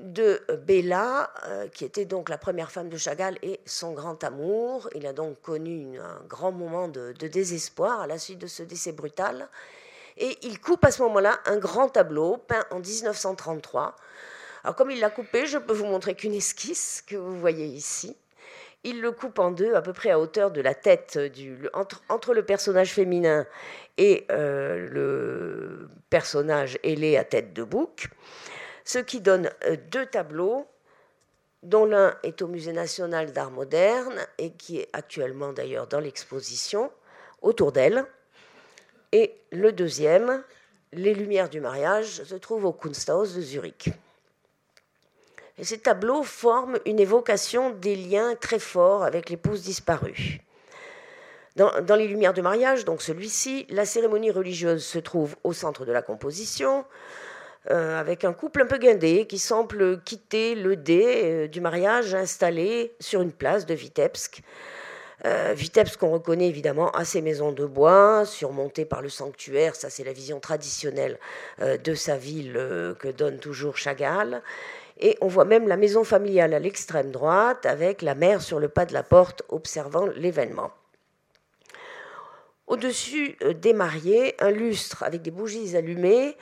de 0.00 0.40
Bella, 0.66 1.30
euh, 1.44 1.68
qui 1.68 1.84
était 1.84 2.06
donc 2.06 2.28
la 2.30 2.38
première 2.38 2.70
femme 2.70 2.88
de 2.88 2.96
Chagall 2.96 3.38
et 3.42 3.60
son 3.66 3.92
grand 3.92 4.22
amour. 4.24 4.88
Il 4.94 5.06
a 5.06 5.12
donc 5.12 5.40
connu 5.42 5.98
un 6.00 6.20
grand 6.26 6.52
moment 6.52 6.88
de, 6.88 7.12
désespoir 7.12 8.00
à 8.00 8.06
la 8.06 8.18
suite 8.18 8.38
de 8.38 8.46
ce 8.46 8.62
décès 8.62 8.92
brutal. 8.92 9.48
Et 10.16 10.38
il 10.42 10.60
coupe 10.60 10.84
à 10.84 10.90
ce 10.90 11.02
moment-là 11.02 11.38
un 11.46 11.58
grand 11.58 11.88
tableau 11.88 12.38
peint 12.38 12.64
en 12.70 12.80
1933. 12.80 13.94
Alors 14.64 14.74
comme 14.74 14.90
il 14.90 15.00
l'a 15.00 15.10
coupé, 15.10 15.46
je 15.46 15.58
peux 15.58 15.72
vous 15.72 15.86
montrer 15.86 16.14
qu'une 16.14 16.34
esquisse 16.34 17.02
que 17.06 17.16
vous 17.16 17.38
voyez 17.38 17.66
ici. 17.66 18.16
Il 18.82 19.02
le 19.02 19.12
coupe 19.12 19.38
en 19.38 19.50
deux, 19.50 19.74
à 19.74 19.82
peu 19.82 19.92
près 19.92 20.10
à 20.10 20.18
hauteur 20.18 20.50
de 20.50 20.62
la 20.62 20.74
tête, 20.74 21.18
du, 21.18 21.68
entre, 21.74 22.32
le 22.32 22.42
personnage 22.42 22.92
féminin 22.92 23.46
et 23.98 24.26
euh, 24.30 24.88
le 24.88 25.88
personnage 26.08 26.78
ailé 26.82 27.18
à 27.18 27.24
tête 27.24 27.52
de 27.52 27.62
bouc, 27.62 28.08
ce 28.84 28.98
qui 28.98 29.20
donne 29.20 29.50
euh, 29.66 29.76
deux 29.90 30.06
tableaux, 30.06 30.66
dont 31.62 31.84
l'un 31.84 32.16
est 32.22 32.40
au 32.40 32.48
Musée 32.48 32.72
national 32.72 33.32
d'art 33.32 33.50
moderne 33.50 34.18
et 34.38 34.52
qui 34.52 34.78
est 34.78 34.88
actuellement 34.94 35.52
d'ailleurs 35.52 35.86
dans 35.86 36.00
l'exposition 36.00 36.90
autour 37.42 37.72
d'elle, 37.72 38.06
et 39.12 39.34
le 39.50 39.72
deuxième, 39.72 40.42
Les 40.92 41.12
Lumières 41.12 41.50
du 41.50 41.60
mariage, 41.60 42.22
se 42.22 42.34
trouve 42.36 42.64
au 42.64 42.72
Kunsthaus 42.72 43.34
de 43.34 43.40
Zurich. 43.42 43.90
Ces 45.62 45.78
tableaux 45.78 46.22
forment 46.22 46.78
une 46.86 47.00
évocation 47.00 47.70
des 47.70 47.96
liens 47.96 48.34
très 48.40 48.58
forts 48.58 49.04
avec 49.04 49.28
l'épouse 49.30 49.62
disparue. 49.62 50.40
Dans, 51.56 51.96
les 51.96 52.08
Lumières 52.08 52.32
du 52.32 52.40
mariage, 52.40 52.84
donc 52.84 53.02
celui-ci, 53.02 53.66
la 53.68 53.84
cérémonie 53.84 54.30
religieuse 54.30 54.84
se 54.84 54.98
trouve 54.98 55.36
au 55.44 55.52
centre 55.52 55.84
de 55.84 55.92
la 55.92 56.00
composition, 56.00 56.86
euh, 57.70 58.00
avec 58.00 58.24
un 58.24 58.32
couple 58.32 58.62
un 58.62 58.66
peu 58.66 58.78
guindé 58.78 59.26
qui 59.26 59.38
semble 59.38 60.00
quitter 60.02 60.54
le 60.54 60.76
dé 60.76 61.02
euh, 61.04 61.48
du 61.48 61.60
mariage 61.60 62.14
installé 62.14 62.94
sur 63.00 63.20
une 63.20 63.32
place 63.32 63.66
de 63.66 63.74
Vitebsk. 63.74 64.40
Euh, 65.26 65.52
Vitebsk 65.54 66.00
qu'on 66.00 66.12
reconnaît 66.12 66.48
évidemment 66.48 66.90
à 66.92 67.04
ses 67.04 67.20
maisons 67.20 67.52
de 67.52 67.66
bois, 67.66 68.24
surmontées 68.24 68.86
par 68.86 69.02
le 69.02 69.10
sanctuaire, 69.10 69.76
ça 69.76 69.90
c'est 69.90 70.04
la 70.04 70.14
vision 70.14 70.40
traditionnelle 70.40 71.18
de 71.58 71.94
sa 71.94 72.16
ville 72.16 72.54
que 72.98 73.08
donne 73.08 73.38
toujours 73.38 73.76
Chagall. 73.76 74.40
Et 75.00 75.16
on 75.22 75.28
voit 75.28 75.46
même 75.46 75.66
la 75.66 75.78
maison 75.78 76.04
familiale 76.04 76.52
à 76.54 76.58
l'extrême 76.58 77.10
droite, 77.10 77.64
avec 77.64 78.02
la 78.02 78.14
mère 78.14 78.42
sur 78.42 78.60
le 78.60 78.68
pas 78.68 78.84
de 78.84 78.92
la 78.92 79.02
porte 79.02 79.42
observant 79.48 80.06
l'événement. 80.06 80.70
Au-dessus 82.66 83.36
euh, 83.42 83.52
des 83.52 83.72
mariés, 83.72 84.36
un 84.40 84.50
lustre 84.50 85.02
avec 85.02 85.22
des 85.22 85.32
bougies 85.32 85.76
allumées 85.76 86.36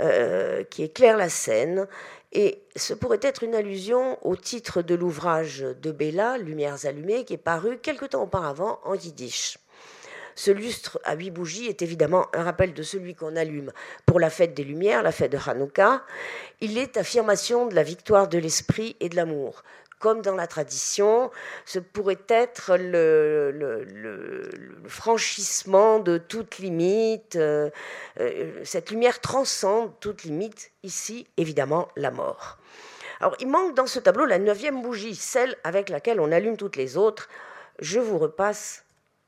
euh, 0.00 0.62
qui 0.62 0.84
éclaire 0.84 1.16
la 1.16 1.28
scène. 1.28 1.88
Et 2.32 2.62
ce 2.76 2.94
pourrait 2.94 3.18
être 3.22 3.42
une 3.42 3.54
allusion 3.54 4.16
au 4.24 4.36
titre 4.36 4.82
de 4.82 4.94
l'ouvrage 4.94 5.60
de 5.60 5.90
Bella, 5.90 6.38
Lumières 6.38 6.86
allumées, 6.86 7.24
qui 7.24 7.34
est 7.34 7.38
paru 7.38 7.78
quelque 7.78 8.04
temps 8.04 8.22
auparavant 8.22 8.78
en 8.84 8.94
yiddish. 8.94 9.58
Ce 10.34 10.50
lustre 10.50 11.00
à 11.04 11.14
huit 11.14 11.30
bougies 11.30 11.66
est 11.66 11.82
évidemment 11.82 12.26
un 12.32 12.42
rappel 12.42 12.74
de 12.74 12.82
celui 12.82 13.14
qu'on 13.14 13.36
allume 13.36 13.72
pour 14.06 14.20
la 14.20 14.30
fête 14.30 14.54
des 14.54 14.64
Lumières, 14.64 15.02
la 15.02 15.12
fête 15.12 15.32
de 15.32 15.38
Hanouka. 15.38 16.02
Il 16.60 16.78
est 16.78 16.96
affirmation 16.96 17.66
de 17.66 17.74
la 17.74 17.82
victoire 17.82 18.28
de 18.28 18.38
l'esprit 18.38 18.96
et 19.00 19.08
de 19.08 19.16
l'amour. 19.16 19.62
Comme 19.98 20.20
dans 20.20 20.34
la 20.34 20.48
tradition, 20.48 21.30
ce 21.64 21.78
pourrait 21.78 22.18
être 22.28 22.76
le, 22.76 24.50
franchissement 24.86 26.00
de 26.00 26.18
toute 26.18 26.58
limite. 26.58 27.36
Euh, 27.36 27.70
euh, 28.18 28.50
cette 28.64 28.90
lumière 28.90 29.20
transcende 29.20 29.92
toute 30.00 30.24
limite. 30.24 30.72
Ici, 30.82 31.28
évidemment, 31.36 31.88
la 31.94 32.10
mort. 32.10 32.58
Alors, 33.20 33.36
il 33.38 33.46
manque 33.46 33.76
dans 33.76 33.86
ce 33.86 34.00
tableau 34.00 34.26
la 34.26 34.40
neuvième 34.40 34.82
bougie, 34.82 35.14
celle 35.14 35.56
avec 35.62 35.88
laquelle 35.88 36.18
on 36.18 36.32
allume 36.32 36.56
toutes 36.56 36.74
les 36.74 36.96
autres. 36.96 37.28
Je 37.78 38.00
vous 38.00 38.18
repasse 38.18 38.84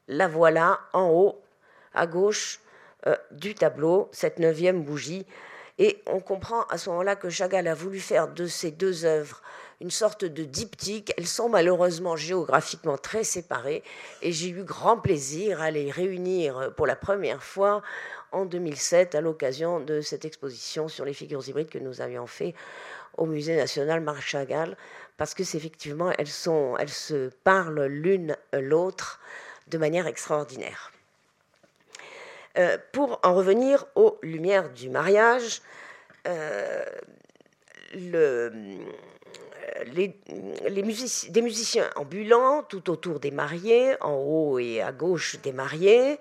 la 0.09 0.29
voilà 0.29 0.81
en 0.93 1.11
haut, 1.11 1.41
à 1.95 2.07
gauche 2.07 2.61
euh, 3.07 3.17
du 3.31 3.55
tableau, 3.55 4.09
cette 4.13 4.39
neuvième 4.39 4.83
bougie. 4.83 5.27
Et 5.79 6.03
on 6.07 6.21
comprend 6.21 6.63
à 6.65 6.79
ce 6.79 6.89
moment-là 6.91 7.17
que 7.17 7.29
Chagall 7.29 7.67
a 7.67 7.75
voulu 7.75 7.99
faire 7.99 8.29
de 8.29 8.47
ces 8.47 8.71
deux 8.71 9.05
œuvres 9.05 9.43
une 9.81 9.91
sorte 9.91 10.25
de 10.25 10.45
diptyque. 10.45 11.13
Elles 11.19 11.27
sont 11.27 11.49
malheureusement 11.49 12.17
géographiquement 12.17 12.97
très 12.97 13.25
séparées 13.25 13.83
et 14.23 14.33
j'ai 14.33 14.49
eu 14.51 14.63
grand 14.63 14.99
plaisir 14.99 15.61
à 15.61 15.71
les 15.71 15.91
réunir 15.91 16.73
pour 16.77 16.87
la 16.87 16.97
première 16.97 17.43
fois 17.43 17.83
en 18.33 18.45
2007 18.45 19.15
à 19.15 19.21
l'occasion 19.21 19.81
de 19.81 20.01
cette 20.01 20.25
exposition 20.25 20.89
sur 20.89 21.05
les 21.05 21.13
figures 21.13 21.47
hybrides 21.49 21.69
que 21.69 21.79
nous 21.79 22.01
avions 22.01 22.27
fait 22.27 22.55
au 23.17 23.27
Musée 23.27 23.57
national 23.57 24.01
Marc 24.01 24.23
Chagall 24.23 24.77
parce 25.17 25.35
que 25.35 25.43
effectivement 25.43 26.13
elles 26.19 26.27
se 26.29 27.29
parlent 27.45 27.85
l'une 27.85 28.37
l'autre 28.53 29.21
de 29.69 29.79
manière 29.79 30.07
extraordinaire. 30.07 30.93
Euh, 32.57 32.79
pour 32.93 33.19
en 33.25 33.35
revenir 33.35 33.85
aux 33.97 34.17
lumières 34.23 34.71
du 34.71 34.89
mariage, 34.89 35.61
euh, 36.29 36.85
les, 37.95 38.51
des 41.29 41.43
musiciens 41.43 41.91
ambulants 41.97 42.63
tout 42.63 42.91
autour 42.91 43.19
des 43.19 43.33
mariés, 43.33 43.97
en 44.01 44.15
haut 44.15 44.61
et 44.61 44.81
à 44.81 44.93
gauche 44.93 45.41
des 45.43 45.53
mariés, 45.53 46.21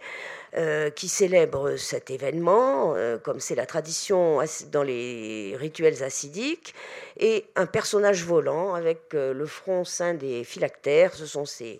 euh, 0.56 0.89
qui 0.89 1.08
célèbrent 1.08 1.78
cet 1.78 2.10
événement, 2.10 2.96
comme 3.24 3.39
c'est 3.39 3.56
la 3.56 3.68
tradition 3.68 4.39
dans 4.72 4.84
les 4.84 5.56
rituels 5.56 6.04
acidiques, 6.04 6.74
et 7.20 7.46
un 7.56 7.68
personnage 7.68 8.24
volant 8.24 8.74
avec 8.74 9.14
le 9.14 9.46
front 9.46 9.84
saint 9.84 10.16
des 10.16 10.44
phylactères. 10.44 11.14
Ce 11.14 11.26
sont 11.26 11.46
ces, 11.46 11.80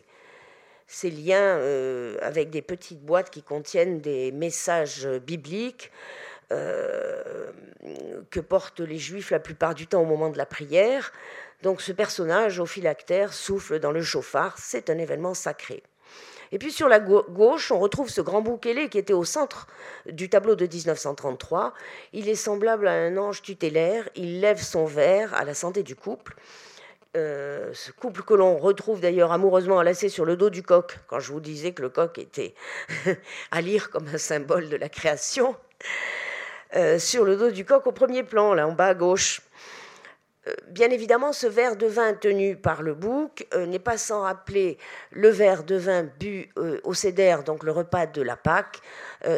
ces 0.94 1.10
liens 1.10 1.60
avec 2.22 2.50
des 2.50 2.62
petites 2.62 3.02
boîtes 3.02 3.30
qui 3.30 3.42
contiennent 3.42 4.00
des 4.00 4.32
messages 4.32 5.08
bibliques 5.26 5.92
euh, 6.54 7.52
que 8.30 8.40
portent 8.40 8.80
les 8.80 8.98
juifs 8.98 9.32
la 9.32 9.40
plupart 9.40 9.76
du 9.76 9.88
temps 9.88 10.02
au 10.02 10.06
moment 10.06 10.30
de 10.30 10.38
la 10.38 10.46
prière. 10.46 11.12
Donc 11.62 11.82
ce 11.82 11.92
personnage 11.92 12.60
au 12.60 12.66
phylactère 12.66 13.34
souffle 13.34 13.80
dans 13.80 13.92
le 13.92 14.02
chauffard, 14.02 14.56
c'est 14.58 14.90
un 14.90 14.98
événement 14.98 15.34
sacré. 15.34 15.84
Et 16.52 16.60
puis 16.60 16.72
sur 16.72 16.88
la 16.88 17.00
gauche, 17.00 17.72
on 17.72 17.80
retrouve 17.80 18.10
ce 18.10 18.22
grand 18.22 18.42
bouquet 18.42 18.88
qui 18.88 18.98
était 18.98 19.14
au 19.14 19.24
centre 19.24 19.68
du 20.06 20.30
tableau 20.30 20.56
de 20.56 20.66
1933. 20.66 21.74
Il 22.14 22.30
est 22.30 22.36
semblable 22.36 22.88
à 22.88 22.94
un 22.94 23.18
ange 23.18 23.42
tutélaire, 23.42 24.08
il 24.16 24.40
lève 24.40 24.62
son 24.62 24.86
verre 24.86 25.34
à 25.34 25.44
la 25.44 25.54
santé 25.54 25.84
du 25.84 25.96
couple. 25.96 26.36
Euh, 27.16 27.70
ce 27.74 27.92
couple 27.92 28.24
que 28.24 28.34
l'on 28.34 28.58
retrouve 28.58 29.00
d'ailleurs 29.00 29.32
amoureusement 29.32 29.76
enlacé 29.76 30.10
sur 30.10 30.26
le 30.26 30.36
dos 30.36 30.50
du 30.50 30.64
coq, 30.64 30.98
quand 31.06 31.20
je 31.20 31.32
vous 31.32 31.40
disais 31.40 31.72
que 31.72 31.84
le 31.84 31.90
coq 31.90 32.18
était 32.18 32.56
à 33.52 33.62
lire 33.62 33.92
comme 33.92 34.08
un 34.08 34.18
symbole 34.18 34.68
de 34.68 34.78
la 34.78 34.90
création. 34.90 35.56
Euh, 36.76 36.98
sur 36.98 37.24
le 37.24 37.36
dos 37.36 37.52
du 37.52 37.66
coq 37.66 37.86
au 37.86 37.92
premier 37.92 38.24
plan, 38.24 38.56
là 38.56 38.68
en 38.68 38.72
bas 38.72 38.88
à 38.88 38.94
gauche. 38.96 39.42
Euh, 40.48 40.54
bien 40.70 40.90
évidemment, 40.90 41.34
ce 41.34 41.46
verre 41.46 41.76
de 41.76 41.86
vin 41.86 42.16
tenu 42.16 42.56
par 42.56 42.82
le 42.82 42.96
bouc 42.96 43.46
n'est 43.56 43.78
pas 43.78 44.00
sans 44.00 44.22
rappeler 44.22 44.80
le 45.12 45.30
verre 45.30 45.64
de 45.64 45.76
vin 45.76 46.10
bu 46.20 46.50
au 46.84 46.96
Céder, 46.96 47.38
donc 47.46 47.64
le 47.64 47.72
repas 47.72 48.08
de 48.08 48.24
la 48.24 48.36
Pâque, 48.36 48.82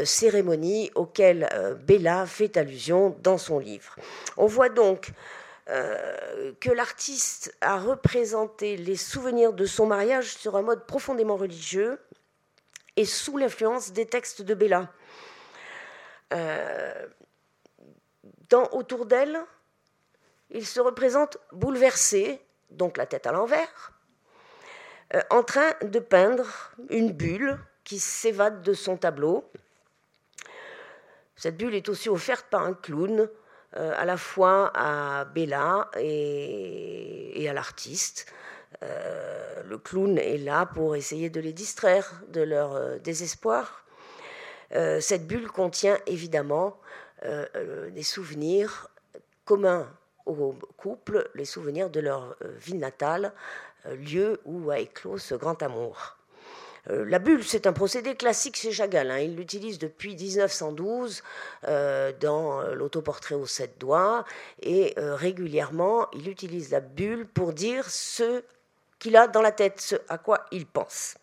cérémonie 0.06 0.92
auquel 0.96 1.50
Bella 1.86 2.26
fait 2.26 2.56
allusion 2.56 3.18
dans 3.22 3.38
son 3.38 3.60
livre. 3.60 3.98
On 4.38 4.46
voit 4.46 4.70
donc 4.70 5.12
que 5.68 6.70
l'artiste 6.70 7.56
a 7.62 7.80
représenté 7.80 8.78
les 8.78 8.96
souvenirs 8.96 9.52
de 9.52 9.66
son 9.66 9.88
mariage 9.88 10.36
sur 10.36 10.56
un 10.58 10.62
mode 10.62 10.86
profondément 10.86 11.38
religieux 11.38 12.00
et 12.96 13.06
sous 13.06 13.38
l'influence 13.38 13.92
des 13.92 14.06
textes 14.06 14.44
de 14.44 14.54
Bella 14.54 14.92
autour 18.72 19.06
d'elle, 19.06 19.40
il 20.50 20.66
se 20.66 20.80
représente 20.80 21.38
bouleversé, 21.52 22.40
donc 22.70 22.98
la 22.98 23.06
tête 23.06 23.28
à 23.28 23.32
l'envers, 23.32 23.94
euh, 25.14 25.22
en 25.30 25.44
train 25.44 25.72
de 25.82 26.00
peindre 26.00 26.46
une 26.90 27.12
bulle 27.12 27.58
qui 27.84 28.00
s'évade 28.00 28.62
de 28.62 28.74
son 28.74 28.98
tableau. 28.98 29.50
Cette 31.36 31.58
bulle 31.58 31.76
est 31.76 31.90
aussi 31.90 32.10
offerte 32.10 32.48
par 32.50 32.64
un 32.64 32.74
clown, 32.74 33.30
euh, 33.78 33.94
à 33.98 34.06
la 34.06 34.18
fois 34.18 34.72
à 34.74 35.26
Bella 35.26 35.90
et, 35.98 37.48
à 37.50 37.54
l'artiste. 37.54 38.32
Euh, 38.84 39.64
le 39.64 39.78
clown 39.78 40.18
est 40.18 40.38
là 40.38 40.66
pour 40.66 40.96
essayer 40.96 41.30
de 41.30 41.40
les 41.40 41.54
distraire 41.54 42.22
de 42.30 42.42
leur 42.42 43.00
désespoir. 43.00 43.86
cette 45.00 45.28
bulle 45.28 45.48
contient 45.48 45.98
évidemment 46.08 46.78
euh, 47.24 47.46
euh, 47.56 47.90
des 47.92 48.04
souvenirs 48.04 48.90
communs 49.46 49.90
au 50.26 50.54
couple, 50.76 51.30
les 51.34 51.46
souvenirs 51.46 51.90
de 51.90 52.00
leur 52.00 52.36
euh, 52.42 52.52
vie 52.60 52.76
natale, 52.76 53.32
lieu 53.86 54.42
où 54.46 54.70
a 54.70 54.80
éclos 54.80 55.18
ce 55.18 55.34
grand 55.34 55.62
amour. 55.64 56.15
La 56.88 57.18
bulle, 57.18 57.44
c'est 57.44 57.66
un 57.66 57.74
procédé 57.74 58.16
classique 58.16 58.58
chez 58.58 58.72
Chagall. 58.72 59.10
Hein. 59.10 59.20
Il 59.20 59.36
l'utilise 59.36 59.80
depuis 59.80 60.16
1912 60.16 61.24
dans 62.20 62.62
l'autoportrait 62.74 63.36
aux 63.36 63.48
sept 63.48 63.80
doigts 63.80 64.24
et 64.62 64.94
régulièrement, 64.98 66.08
il 66.14 66.30
utilise 66.30 66.70
la 66.72 66.82
bulle 66.82 67.26
pour 67.28 67.54
dire 67.54 67.90
ce 67.90 68.44
qu'il 69.00 69.18
a 69.18 69.28
dans 69.28 69.42
la 69.42 69.52
tête, 69.52 69.82
ce 69.82 69.96
à 70.10 70.18
quoi 70.18 70.46
il 70.52 70.68
pense. 70.68 71.16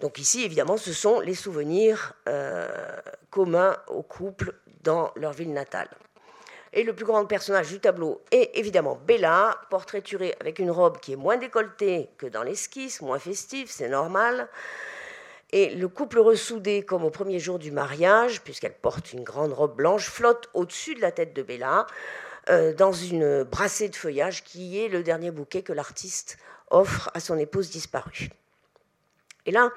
Donc 0.00 0.18
ici, 0.18 0.44
évidemment, 0.44 0.76
ce 0.76 0.92
sont 0.92 1.20
les 1.20 1.34
souvenirs 1.34 2.12
communs 3.30 3.76
au 3.88 4.02
couple 4.02 4.54
dans 4.82 5.12
leur 5.16 5.32
ville 5.32 5.54
natale. 5.54 5.88
Et 6.72 6.82
le 6.82 6.94
plus 6.94 7.04
grand 7.04 7.24
personnage 7.26 7.68
du 7.68 7.80
tableau 7.80 8.20
est 8.30 8.50
évidemment 8.54 8.98
Bella, 9.06 9.60
portraiturée 9.70 10.34
avec 10.40 10.58
une 10.58 10.70
robe 10.70 10.98
qui 10.98 11.12
est 11.12 11.16
moins 11.16 11.36
décolletée 11.36 12.10
que 12.18 12.26
dans 12.26 12.42
l'esquisse, 12.42 13.00
moins 13.00 13.18
festive, 13.18 13.68
c'est 13.70 13.88
normal. 13.88 14.48
Et 15.52 15.74
le 15.74 15.88
couple 15.88 16.18
ressoudé, 16.18 16.82
comme 16.82 17.04
au 17.04 17.10
premier 17.10 17.38
jour 17.38 17.58
du 17.58 17.70
mariage, 17.70 18.42
puisqu'elle 18.42 18.74
porte 18.74 19.12
une 19.12 19.22
grande 19.22 19.52
robe 19.52 19.76
blanche, 19.76 20.08
flotte 20.10 20.50
au-dessus 20.54 20.94
de 20.94 21.00
la 21.00 21.12
tête 21.12 21.34
de 21.34 21.42
Bella, 21.42 21.86
euh, 22.48 22.74
dans 22.74 22.92
une 22.92 23.44
brassée 23.44 23.88
de 23.88 23.96
feuillage 23.96 24.44
qui 24.44 24.78
est 24.82 24.88
le 24.88 25.02
dernier 25.02 25.30
bouquet 25.30 25.62
que 25.62 25.72
l'artiste 25.72 26.38
offre 26.70 27.10
à 27.14 27.20
son 27.20 27.38
épouse 27.38 27.70
disparue. 27.70 28.30
Et 29.46 29.52
là, 29.52 29.70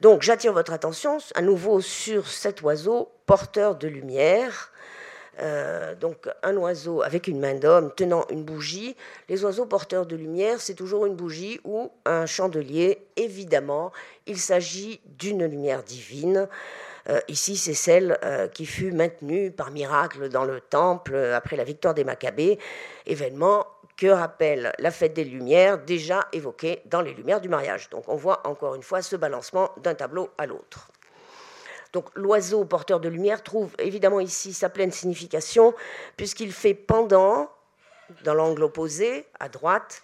donc, 0.00 0.22
j'attire 0.22 0.54
votre 0.54 0.72
attention 0.72 1.18
à 1.34 1.42
nouveau 1.42 1.80
sur 1.80 2.26
cet 2.26 2.62
oiseau 2.62 3.12
porteur 3.26 3.76
de 3.76 3.86
lumière. 3.86 4.71
Euh, 5.40 5.94
donc, 5.94 6.28
un 6.42 6.56
oiseau 6.56 7.02
avec 7.02 7.26
une 7.26 7.40
main 7.40 7.54
d'homme 7.54 7.92
tenant 7.96 8.26
une 8.30 8.44
bougie. 8.44 8.96
Les 9.28 9.44
oiseaux 9.44 9.66
porteurs 9.66 10.06
de 10.06 10.16
lumière, 10.16 10.60
c'est 10.60 10.74
toujours 10.74 11.06
une 11.06 11.14
bougie 11.14 11.60
ou 11.64 11.90
un 12.04 12.26
chandelier. 12.26 13.06
Évidemment, 13.16 13.92
il 14.26 14.38
s'agit 14.38 15.00
d'une 15.06 15.44
lumière 15.44 15.82
divine. 15.82 16.48
Euh, 17.08 17.20
ici, 17.28 17.56
c'est 17.56 17.74
celle 17.74 18.18
euh, 18.22 18.46
qui 18.46 18.66
fut 18.66 18.92
maintenue 18.92 19.50
par 19.50 19.70
miracle 19.70 20.28
dans 20.28 20.44
le 20.44 20.60
temple 20.60 21.16
après 21.16 21.56
la 21.56 21.64
victoire 21.64 21.94
des 21.94 22.04
Maccabées, 22.04 22.58
événement 23.06 23.66
que 23.96 24.06
rappelle 24.06 24.72
la 24.78 24.90
fête 24.90 25.14
des 25.14 25.24
Lumières, 25.24 25.78
déjà 25.78 26.26
évoquée 26.32 26.82
dans 26.86 27.00
les 27.00 27.14
Lumières 27.14 27.40
du 27.40 27.48
mariage. 27.48 27.88
Donc 27.90 28.08
on 28.08 28.16
voit 28.16 28.46
encore 28.46 28.74
une 28.74 28.82
fois 28.82 29.02
ce 29.02 29.16
balancement 29.16 29.70
d'un 29.78 29.94
tableau 29.94 30.30
à 30.38 30.46
l'autre. 30.46 30.91
Donc 31.92 32.06
l'oiseau 32.14 32.64
porteur 32.64 33.00
de 33.00 33.08
lumière 33.08 33.42
trouve 33.42 33.70
évidemment 33.78 34.20
ici 34.20 34.52
sa 34.52 34.68
pleine 34.68 34.92
signification, 34.92 35.74
puisqu'il 36.16 36.52
fait 36.52 36.74
pendant, 36.74 37.50
dans 38.24 38.34
l'angle 38.34 38.64
opposé, 38.64 39.26
à 39.38 39.48
droite, 39.48 40.02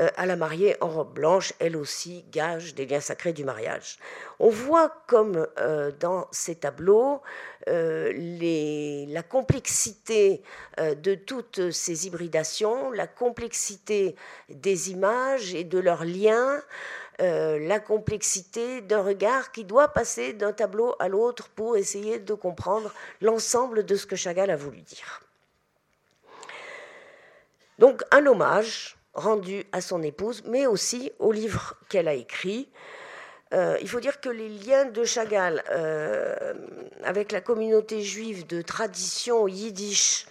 euh, 0.00 0.08
à 0.16 0.26
la 0.26 0.36
mariée 0.36 0.76
en 0.80 0.88
robe 0.88 1.14
blanche, 1.14 1.54
elle 1.58 1.76
aussi 1.76 2.24
gage 2.30 2.74
des 2.74 2.86
liens 2.86 3.00
sacrés 3.00 3.32
du 3.32 3.44
mariage. 3.44 3.98
On 4.38 4.50
voit 4.50 5.02
comme 5.06 5.46
euh, 5.58 5.90
dans 5.98 6.28
ces 6.30 6.56
tableaux 6.56 7.22
euh, 7.68 8.12
la 9.08 9.22
complexité 9.22 10.42
de 10.78 11.14
toutes 11.14 11.70
ces 11.70 12.06
hybridations, 12.06 12.90
la 12.90 13.06
complexité 13.06 14.14
des 14.48 14.90
images 14.90 15.54
et 15.54 15.64
de 15.64 15.78
leurs 15.78 16.04
liens, 16.04 16.62
la 17.18 17.80
complexité 17.80 18.80
d'un 18.80 19.02
regard 19.02 19.50
qui 19.50 19.64
doit 19.64 19.88
passer 19.88 20.32
d'un 20.32 20.52
tableau 20.52 20.94
à 21.00 21.08
l'autre 21.08 21.48
pour 21.48 21.76
essayer 21.76 22.20
de 22.20 22.34
comprendre 22.34 22.94
l'ensemble 23.20 23.84
de 23.84 23.96
ce 23.96 24.06
que 24.06 24.14
Chagall 24.14 24.50
a 24.50 24.56
voulu 24.56 24.80
dire. 24.82 25.22
Donc 27.78 28.02
un 28.10 28.26
hommage 28.26 28.96
rendu 29.14 29.64
à 29.72 29.80
son 29.80 30.02
épouse, 30.02 30.42
mais 30.46 30.66
aussi 30.66 31.12
au 31.18 31.32
livre 31.32 31.74
qu'elle 31.88 32.08
a 32.08 32.14
écrit. 32.14 32.68
Euh, 33.54 33.78
il 33.80 33.88
faut 33.88 34.00
dire 34.00 34.20
que 34.20 34.28
les 34.28 34.48
liens 34.48 34.84
de 34.84 35.04
Chagall 35.04 35.62
euh, 35.70 36.54
avec 37.02 37.32
la 37.32 37.40
communauté 37.40 38.02
juive 38.02 38.46
de 38.46 38.62
tradition 38.62 39.48
yiddish 39.48 40.26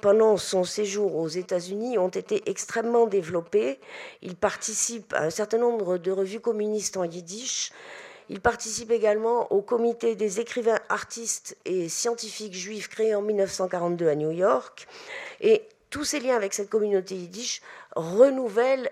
pendant 0.00 0.36
son 0.36 0.64
séjour 0.64 1.16
aux 1.16 1.28
États-Unis 1.28 1.98
ont 1.98 2.08
été 2.08 2.42
extrêmement 2.48 3.06
développés. 3.06 3.78
Il 4.22 4.36
participe 4.36 5.12
à 5.12 5.24
un 5.24 5.30
certain 5.30 5.58
nombre 5.58 5.98
de 5.98 6.10
revues 6.10 6.40
communistes 6.40 6.96
en 6.96 7.04
yiddish. 7.04 7.72
Il 8.28 8.40
participe 8.40 8.90
également 8.90 9.52
au 9.52 9.60
comité 9.60 10.14
des 10.14 10.40
écrivains, 10.40 10.78
artistes 10.88 11.56
et 11.64 11.88
scientifiques 11.88 12.54
juifs 12.54 12.88
créé 12.88 13.14
en 13.14 13.22
1942 13.22 14.08
à 14.08 14.14
New 14.14 14.30
York. 14.30 14.86
Et 15.40 15.62
tous 15.90 16.04
ces 16.04 16.20
liens 16.20 16.36
avec 16.36 16.54
cette 16.54 16.70
communauté 16.70 17.16
yiddish 17.16 17.60
renouvellent 17.96 18.90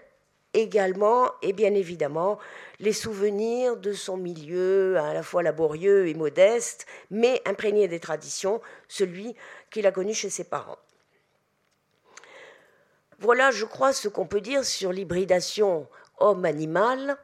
également 0.54 1.30
et 1.42 1.52
bien 1.52 1.74
évidemment 1.74 2.38
les 2.80 2.92
souvenirs 2.92 3.76
de 3.76 3.92
son 3.92 4.16
milieu 4.16 4.98
à 4.98 5.14
la 5.14 5.22
fois 5.22 5.42
laborieux 5.42 6.08
et 6.08 6.14
modeste, 6.14 6.86
mais 7.10 7.40
imprégné 7.44 7.86
des 7.86 8.00
traditions, 8.00 8.60
celui 8.88 9.34
qu'il 9.70 9.86
a 9.86 9.92
connu 9.92 10.14
chez 10.14 10.30
ses 10.30 10.44
parents. 10.44 10.78
Voilà, 13.20 13.50
je 13.50 13.64
crois, 13.64 13.92
ce 13.92 14.06
qu'on 14.06 14.26
peut 14.26 14.40
dire 14.40 14.64
sur 14.64 14.92
l'hybridation 14.92 15.88
homme-animal, 16.18 17.16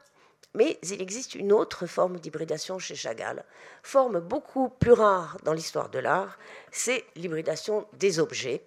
mais 0.53 0.77
il 0.83 1.01
existe 1.01 1.37
une 1.37 1.53
autre 1.53 1.87
forme 1.87 2.19
d'hybridation 2.19 2.81
chez 2.81 2.97
Chagall, 2.97 3.45
forme 3.85 4.19
beaucoup 4.19 4.69
plus 4.69 4.93
rare 4.93 5.37
dans 5.45 5.53
l'histoire 5.53 5.91
de 5.91 6.01
l'art, 6.01 6.37
c'est 6.73 7.05
l'hybridation 7.15 7.87
des 7.93 8.19
objets 8.19 8.65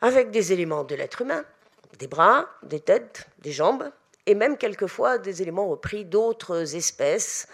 avec 0.00 0.30
des 0.30 0.52
éléments 0.52 0.84
de 0.84 0.94
l'être 0.94 1.22
humain, 1.22 1.44
des 1.98 2.06
bras, 2.06 2.48
des 2.62 2.80
têtes, 2.80 3.26
des 3.40 3.52
jambes, 3.52 3.90
et 4.26 4.36
même 4.36 4.58
quelquefois 4.58 5.18
des 5.18 5.42
éléments 5.42 5.68
repris 5.68 6.04
d'autres 6.04 6.76
espèces, 6.76 7.48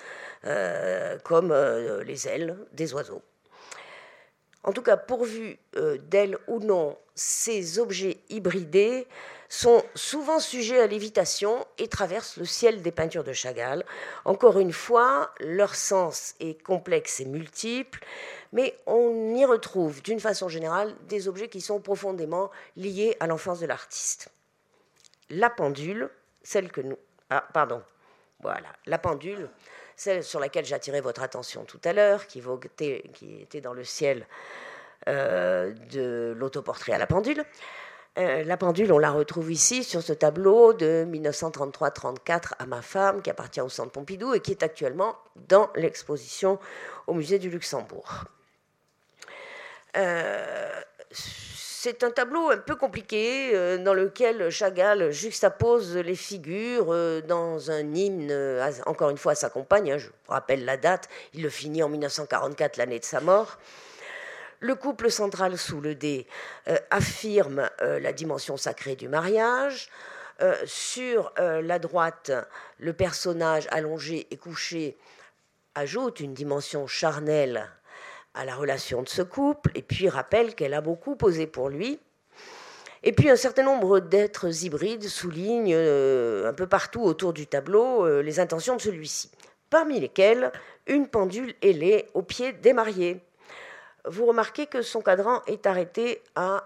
euh, 0.45 1.19
comme 1.21 1.51
euh, 1.51 2.03
les 2.05 2.29
ailes 2.29 2.59
des 2.73 2.93
oiseaux. 2.93 3.23
En 4.65 4.73
tout 4.73 4.83
cas, 4.83 4.97
pourvu 4.97 5.59
euh, 5.77 5.99
d'ailes 5.99 6.39
ou 6.47 6.61
non, 6.61 6.97
ces 7.15 7.79
objets 7.79 8.19
hybridés 8.29 9.07
sont 9.49 9.83
souvent 9.95 10.39
sujets 10.39 10.81
à 10.81 10.87
lévitation 10.87 11.67
et 11.77 11.89
traversent 11.89 12.39
le 12.39 12.47
ciel 12.47 12.81
des 12.81 12.91
peintures 12.91 13.25
de 13.25 13.35
Chagall. 13.35 13.85
Encore 14.25 14.59
une 14.59 14.73
fois, 14.73 15.31
leur 15.41 15.75
sens 15.75 16.35
est 16.41 16.63
complexe 16.63 17.21
et 17.21 17.27
multiple, 17.27 18.03
mais 18.53 18.75
on 18.87 19.35
y 19.35 19.45
retrouve 19.45 20.01
d'une 20.01 20.21
façon 20.21 20.49
générale 20.49 20.95
des 21.07 21.29
objets 21.29 21.49
qui 21.49 21.61
sont 21.61 21.81
profondément 21.81 22.51
liés 22.77 23.15
à 23.21 23.27
l'enfance 23.27 23.61
de 23.61 23.67
l'artiste. 23.67 24.31
La 25.29 25.51
pendule, 25.51 26.09
celle 26.43 26.73
que 26.73 26.81
nous... 26.81 26.97
Ah, 27.29 27.45
pardon. 27.53 27.83
Voilà, 28.41 28.69
la 28.87 28.99
pendule, 28.99 29.51
celle 30.03 30.25
sur 30.25 30.41
laquelle 30.41 30.65
j'attirais 30.65 31.01
votre 31.01 31.23
attention 31.23 31.65
tout 31.65 31.81
à 31.85 31.93
l'heure, 31.93 32.27
qui, 32.27 32.43
était 33.41 33.61
dans 33.61 33.73
le 33.73 33.85
ciel 33.85 34.27
euh, 35.09 35.73
de 35.93 36.35
l'autoportrait 36.37 36.93
à 36.93 36.99
la 36.99 37.07
pendule. 37.07 37.45
Euh, 38.19 38.43
la 38.43 38.57
pendule, 38.57 38.93
on 38.93 38.99
la 38.99 39.13
retrouve 39.13 39.53
ici 39.53 39.85
sur 39.85 40.03
ce 40.03 40.13
tableau 40.13 40.73
de 40.73 41.07
1933-34 41.09 42.55
à 42.59 42.67
ma 42.67 42.83
femme, 42.83 43.23
qui 43.23 43.31
appartient 43.31 43.61
au 43.61 43.69
Centre 43.69 43.93
Pompidou 43.93 44.35
et 44.35 44.41
qui 44.41 44.51
est 44.51 44.65
actuellement 44.65 45.17
dans 45.49 45.71
l'exposition 45.77 46.59
au 47.07 47.15
musée 47.15 47.39
du 47.39 47.49
Luxembourg. 47.49 48.25
Euh, 49.97 50.81
c'est 51.83 52.05
un 52.05 52.13
tableau 52.13 52.51
un 52.51 52.59
peu 52.59 52.77
compliqué 52.77 53.51
euh, 53.55 53.77
dans 53.77 53.93
lequel 53.93 54.51
Chagall 54.51 55.11
juxtapose 55.11 55.97
les 55.97 56.15
figures 56.15 56.95
dans 57.23 57.73
un 57.73 57.93
hymne, 57.93 58.33
encore 58.87 59.11
une 59.11 59.19
fois 59.19 59.33
à 59.33 59.35
sa 59.35 59.51
compagne, 59.51 59.91
hein, 59.91 59.99
je 59.99 60.07
vous 60.07 60.13
rappelle 60.29 60.65
la 60.65 60.77
date, 60.77 61.09
il 61.35 61.43
le 61.43 61.49
finit 61.49 61.83
en 61.83 61.89
1944, 61.89 62.77
l'année 62.77 63.01
de 63.01 63.05
sa 63.05 63.21
mort. 63.21 63.59
Le 64.61 64.77
couple 64.77 65.11
central 65.11 65.59
sous 65.59 65.81
le 65.81 65.97
dé 65.97 66.29
euh, 66.69 66.79
affirme 66.91 67.69
euh, 67.81 67.99
la 67.99 68.13
dimension 68.13 68.57
sacrée 68.57 68.95
du 68.95 69.09
mariage. 69.09 69.89
Euh, 70.41 70.55
sur 70.67 71.33
la 71.39 71.81
droite, 71.81 72.31
le 72.79 72.93
personnage 72.93 73.67
allongé 73.73 74.29
et 74.31 74.37
couché 74.37 74.97
ajoute 75.75 76.21
une 76.21 76.33
dimension 76.33 76.87
charnelle 76.87 77.69
à 78.35 78.45
la 78.45 78.55
relation 78.55 79.03
de 79.03 79.09
ce 79.09 79.23
couple 79.23 79.71
et 79.75 79.83
puis 79.83 80.09
rappelle 80.09 80.55
qu'elle 80.55 80.75
a 80.75 80.81
beaucoup 80.81 81.17
posé 81.17 81.47
pour 81.47 81.69
lui. 81.69 82.01
Et 83.03 83.13
puis 83.13 83.29
un 83.31 83.37
certain 83.37 83.65
nombre 83.65 83.99
d'êtres 84.01 84.65
hybrides 84.65 85.09
soulignent 85.09 85.75
un 85.75 86.53
peu 86.53 86.67
partout 86.67 87.03
autour 87.03 87.33
du 87.33 87.47
tableau 87.47 88.21
les 88.23 88.41
intentions 88.41 88.77
de 88.77 88.81
celui-ci, 88.81 89.31
parmi 89.71 89.99
lesquels 89.99 90.53
une 90.87 91.09
pendule 91.09 91.55
ailée 91.63 92.09
au 92.15 92.23
pied 92.23 92.53
des 92.53 92.73
mariés. 92.73 93.21
Vous 94.05 94.27
remarquez 94.27 94.67
que 94.67 94.83
son 94.83 95.01
cadran 95.01 95.43
est 95.47 95.67
arrêté 95.67 96.23
à 96.35 96.65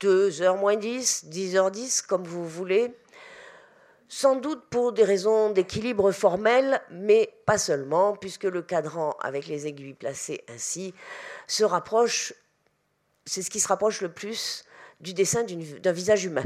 2h 0.00 0.58
moins 0.58 0.76
10, 0.76 1.26
10h10, 1.28 2.06
comme 2.06 2.24
vous 2.24 2.48
voulez, 2.48 2.94
sans 4.12 4.34
doute 4.34 4.64
pour 4.70 4.92
des 4.92 5.04
raisons 5.04 5.50
d'équilibre 5.50 6.10
formel, 6.10 6.82
mais 6.90 7.32
pas 7.46 7.58
seulement, 7.58 8.16
puisque 8.16 8.42
le 8.42 8.60
cadran, 8.60 9.14
avec 9.20 9.46
les 9.46 9.68
aiguilles 9.68 9.94
placées 9.94 10.44
ainsi, 10.52 10.92
se 11.46 11.62
rapproche, 11.62 12.34
c'est 13.24 13.40
ce 13.40 13.50
qui 13.50 13.60
se 13.60 13.68
rapproche 13.68 14.00
le 14.00 14.10
plus 14.10 14.64
du 15.00 15.14
dessin 15.14 15.44
d'un 15.44 15.92
visage 15.92 16.24
humain. 16.24 16.42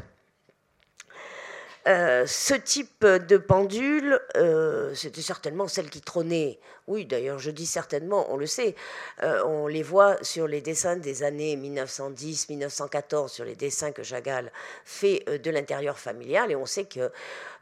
Euh, 1.88 2.26
ce 2.26 2.52
type 2.52 3.04
de 3.06 3.38
pendule, 3.38 4.20
euh, 4.36 4.94
c'était 4.94 5.22
certainement 5.22 5.66
celle 5.66 5.88
qui 5.88 6.02
trônait. 6.02 6.60
Oui, 6.86 7.06
d'ailleurs, 7.06 7.38
je 7.38 7.50
dis 7.50 7.64
certainement, 7.64 8.26
on 8.30 8.36
le 8.36 8.46
sait. 8.46 8.74
Euh, 9.22 9.42
on 9.46 9.66
les 9.66 9.82
voit 9.82 10.22
sur 10.22 10.46
les 10.46 10.60
dessins 10.60 10.96
des 10.96 11.22
années 11.22 11.56
1910-1914, 11.56 13.28
sur 13.28 13.46
les 13.46 13.56
dessins 13.56 13.90
que 13.90 14.02
Chagall 14.02 14.52
fait 14.84 15.24
de 15.42 15.50
l'intérieur 15.50 15.98
familial, 15.98 16.50
et 16.50 16.56
on 16.56 16.66
sait 16.66 16.84
que 16.84 17.10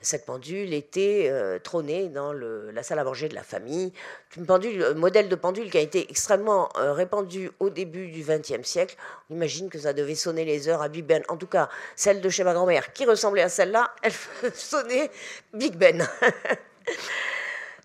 cette 0.01 0.27
pendule 0.27 0.75
était 0.75 1.29
euh, 1.31 1.61
trônée 1.61 2.09
dans 2.09 2.33
la 2.33 2.83
salle 2.83 2.99
à 2.99 3.05
manger 3.05 3.29
de 3.29 3.37
la 3.37 3.45
famille. 3.45 3.93
Une 4.37 4.45
pendule, 4.47 4.83
un 4.83 4.95
modèle 4.95 5.29
de 5.29 5.37
pendule 5.37 5.71
qui 5.71 5.79
a 5.79 5.83
été 5.83 6.11
extrêmement 6.11 6.69
euh, 6.77 6.93
répandu 6.93 7.53
au 7.61 7.71
début 7.71 8.09
du 8.09 8.25
XXe 8.25 8.67
siècle. 8.67 8.97
On 9.31 9.35
imagine 9.35 9.71
que 9.71 9.79
ça 9.79 9.93
devait 9.93 10.17
sonner 10.17 10.45
les 10.45 10.69
heures 10.69 10.83
à 10.83 10.89
Big 10.89 11.05
Ben. 11.05 11.23
En 11.29 11.37
tout 11.37 11.47
cas, 11.47 11.69
celle 11.95 12.21
de 12.21 12.29
chez 12.29 12.43
ma 12.43 12.55
grand-mère, 12.55 12.93
qui 12.93 13.05
ressemblait 13.05 13.43
à 13.43 13.49
celle-là, 13.49 13.95
elle 14.03 14.13
sonnait 14.55 15.13
Big 15.55 15.77
Ben. 15.77 16.05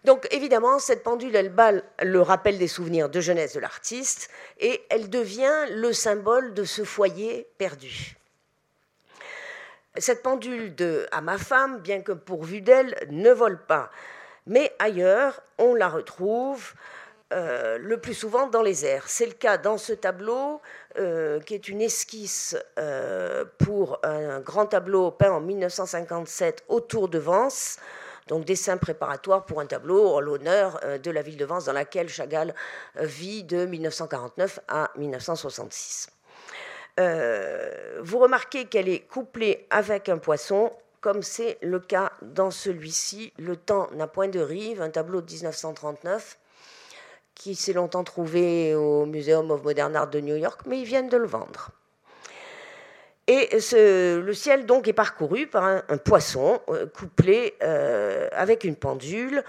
Donc 0.04 0.28
évidemment, 0.32 0.80
cette 0.80 1.04
pendule, 1.04 1.36
elle 1.36 1.50
bat 1.50 1.72
le 2.02 2.22
rappel 2.22 2.58
des 2.58 2.68
souvenirs 2.68 3.10
de 3.10 3.20
jeunesse 3.20 3.54
de 3.54 3.60
l'artiste 3.60 4.30
et 4.60 4.82
elle 4.90 5.10
devient 5.10 5.66
le 5.72 5.92
symbole 5.94 6.54
de 6.54 6.64
ce 6.64 6.84
foyer 6.84 7.48
perdu. 7.58 8.16
Cette 9.98 10.22
pendule 10.22 10.76
de 10.76 11.08
à 11.12 11.22
ma 11.22 11.38
femme, 11.38 11.80
bien 11.80 12.02
que 12.02 12.12
pourvue 12.12 12.62
d'elle, 12.62 12.96
ne 13.10 13.32
vole 13.32 13.60
pas. 13.66 13.90
Mais 14.46 14.72
ailleurs, 14.80 15.42
on 15.58 15.74
la 15.74 15.90
retrouve 15.90 16.74
euh, 17.34 17.78
le 17.78 17.98
plus 17.98 18.14
souvent 18.14 18.48
dans 18.48 18.62
les 18.62 18.86
airs. 18.86 19.10
C'est 19.10 19.26
le 19.26 19.34
cas 19.34 19.58
dans 19.58 19.78
ce 19.78 19.92
tableau, 19.92 20.62
euh, 20.98 21.42
qui 21.42 21.56
est 21.56 21.68
une 21.68 21.82
esquisse 21.82 22.56
euh, 22.80 23.44
pour 23.58 24.00
un 24.04 24.40
grand 24.40 24.68
tableau 24.68 25.12
peint 25.12 25.32
en 25.32 25.42
1957 25.42 26.64
autour 26.70 27.10
de 27.10 27.20
Vence, 27.20 27.80
donc 28.28 28.46
dessin 28.46 28.78
préparatoire 28.78 29.46
pour 29.46 29.60
un 29.60 29.66
tableau 29.66 30.14
en 30.14 30.20
l'honneur 30.20 30.80
de 31.02 31.12
la 31.12 31.22
ville 31.22 31.38
de 31.38 31.46
Vence 31.46 31.66
dans 31.66 31.74
laquelle 31.74 32.10
Chagall 32.10 32.54
vit 32.96 33.44
de 33.44 33.66
1949 33.66 34.60
à 34.68 34.92
1966. 34.98 36.10
Euh, 37.00 38.00
vous 38.02 38.18
remarquez 38.20 38.66
qu'elle 38.66 38.90
est 38.90 39.02
couplée 39.02 39.68
avec 39.70 40.10
un 40.10 40.18
poisson, 40.18 40.72
comme 41.00 41.22
c'est 41.22 41.58
le 41.62 41.80
cas 41.80 42.12
dans 42.22 42.52
celui-ci. 42.52 43.34
Le 43.38 43.56
temps 43.56 43.90
n'a 43.94 44.08
point 44.08 44.28
de 44.28 44.40
rive, 44.40 44.82
un 44.82 44.90
tableau 44.90 45.22
de 45.22 45.32
1939 45.32 46.40
qui 47.36 47.54
s'est 47.54 47.74
longtemps 47.74 48.04
trouvé 48.04 48.74
au 48.74 49.06
Museum 49.06 49.52
of 49.52 49.62
Modern 49.64 49.96
Art 49.96 50.10
de 50.10 50.20
New 50.20 50.36
York, 50.36 50.62
mais 50.66 50.80
ils 50.80 50.86
viennent 50.86 51.10
de 51.10 51.18
le 51.18 51.28
vendre. 51.28 51.70
Et 53.28 53.50
le 53.52 54.34
ciel 54.34 54.66
donc 54.66 54.88
est 54.88 54.94
parcouru 54.94 55.48
par 55.48 55.64
un, 55.66 55.98
poisson 55.98 56.62
euh, 56.70 56.86
couplé 56.86 57.56
euh, 57.62 58.30
avec 58.32 58.64
une 58.64 58.76
pendule. 58.76 59.44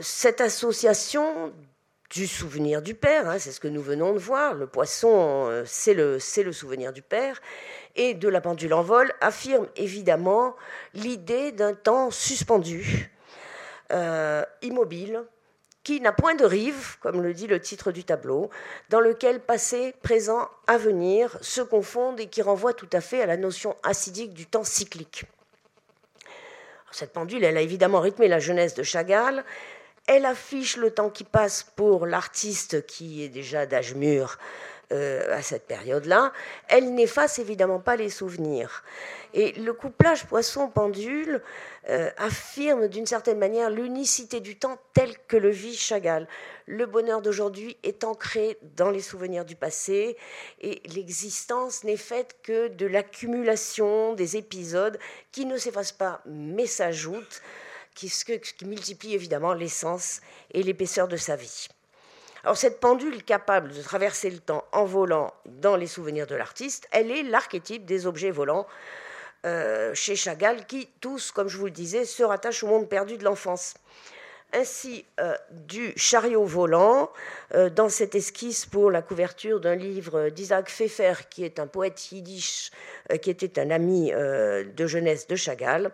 cette 0.00 0.40
association 0.40 1.52
du 2.10 2.26
souvenir 2.26 2.82
du 2.82 2.94
père, 2.94 3.28
hein, 3.28 3.38
c'est 3.38 3.52
ce 3.52 3.60
que 3.60 3.68
nous 3.68 3.82
venons 3.82 4.12
de 4.12 4.18
voir, 4.18 4.54
le 4.54 4.66
poisson, 4.66 5.48
euh, 5.48 5.64
c'est 5.66 5.94
le, 5.94 6.18
souvenir 6.52 6.92
du 6.92 7.02
père, 7.02 7.40
et 7.96 8.14
de 8.14 8.28
la 8.28 8.40
pendule 8.40 8.74
en 8.74 8.82
vol 8.82 9.12
affirme 9.20 9.66
évidemment 9.76 10.54
l'idée 10.94 11.52
d'un 11.52 11.74
temps 11.74 12.10
suspendu, 12.10 13.10
euh, 13.92 14.44
immobile, 14.62 15.22
qui 15.86 16.00
n'a 16.00 16.10
point 16.10 16.34
de 16.34 16.44
rive, 16.44 16.96
comme 16.98 17.22
le 17.22 17.32
dit 17.32 17.46
le 17.46 17.60
titre 17.60 17.92
du 17.92 18.02
tableau, 18.02 18.50
dans 18.88 18.98
lequel 18.98 19.38
passé, 19.38 19.94
présent, 20.02 20.48
avenir 20.66 21.38
se 21.42 21.60
confondent 21.60 22.18
et 22.18 22.26
qui 22.26 22.42
renvoie 22.42 22.74
tout 22.74 22.88
à 22.92 23.00
fait 23.00 23.22
à 23.22 23.26
la 23.26 23.36
notion 23.36 23.76
acidique 23.84 24.34
du 24.34 24.46
temps 24.46 24.64
cyclique. 24.64 25.26
Cette 26.90 27.12
pendule, 27.12 27.44
elle 27.44 27.56
a 27.56 27.60
évidemment 27.60 28.00
rythmé 28.00 28.26
la 28.26 28.40
jeunesse 28.40 28.74
de 28.74 28.82
Chagall, 28.82 29.44
elle 30.08 30.26
affiche 30.26 30.76
le 30.76 30.90
temps 30.90 31.08
qui 31.08 31.22
passe 31.22 31.62
pour 31.76 32.04
l'artiste 32.04 32.84
qui 32.86 33.22
est 33.22 33.28
déjà 33.28 33.64
d'âge 33.64 33.94
mûr 33.94 34.38
euh, 34.92 35.36
à 35.36 35.42
cette 35.42 35.66
période-là. 35.66 36.32
Elle 36.68 36.94
n'efface 36.94 37.40
évidemment 37.40 37.80
pas 37.80 37.96
les 37.96 38.08
souvenirs. 38.08 38.84
Et 39.34 39.52
le 39.52 39.72
couplage 39.72 40.26
poisson-pendule 40.26 41.42
euh, 41.88 42.08
affirme 42.16 42.86
d'une 42.86 43.06
certaine 43.06 43.38
manière 43.38 43.68
l'unicité 43.68 44.38
du 44.38 44.58
temps 44.58 44.78
tel 44.94 45.16
que 45.26 45.36
le 45.36 45.50
vit 45.50 45.74
Chagall. 45.74 46.28
Le 46.66 46.86
bonheur 46.86 47.20
d'aujourd'hui 47.20 47.76
est 47.82 48.04
ancré 48.04 48.58
dans 48.76 48.90
les 48.90 49.02
souvenirs 49.02 49.44
du 49.44 49.56
passé 49.56 50.16
et 50.60 50.80
l'existence 50.94 51.82
n'est 51.82 51.96
faite 51.96 52.36
que 52.44 52.68
de 52.68 52.86
l'accumulation 52.86 54.14
des 54.14 54.36
épisodes 54.36 54.98
qui 55.32 55.46
ne 55.46 55.58
s'effacent 55.58 55.90
pas 55.90 56.22
mais 56.26 56.66
s'ajoutent 56.66 57.42
qui, 57.96 58.08
qui 58.56 58.64
multiplie 58.64 59.14
évidemment 59.14 59.52
l'essence 59.52 60.20
et 60.52 60.62
l'épaisseur 60.62 61.08
de 61.08 61.16
sa 61.16 61.34
vie. 61.34 61.68
Cette 62.54 62.80
pendule 62.80 63.24
capable 63.24 63.72
de 63.72 63.82
traverser 63.82 64.30
le 64.30 64.38
temps 64.38 64.64
en 64.72 64.84
volant 64.84 65.34
dans 65.46 65.76
les 65.76 65.86
souvenirs 65.86 66.26
de 66.26 66.36
l'artiste, 66.36 66.86
elle 66.92 67.10
est 67.10 67.22
l'archétype 67.22 67.84
des 67.84 68.06
objets 68.06 68.30
volants 68.30 68.66
euh, 69.44 69.92
chez 69.94 70.14
Chagall 70.14 70.64
qui, 70.66 70.88
tous, 71.00 71.32
comme 71.32 71.48
je 71.48 71.58
vous 71.58 71.66
le 71.66 71.70
disais, 71.72 72.04
se 72.04 72.22
rattachent 72.22 72.62
au 72.62 72.68
monde 72.68 72.88
perdu 72.88 73.16
de 73.16 73.24
l'enfance. 73.24 73.74
ainsi 74.52 75.04
du 75.50 75.92
chariot 75.96 76.44
volant 76.44 77.10
dans 77.74 77.88
cette 77.88 78.14
esquisse 78.14 78.64
pour 78.64 78.92
la 78.92 79.02
couverture 79.02 79.60
d'un 79.60 79.74
livre 79.74 80.28
d'Isaac 80.28 80.66
Pfeffer, 80.66 81.14
qui 81.28 81.44
est 81.44 81.58
un 81.58 81.66
poète 81.66 82.12
yiddish, 82.12 82.70
qui 83.20 83.30
était 83.30 83.58
un 83.60 83.70
ami 83.70 84.12
de 84.12 84.86
jeunesse 84.86 85.26
de 85.26 85.34
Chagall. 85.34 85.90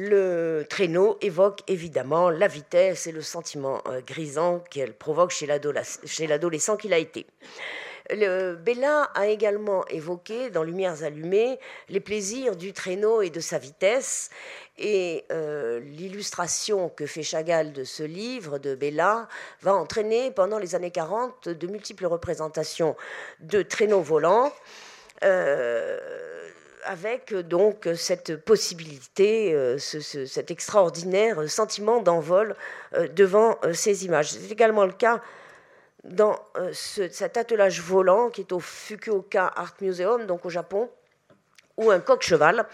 Le 0.00 0.64
traîneau 0.70 1.18
évoque 1.22 1.62
évidemment 1.66 2.30
la 2.30 2.46
vitesse 2.46 3.08
et 3.08 3.12
le 3.12 3.20
sentiment 3.20 3.82
euh, 3.88 4.00
grisant 4.00 4.60
qu'elle 4.70 4.92
provoque 4.92 5.32
chez 5.32 5.44
l'adolescent 5.44 6.76
qu'il 6.76 6.92
a 6.92 6.98
été. 6.98 7.26
Le 8.08 8.54
Bella 8.54 9.10
a 9.16 9.26
également 9.26 9.84
évoqué 9.88 10.50
dans 10.50 10.62
Lumières 10.62 11.02
allumées 11.02 11.58
les 11.88 11.98
plaisirs 11.98 12.54
du 12.54 12.72
traîneau 12.72 13.22
et 13.22 13.30
de 13.30 13.40
sa 13.40 13.58
vitesse. 13.58 14.30
Et 14.78 15.24
euh, 15.32 15.80
l'illustration 15.80 16.90
que 16.90 17.04
fait 17.04 17.24
Chagall 17.24 17.72
de 17.72 17.82
ce 17.82 18.04
livre 18.04 18.60
de 18.60 18.76
Bella 18.76 19.26
va 19.62 19.74
entraîner 19.74 20.30
pendant 20.30 20.60
les 20.60 20.76
années 20.76 20.92
40 20.92 21.48
de 21.48 21.66
multiples 21.66 22.06
représentations 22.06 22.94
de 23.40 23.62
traîneaux 23.62 24.02
volants. 24.02 24.52
Euh, 25.24 26.37
avec 26.84 27.32
euh, 27.32 27.42
donc 27.42 27.88
cette 27.96 28.36
possibilité, 28.44 29.52
euh, 29.54 29.78
cet 29.78 30.50
extraordinaire 30.50 31.48
sentiment 31.48 32.00
d'envol 32.00 32.56
euh, 32.94 33.08
devant 33.08 33.58
ces 33.72 34.04
images. 34.04 34.32
C'est 34.32 34.50
également 34.50 34.84
le 34.84 34.92
cas 34.92 35.22
dans 36.04 36.38
cet 36.72 37.36
attelage 37.36 37.82
volant 37.82 38.30
qui 38.30 38.42
est 38.42 38.52
au 38.52 38.60
Fukuoka 38.60 39.46
Art 39.46 39.74
Museum, 39.80 40.26
donc 40.26 40.46
au 40.46 40.48
Japon, 40.48 40.88
où 41.76 41.90
un 41.90 42.00
coq-cheval 42.00 42.66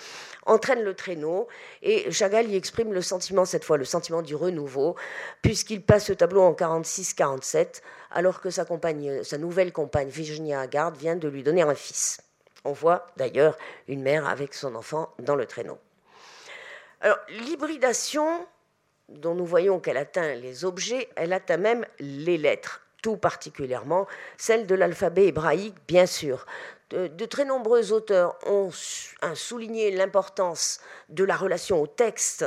entraîne 0.46 0.82
le 0.82 0.94
traîneau. 0.94 1.48
Et 1.82 2.12
Chagall 2.12 2.48
y 2.48 2.56
exprime 2.56 2.92
le 2.92 3.02
sentiment, 3.02 3.44
cette 3.44 3.64
fois, 3.64 3.78
le 3.78 3.86
sentiment 3.86 4.22
du 4.22 4.36
renouveau, 4.36 4.94
puisqu'il 5.42 5.82
passe 5.82 6.06
ce 6.06 6.12
tableau 6.12 6.42
en 6.42 6.52
46-47, 6.52 7.80
alors 8.12 8.40
que 8.40 8.50
sa 8.50 8.64
nouvelle 9.38 9.72
compagne, 9.72 10.08
Virginia 10.08 10.60
Haggard, 10.60 10.94
vient 10.94 11.16
de 11.16 11.26
lui 11.26 11.42
donner 11.42 11.62
un 11.62 11.74
fils. 11.74 12.20
On 12.64 12.72
voit 12.72 13.06
d'ailleurs 13.16 13.56
une 13.88 14.02
mère 14.02 14.26
avec 14.26 14.54
son 14.54 14.74
enfant 14.74 15.12
dans 15.18 15.36
le 15.36 15.46
traîneau. 15.46 15.78
L'hybridation, 17.28 18.46
dont 19.10 19.34
nous 19.34 19.44
voyons 19.44 19.78
qu'elle 19.78 19.98
atteint 19.98 20.34
les 20.34 20.64
objets, 20.64 21.10
elle 21.16 21.34
atteint 21.34 21.58
même 21.58 21.84
les 21.98 22.38
lettres, 22.38 22.80
tout 23.02 23.18
particulièrement 23.18 24.06
celles 24.38 24.66
de 24.66 24.74
l'alphabet 24.74 25.26
hébraïque, 25.26 25.76
bien 25.86 26.06
sûr. 26.06 26.46
De, 26.90 27.24
très 27.26 27.44
nombreux 27.44 27.92
auteurs 27.92 28.38
ont 28.46 28.70
souligné 29.34 29.90
l'importance 29.90 30.80
de 31.08 31.24
la 31.24 31.36
relation 31.36 31.82
au 31.82 31.86
texte 31.86 32.46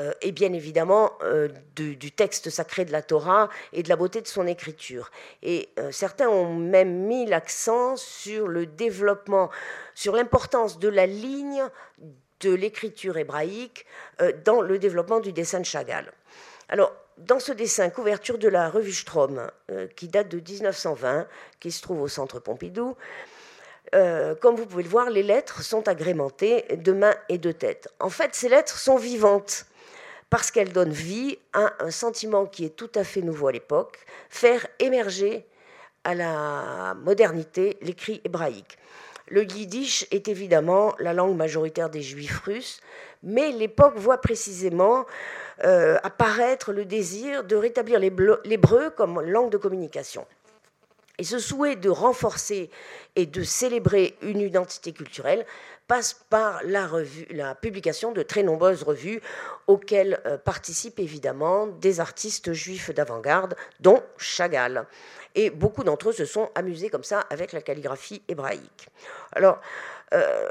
euh, 0.00 0.12
et 0.22 0.30
bien 0.30 0.52
évidemment 0.52 1.10
euh, 1.22 1.48
du, 1.74 2.12
texte 2.12 2.50
sacré 2.50 2.84
de 2.84 2.92
la 2.92 3.02
Torah 3.02 3.48
et 3.72 3.82
de 3.82 3.88
la 3.88 3.96
beauté 3.96 4.20
de 4.20 4.28
son 4.28 4.46
écriture. 4.46 5.10
Et 5.42 5.70
euh, 5.80 5.90
certains 5.90 6.28
ont 6.28 6.54
même 6.54 7.06
mis 7.06 7.26
l'accent 7.26 7.96
sur 7.96 8.46
le 8.46 8.66
développement, 8.66 9.50
sur 9.96 10.14
l'importance 10.14 10.78
de 10.78 10.88
la 10.88 11.06
ligne 11.06 11.64
de 12.40 12.54
l'écriture 12.54 13.18
hébraïque 13.18 13.84
dans 14.44 14.60
le 14.60 14.78
développement 14.78 15.18
du 15.18 15.32
dessin 15.32 15.58
de 15.58 15.64
Chagall. 15.64 16.12
Alors, 16.68 16.94
dans 17.16 17.40
ce 17.40 17.50
dessin, 17.50 17.90
couverture 17.90 18.38
de 18.38 18.46
la 18.46 18.70
revue 18.70 18.92
Strom, 18.92 19.50
qui 19.96 20.06
date 20.06 20.28
de 20.28 20.38
1920, 20.38 21.26
qui 21.58 21.72
se 21.72 21.82
trouve 21.82 22.00
au 22.00 22.06
centre 22.06 22.38
Pompidou, 22.38 22.94
comme 23.92 24.54
vous 24.54 24.66
pouvez 24.66 24.84
le 24.84 24.88
voir, 24.88 25.10
les 25.10 25.24
lettres 25.24 25.62
sont 25.62 25.88
agrémentées 25.88 26.62
de 26.76 26.92
mains 26.92 27.16
et 27.28 27.38
de 27.38 27.50
têtes. 27.50 27.88
En 27.98 28.10
fait, 28.10 28.36
ces 28.36 28.48
lettres 28.48 28.78
sont 28.78 28.98
vivantes 28.98 29.66
parce 30.30 30.50
qu'elle 30.50 30.72
donne 30.72 30.92
vie 30.92 31.38
à 31.52 31.72
un 31.80 31.90
sentiment 31.90 32.46
qui 32.46 32.64
est 32.64 32.76
tout 32.76 32.90
à 32.94 33.04
fait 33.04 33.22
nouveau 33.22 33.48
à 33.48 33.52
l'époque, 33.52 33.98
faire 34.28 34.66
émerger 34.78 35.46
à 36.04 36.14
la 36.14 36.94
modernité 36.94 37.78
l'écrit 37.82 38.20
hébraïque. 38.24 38.78
Le 39.30 39.44
yiddish 39.44 40.06
est 40.10 40.28
évidemment 40.28 40.94
la 40.98 41.12
langue 41.12 41.36
majoritaire 41.36 41.90
des 41.90 42.00
juifs 42.00 42.40
russes, 42.40 42.80
mais 43.22 43.52
l'époque 43.52 43.96
voit 43.96 44.18
précisément 44.18 45.04
euh, 45.64 45.98
apparaître 46.02 46.72
le 46.72 46.84
désir 46.84 47.44
de 47.44 47.56
rétablir 47.56 47.98
l'hébreu 47.98 48.90
comme 48.96 49.20
langue 49.20 49.50
de 49.50 49.58
communication. 49.58 50.26
Et 51.18 51.24
ce 51.24 51.38
souhait 51.38 51.76
de 51.76 51.90
renforcer 51.90 52.70
et 53.16 53.26
de 53.26 53.42
célébrer 53.42 54.16
une 54.22 54.40
identité 54.40 54.92
culturelle 54.92 55.44
passe 55.88 56.14
par 56.28 56.60
la, 56.64 57.54
publication 57.54 58.12
de 58.12 58.22
très 58.22 58.42
nombreuses 58.42 58.82
revues 58.82 59.20
auxquelles 59.66 60.20
euh, 60.26 60.36
participent 60.36 61.00
évidemment 61.00 61.66
des 61.66 61.98
artistes 61.98 62.52
juifs 62.52 62.90
d'avant-garde, 62.90 63.56
dont 63.80 64.02
Chagall. 64.18 64.86
Et 65.34 65.50
beaucoup 65.50 65.84
d'entre 65.84 66.10
eux 66.10 66.12
se 66.12 66.26
sont 66.26 66.50
amusés 66.54 66.90
comme 66.90 67.04
ça 67.04 67.20
avec 67.30 67.52
la 67.52 67.62
calligraphie 67.62 68.22
hébraïque. 68.28 68.88
Alors, 69.32 69.60
euh, 70.12 70.48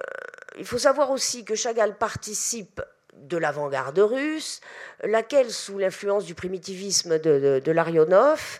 il 0.58 0.66
faut 0.66 0.78
savoir 0.78 1.12
aussi 1.12 1.46
que 1.46 1.56
Chagall 1.56 1.98
participe 1.98 2.82
de 3.14 3.38
l'avant-garde 3.38 4.00
russe, 4.00 4.62
laquelle, 5.04 5.52
sous 5.52 5.78
l'influence 5.78 6.26
du 6.26 6.36
primitivisme 6.36 7.20
de, 7.20 7.62
de, 7.64 7.72
Larionov, 7.72 8.60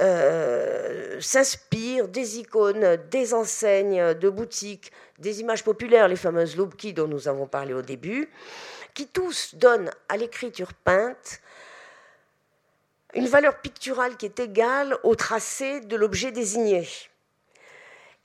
euh, 0.00 1.20
s'inspire 1.20 2.08
des 2.08 2.38
icônes, 2.38 2.96
des 3.10 3.34
enseignes 3.34 4.14
de 4.14 4.30
boutiques, 4.30 4.92
des 5.18 5.40
images 5.40 5.62
populaires, 5.62 6.08
les 6.08 6.16
fameuses 6.16 6.56
loupki 6.56 6.92
dont 6.92 7.06
nous 7.06 7.28
avons 7.28 7.46
parlé 7.46 7.74
au 7.74 7.82
début, 7.82 8.30
qui 8.94 9.06
tous 9.06 9.54
donnent 9.54 9.90
à 10.08 10.16
l'écriture 10.16 10.72
peinte 10.72 11.40
une 13.14 13.26
valeur 13.26 13.60
picturale 13.60 14.16
qui 14.16 14.26
est 14.26 14.40
égale 14.40 14.96
au 15.02 15.14
tracé 15.14 15.80
de 15.80 15.96
l'objet 15.96 16.32
désigné. 16.32 16.88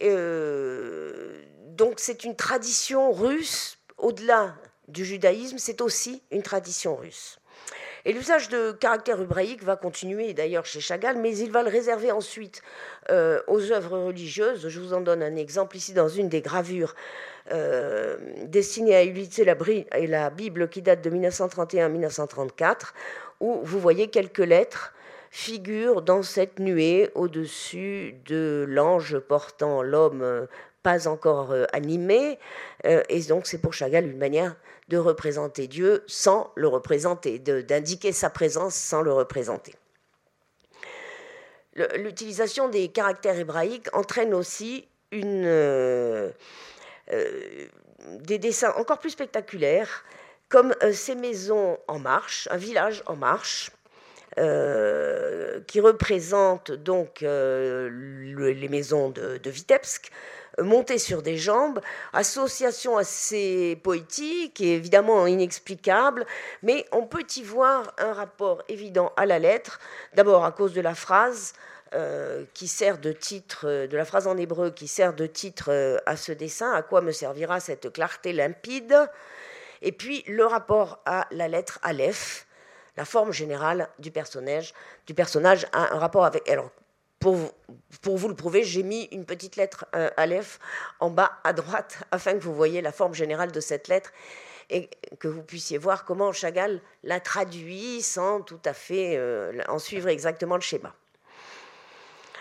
Euh, 0.02 1.42
donc 1.70 1.96
c'est 1.98 2.24
une 2.24 2.36
tradition 2.36 3.12
russe, 3.12 3.78
au-delà 3.98 4.56
du 4.88 5.04
judaïsme, 5.04 5.58
c'est 5.58 5.82
aussi 5.82 6.22
une 6.32 6.44
tradition 6.44 6.96
russe. 6.96 7.40
Et 8.08 8.14
l'usage 8.14 8.50
de 8.50 8.72
caractère 8.72 9.20
hébraïque 9.20 9.64
va 9.64 9.76
continuer 9.76 10.34
d'ailleurs 10.34 10.68
chez 10.68 10.80
Chagall, 10.80 11.18
mais 11.18 11.36
il 11.36 11.52
va 11.52 11.64
le 11.64 11.70
réserver 11.70 12.12
ensuite 12.12 12.62
euh, 13.10 13.42
aux 13.48 13.72
œuvres 13.72 13.98
religieuses. 13.98 14.68
Je 14.68 14.80
vous 14.80 14.94
en 14.94 15.02
donne 15.02 15.24
un 15.24 15.36
exemple 15.36 15.76
ici 15.76 15.92
dans 15.92 16.08
une 16.08 16.30
des 16.30 16.42
gravures 16.42 16.94
euh, 17.52 18.18
destinées 18.44 18.96
à 18.96 19.02
illustrer 19.02 19.44
la, 19.44 19.56
la 20.08 20.30
Bible 20.30 20.70
qui 20.70 20.84
date 20.84 21.04
de 21.04 21.10
1931-1934, 21.10 22.94
où 23.40 23.62
vous 23.64 23.80
voyez 23.80 24.08
quelques 24.10 24.38
lettres 24.38 24.94
figurent 25.32 26.04
dans 26.04 26.22
cette 26.22 26.60
nuée 26.60 27.10
au-dessus 27.16 28.14
de 28.28 28.66
l'ange 28.70 29.18
portant 29.18 29.82
l'homme 29.82 30.22
euh, 30.22 30.46
pas 30.84 31.08
encore 31.08 31.52
animé. 31.74 32.38
et 32.84 33.22
donc 33.24 33.48
c'est 33.48 33.58
pour 33.58 33.74
Chagall 33.74 34.06
une 34.06 34.20
manière 34.20 34.56
de 34.88 34.98
représenter 34.98 35.68
Dieu 35.68 36.04
sans 36.08 36.52
le 36.56 36.68
représenter, 36.68 37.40
d'indiquer 37.40 38.12
sa 38.12 38.30
présence 38.30 38.76
sans 38.76 39.02
le 39.02 39.12
représenter. 39.12 39.76
L'utilisation 41.96 42.70
des 42.70 42.88
caractères 42.88 43.38
hébraïques 43.38 43.94
entraîne 43.94 44.34
aussi 44.34 44.88
euh, 45.14 46.32
euh, 47.12 47.68
des 48.22 48.38
dessins 48.38 48.74
encore 48.78 49.00
plus 49.00 49.10
spectaculaires, 49.12 50.06
comme 50.50 50.74
euh, 50.84 50.94
ces 50.94 51.16
maisons 51.16 51.78
en 51.88 52.00
marche, 52.00 52.48
un 52.52 52.58
village 52.58 53.04
en 53.08 53.16
marche, 53.16 53.72
qui 54.36 55.80
représente 55.80 56.72
donc 56.72 57.22
les 57.22 58.68
maisons 58.70 59.10
de, 59.10 59.50
Vitebsk, 59.50 60.12
monter 60.60 60.98
sur 60.98 61.22
des 61.22 61.38
jambes, 61.38 61.82
association 62.14 62.98
assez 62.98 63.80
poétique 63.84 64.62
et 64.62 64.76
évidemment 64.76 65.28
inexplicable, 65.28 66.26
mais 66.64 66.86
on 66.92 67.04
peut 67.04 67.26
y 67.36 67.44
voir 67.44 67.94
un 67.98 68.14
rapport 68.14 68.64
évident 68.70 69.12
à 69.18 69.26
la 69.26 69.40
lettre, 69.40 69.80
d'abord 70.14 70.46
à 70.46 70.52
cause 70.52 70.74
de 70.74 70.82
la 70.82 70.96
phrase. 70.96 71.54
Euh, 71.94 72.46
qui 72.56 72.68
sert 72.68 72.98
de 72.98 73.12
titre, 73.14 73.68
euh, 73.68 73.88
de 73.88 73.96
la 73.96 74.06
phrase 74.06 74.28
en 74.28 74.36
hébreu 74.36 74.72
qui 74.72 74.88
sert 74.88 75.14
de 75.14 75.28
titre 75.28 75.70
euh, 75.70 75.98
à 76.08 76.18
ce 76.18 76.32
dessin, 76.32 76.74
à 76.74 76.82
quoi 76.82 77.00
me 77.00 77.12
servira 77.12 77.60
cette 77.60 77.94
clarté 77.94 78.34
limpide, 78.34 79.08
et 79.84 79.92
puis 79.92 80.24
le 80.28 80.46
rapport 80.46 81.00
à 81.06 81.28
la 81.30 81.48
lettre 81.48 81.80
Aleph, 81.84 82.45
la 82.98 83.06
forme 83.06 83.32
générale 83.32 83.90
du 84.00 84.12
personnage, 84.12 84.74
du 85.06 85.14
personnage 85.14 85.68
a 85.74 85.94
un 85.94 86.00
rapport 86.00 86.26
avec. 86.26 86.50
Alors, 86.50 86.72
pour 87.20 88.18
vous, 88.18 88.28
le 88.28 88.36
prouver, 88.36 88.64
j'ai 88.64 88.84
mis 88.84 89.06
une 89.12 89.26
petite 89.26 89.56
lettre 89.56 89.86
euh, 89.96 90.10
Aleph 90.16 90.60
en 91.00 91.10
bas 91.10 91.32
à 91.44 91.54
droite 91.54 92.00
afin 92.12 92.34
que 92.34 92.44
vous 92.44 92.54
voyez 92.54 92.82
la 92.82 92.92
forme 92.92 93.14
générale 93.14 93.52
de 93.52 93.60
cette 93.60 93.88
lettre 93.88 94.12
et 94.70 94.90
que 95.20 95.28
vous 95.28 95.44
puissiez 95.44 95.78
voir 95.78 96.06
comment 96.06 96.32
Chagall 96.32 96.82
l'a 97.04 97.20
traduit 97.20 98.02
sans 98.02 98.42
tout 98.42 98.60
à 98.66 98.74
fait 98.74 99.16
euh, 99.18 99.62
en 99.68 99.80
suivre 99.80 100.08
exactement 100.08 100.56
le 100.56 100.62
schéma. 100.62 100.94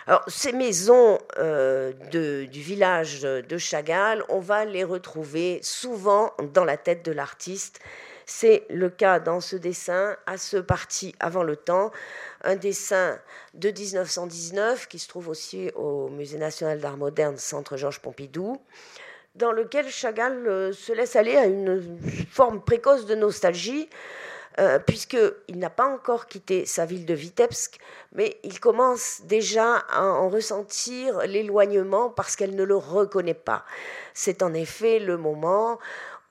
Alors, 0.06 0.22
ces 0.26 0.52
maisons 0.52 1.18
euh, 1.38 1.92
du 2.10 2.60
village 2.60 3.22
de 3.22 3.58
Chagall, 3.58 4.22
on 4.28 4.38
va 4.38 4.66
les 4.66 4.84
retrouver 4.84 5.60
souvent 5.62 6.34
dans 6.52 6.64
la 6.64 6.76
tête 6.76 7.02
de 7.06 7.12
l'artiste 7.12 7.80
C'est 8.26 8.64
le 8.70 8.88
cas 8.88 9.20
dans 9.20 9.40
ce 9.40 9.56
dessin, 9.56 10.16
à 10.26 10.38
ce 10.38 10.56
parti 10.56 11.14
avant 11.20 11.42
le 11.42 11.56
temps, 11.56 11.92
un 12.42 12.56
dessin 12.56 13.18
de 13.54 13.70
1919 13.70 14.88
qui 14.88 14.98
se 14.98 15.08
trouve 15.08 15.28
aussi 15.28 15.70
au 15.74 16.08
Musée 16.08 16.38
national 16.38 16.80
d'art 16.80 16.96
moderne, 16.96 17.36
Centre 17.36 17.76
Georges 17.76 18.00
Pompidou, 18.00 18.60
dans 19.34 19.52
lequel 19.52 19.88
Chagall 19.88 20.46
euh, 20.46 20.72
se 20.72 20.92
laisse 20.92 21.16
aller 21.16 21.36
à 21.36 21.46
une 21.46 21.98
forme 22.30 22.62
précoce 22.62 23.06
de 23.06 23.14
nostalgie, 23.14 23.88
euh, 24.60 24.78
puisqu'il 24.78 25.58
n'a 25.58 25.70
pas 25.70 25.86
encore 25.86 26.26
quitté 26.26 26.64
sa 26.64 26.86
ville 26.86 27.06
de 27.06 27.14
Vitebsk, 27.14 27.78
mais 28.12 28.38
il 28.44 28.60
commence 28.60 29.22
déjà 29.24 29.78
à 29.90 30.04
en 30.04 30.28
ressentir 30.28 31.18
l'éloignement 31.26 32.08
parce 32.08 32.36
qu'elle 32.36 32.54
ne 32.54 32.62
le 32.62 32.76
reconnaît 32.76 33.34
pas. 33.34 33.64
C'est 34.12 34.44
en 34.44 34.54
effet 34.54 35.00
le 35.00 35.16
moment 35.16 35.80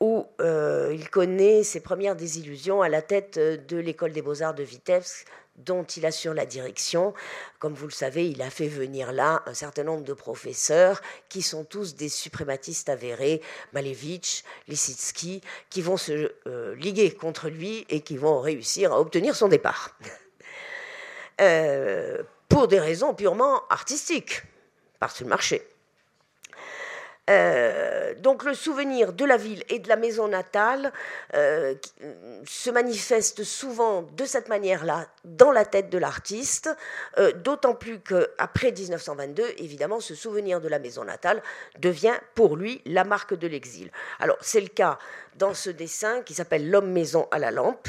où 0.03 0.27
euh, 0.41 0.91
il 0.93 1.09
connaît 1.09 1.63
ses 1.63 1.79
premières 1.79 2.17
désillusions 2.17 2.81
à 2.81 2.89
la 2.89 3.01
tête 3.01 3.39
de 3.39 3.77
l'école 3.77 4.11
des 4.11 4.21
beaux-arts 4.21 4.53
de 4.53 4.61
Vitebsk, 4.61 5.25
dont 5.55 5.83
il 5.83 6.05
assure 6.05 6.33
la 6.33 6.45
direction. 6.45 7.13
Comme 7.57 7.73
vous 7.73 7.87
le 7.87 7.93
savez, 7.93 8.27
il 8.27 8.41
a 8.41 8.49
fait 8.49 8.67
venir 8.67 9.13
là 9.13 9.43
un 9.45 9.53
certain 9.53 9.83
nombre 9.83 10.03
de 10.03 10.11
professeurs 10.11 11.01
qui 11.29 11.41
sont 11.41 11.63
tous 11.63 11.95
des 11.95 12.09
suprématistes 12.09 12.89
avérés, 12.89 13.41
Malevich, 13.71 14.43
Lissitsky, 14.67 15.39
qui 15.69 15.81
vont 15.81 15.95
se 15.95 16.33
euh, 16.47 16.75
liguer 16.75 17.11
contre 17.11 17.47
lui 17.47 17.85
et 17.87 18.01
qui 18.01 18.17
vont 18.17 18.41
réussir 18.41 18.91
à 18.91 18.99
obtenir 18.99 19.37
son 19.37 19.47
départ. 19.47 19.97
Euh, 21.39 22.21
pour 22.49 22.67
des 22.67 22.79
raisons 22.79 23.13
purement 23.13 23.63
artistiques, 23.69 24.43
parce 24.99 25.21
le 25.21 25.27
marché. 25.27 25.63
Euh, 27.29 28.13
donc 28.15 28.43
le 28.43 28.53
souvenir 28.53 29.13
de 29.13 29.23
la 29.23 29.37
ville 29.37 29.63
et 29.69 29.79
de 29.79 29.87
la 29.87 29.95
maison 29.95 30.27
natale 30.27 30.91
euh, 31.35 31.73
se 32.45 32.69
manifeste 32.69 33.45
souvent 33.45 34.01
de 34.01 34.25
cette 34.25 34.49
manière-là 34.49 35.07
dans 35.23 35.51
la 35.51 35.63
tête 35.63 35.89
de 35.89 35.97
l'artiste, 35.97 36.69
euh, 37.17 37.31
d'autant 37.31 37.75
plus 37.75 38.01
qu'après 38.01 38.73
1922, 38.73 39.43
évidemment, 39.57 40.01
ce 40.01 40.15
souvenir 40.15 40.59
de 40.59 40.67
la 40.67 40.79
maison 40.79 41.05
natale 41.05 41.41
devient 41.79 42.15
pour 42.35 42.57
lui 42.57 42.81
la 42.85 43.05
marque 43.05 43.35
de 43.35 43.47
l'exil. 43.47 43.89
Alors 44.19 44.37
c'est 44.41 44.61
le 44.61 44.67
cas 44.67 44.99
dans 45.37 45.53
ce 45.53 45.69
dessin 45.69 46.21
qui 46.21 46.33
s'appelle 46.33 46.69
L'homme-maison 46.69 47.27
à 47.31 47.39
la 47.39 47.51
lampe, 47.51 47.87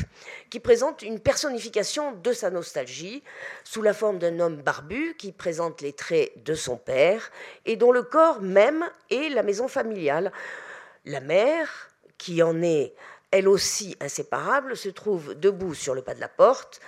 qui 0.50 0.60
présente 0.60 1.02
une 1.02 1.20
personnification 1.20 2.12
de 2.12 2.32
sa 2.32 2.50
nostalgie 2.50 3.22
sous 3.64 3.82
la 3.82 3.94
forme 3.94 4.18
d'un 4.18 4.40
homme 4.40 4.56
barbu 4.56 5.14
qui 5.18 5.32
présente 5.32 5.80
les 5.80 5.92
traits 5.92 6.32
de 6.44 6.54
son 6.54 6.76
père 6.76 7.30
et 7.66 7.76
dont 7.76 7.92
le 7.92 8.02
corps 8.02 8.40
même 8.40 8.84
est 9.10 9.28
la 9.28 9.42
maison 9.42 9.68
familiale. 9.68 10.32
La 11.04 11.20
mère, 11.20 11.90
qui 12.18 12.42
en 12.42 12.62
est 12.62 12.94
elle 13.30 13.48
aussi 13.48 13.96
inséparable, 14.00 14.76
se 14.76 14.88
trouve 14.88 15.34
debout 15.34 15.74
sur 15.74 15.94
le 15.94 16.02
pas 16.02 16.14
de 16.14 16.20
la 16.20 16.28
porte. 16.28 16.80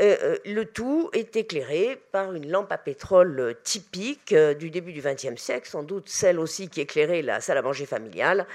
Euh, 0.00 0.16
euh, 0.22 0.36
le 0.46 0.64
tout 0.64 1.10
est 1.12 1.36
éclairé 1.36 2.00
par 2.10 2.32
une 2.32 2.50
lampe 2.50 2.72
à 2.72 2.78
pétrole 2.78 3.56
typique 3.64 4.32
euh, 4.32 4.54
du 4.54 4.70
début 4.70 4.92
du 4.92 5.02
XXe 5.02 5.36
siècle, 5.36 5.68
sans 5.68 5.82
doute 5.82 6.08
celle 6.08 6.38
aussi 6.38 6.68
qui 6.68 6.80
éclairait 6.80 7.20
la 7.20 7.40
salle 7.40 7.58
à 7.58 7.62
manger 7.62 7.84
familiale, 7.84 8.46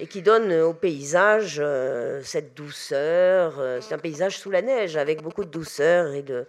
et 0.00 0.06
qui 0.06 0.22
donne 0.22 0.52
au 0.52 0.72
paysage 0.72 1.58
euh, 1.62 2.22
cette 2.24 2.54
douceur. 2.54 3.58
Euh, 3.58 3.80
c'est 3.80 3.94
un 3.94 3.98
paysage 3.98 4.38
sous 4.38 4.50
la 4.50 4.62
neige 4.62 4.96
avec 4.96 5.22
beaucoup 5.22 5.44
de 5.44 5.50
douceur 5.50 6.14
et, 6.14 6.22
de, 6.22 6.46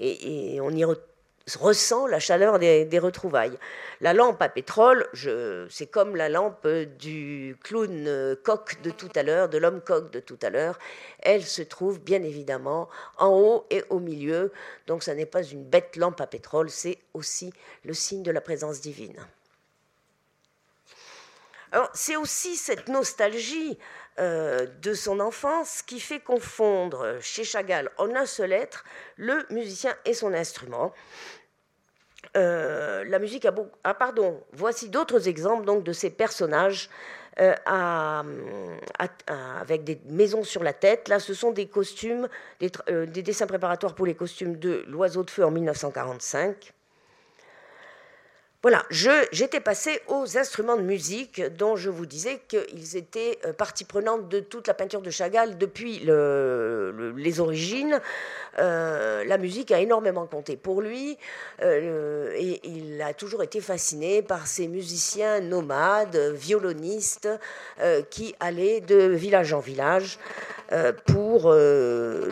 et, 0.00 0.58
on 0.60 0.70
y 0.70 0.84
ressent 0.84 2.06
la 2.08 2.18
chaleur 2.18 2.58
des, 2.58 2.98
retrouvailles. 2.98 3.56
La 4.00 4.12
lampe 4.12 4.42
à 4.42 4.48
pétrole, 4.48 5.06
c'est 5.70 5.86
comme 5.86 6.16
la 6.16 6.28
lampe 6.28 6.66
du 6.98 7.56
clown 7.62 8.36
coq 8.42 8.82
de 8.82 8.90
tout 8.90 9.08
à 9.14 9.22
l'heure, 9.22 9.48
de 9.48 9.58
l'homme 9.58 9.80
coq 9.80 10.10
de 10.10 10.20
tout 10.20 10.38
à 10.42 10.50
l'heure. 10.50 10.78
Elle 11.20 11.44
se 11.44 11.62
trouve 11.62 12.00
bien 12.00 12.22
évidemment 12.22 12.88
en 13.16 13.30
haut 13.30 13.64
et 13.70 13.82
au 13.90 13.98
milieu. 13.98 14.52
Donc 14.86 15.02
ça 15.02 15.14
n'est 15.14 15.26
pas 15.26 15.42
une 15.42 15.64
bête 15.64 15.96
lampe 15.96 16.20
à 16.20 16.26
pétrole, 16.26 16.68
c'est 16.68 16.98
aussi 17.14 17.52
le 17.84 17.94
signe 17.94 18.22
de 18.22 18.30
la 18.30 18.40
présence 18.40 18.80
divine 18.80 19.16
c'est 21.94 22.16
aussi 22.16 22.56
cette 22.56 22.88
nostalgie 22.88 23.78
euh, 24.18 24.66
de 24.82 24.94
son 24.94 25.20
enfance 25.20 25.82
qui 25.82 26.00
fait 26.00 26.18
confondre 26.18 27.18
chez 27.20 27.44
Chagall 27.44 27.88
en 27.98 28.16
un 28.16 28.26
seul 28.26 28.52
être 28.52 28.84
le 29.16 29.46
musicien 29.50 29.94
et 30.04 30.12
son 30.12 30.34
instrument. 30.34 30.92
Euh, 32.36 33.04
la 33.04 33.20
musique 33.20 33.44
a 33.44 33.52
beaucoup. 33.52 33.76
Ah, 33.84 33.94
pardon, 33.94 34.42
voici 34.52 34.88
d'autres 34.88 35.28
exemples 35.28 35.64
donc, 35.64 35.84
de 35.84 35.92
ces 35.92 36.10
personnages 36.10 36.90
euh, 37.38 37.54
avec 39.60 39.84
des 39.84 40.00
maisons 40.06 40.42
sur 40.42 40.64
la 40.64 40.72
tête. 40.72 41.06
Là, 41.06 41.20
ce 41.20 41.32
sont 41.32 41.52
des, 41.52 41.70
des 42.58 43.22
dessins 43.22 43.46
préparatoires 43.46 43.94
pour 43.94 44.06
les 44.06 44.16
costumes 44.16 44.56
de 44.56 44.84
L'Oiseau 44.88 45.22
de 45.22 45.30
Feu 45.30 45.44
en 45.44 45.52
1945. 45.52 46.72
Voilà, 48.60 48.84
j'étais 48.90 49.60
passé 49.60 50.00
aux 50.08 50.36
instruments 50.36 50.76
de 50.76 50.82
musique 50.82 51.40
dont 51.58 51.76
je 51.76 51.90
vous 51.90 52.06
disais 52.06 52.40
qu'ils 52.48 52.96
étaient 52.96 53.38
euh, 53.46 53.52
partie 53.52 53.84
prenante 53.84 54.28
de 54.28 54.40
toute 54.40 54.66
la 54.66 54.74
peinture 54.74 55.00
de 55.00 55.10
Chagall 55.10 55.58
depuis 55.58 56.00
les 56.00 57.38
origines. 57.38 58.00
Euh, 58.58 59.22
la 59.24 59.38
musique 59.38 59.70
a 59.70 59.78
énormément 59.78 60.26
compté 60.26 60.56
pour 60.56 60.82
lui 60.82 61.16
euh, 61.62 62.32
et 62.34 62.60
il 62.64 63.00
a 63.00 63.14
toujours 63.14 63.44
été 63.44 63.60
fasciné 63.60 64.22
par 64.22 64.48
ces 64.48 64.66
musiciens 64.66 65.38
nomades, 65.38 66.16
violonistes, 66.34 67.28
qui 68.10 68.34
allaient 68.40 68.80
de 68.80 68.96
village 68.96 69.52
en 69.52 69.60
village 69.60 70.18
pour 71.06 71.54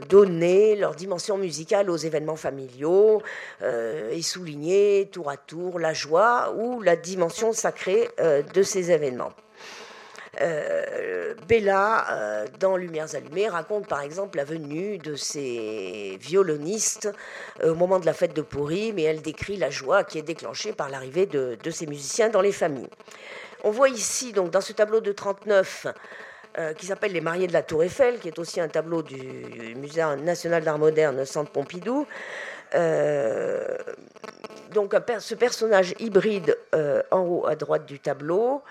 donner 0.08 0.76
leur 0.76 0.94
dimension 0.94 1.38
musicale 1.38 1.88
aux 1.88 1.96
événements 1.96 2.36
familiaux 2.36 3.22
et 3.62 4.22
souligner 4.22 5.08
tour 5.12 5.30
à 5.30 5.36
tour 5.36 5.78
la 5.78 5.94
joie 5.94 6.15
ou 6.56 6.82
la 6.82 6.96
dimension 6.96 7.52
sacrée 7.52 8.08
euh, 8.20 8.42
de 8.42 8.62
ces 8.62 8.90
événements. 8.90 9.32
Euh, 10.42 11.34
Bella, 11.48 12.06
euh, 12.10 12.46
dans 12.60 12.76
Lumières 12.76 13.14
allumées, 13.14 13.48
raconte 13.48 13.86
par 13.86 14.02
exemple 14.02 14.36
la 14.36 14.44
venue 14.44 14.98
de 14.98 15.14
ces 15.14 16.18
violonistes 16.20 17.08
au 17.62 17.74
moment 17.74 17.98
de 17.98 18.06
la 18.06 18.12
fête 18.12 18.34
de 18.34 18.42
Pourri, 18.42 18.92
mais 18.92 19.02
elle 19.02 19.22
décrit 19.22 19.56
la 19.56 19.70
joie 19.70 20.04
qui 20.04 20.18
est 20.18 20.22
déclenchée 20.22 20.74
par 20.74 20.90
l'arrivée 20.90 21.24
de, 21.24 21.70
ces 21.70 21.86
musiciens 21.86 22.28
dans 22.28 22.42
les 22.42 22.52
familles. 22.52 22.90
On 23.64 23.70
voit 23.70 23.88
ici, 23.88 24.32
donc, 24.32 24.50
dans 24.50 24.60
ce 24.60 24.74
tableau 24.74 25.00
de 25.00 25.12
39, 25.12 25.86
qui 26.78 26.86
s'appelle 26.86 27.12
Les 27.12 27.20
mariés 27.20 27.46
de 27.46 27.52
la 27.52 27.62
Tour 27.62 27.82
Eiffel, 27.82 28.18
qui 28.18 28.28
est 28.28 28.38
aussi 28.38 28.62
un 28.62 28.68
tableau 28.68 29.02
du, 29.02 29.74
Musée 29.76 30.04
national 30.22 30.64
d'art 30.64 30.78
moderne 30.78 31.24
Centre 31.26 31.50
Pompidou, 31.50 32.06
donc 34.76 34.94
ce 35.20 35.34
personnage 35.34 35.94
hybride 35.98 36.56
euh, 36.74 37.02
en 37.10 37.20
haut 37.20 37.46
à 37.46 37.56
droite 37.56 37.86
du 37.86 37.98
tableau. 37.98 38.62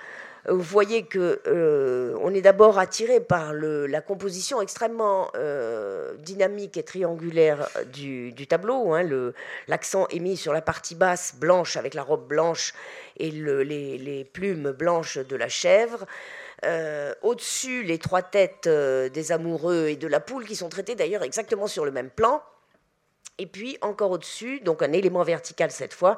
Vous 0.47 0.61
voyez 0.61 1.03
que 1.03 1.41
euh, 1.47 2.15
on 2.21 2.31
est 2.31 2.43
d'abord 2.43 2.77
attiré 2.77 3.19
par 3.19 3.53
la 3.53 4.01
composition 4.01 4.61
extrêmement 4.61 5.31
euh, 5.35 6.13
dynamique 6.19 6.77
et 6.77 6.83
triangulaire 6.83 7.67
du, 7.91 8.31
tableau. 8.47 8.93
Hein. 8.93 9.31
L'accent 9.67 10.07
est 10.09 10.19
mis 10.19 10.37
sur 10.37 10.53
la 10.53 10.61
partie 10.61 10.93
basse 10.93 11.33
blanche 11.39 11.75
avec 11.77 11.95
la 11.95 12.03
robe 12.03 12.27
blanche 12.27 12.75
et 13.17 13.31
les, 13.31 14.29
plumes 14.31 14.71
blanches 14.71 15.17
de 15.17 15.35
la 15.35 15.49
chèvre. 15.49 16.05
Au-dessus, 17.23 17.81
les 17.81 17.97
trois 17.97 18.21
têtes 18.21 18.69
des 18.69 19.31
amoureux 19.31 19.87
et 19.87 19.95
de 19.95 20.07
la 20.07 20.19
poule 20.19 20.45
qui 20.45 20.55
sont 20.55 20.69
traitées 20.69 20.93
d'ailleurs 20.93 21.23
exactement 21.23 21.65
sur 21.65 21.85
le 21.85 21.91
même 21.91 22.11
plan. 22.11 22.43
Et 23.37 23.47
puis 23.47 23.77
encore 23.81 24.11
au-dessus, 24.11 24.59
donc 24.61 24.81
un 24.81 24.93
élément 24.93 25.23
vertical 25.23 25.71
cette 25.71 25.93
fois, 25.93 26.17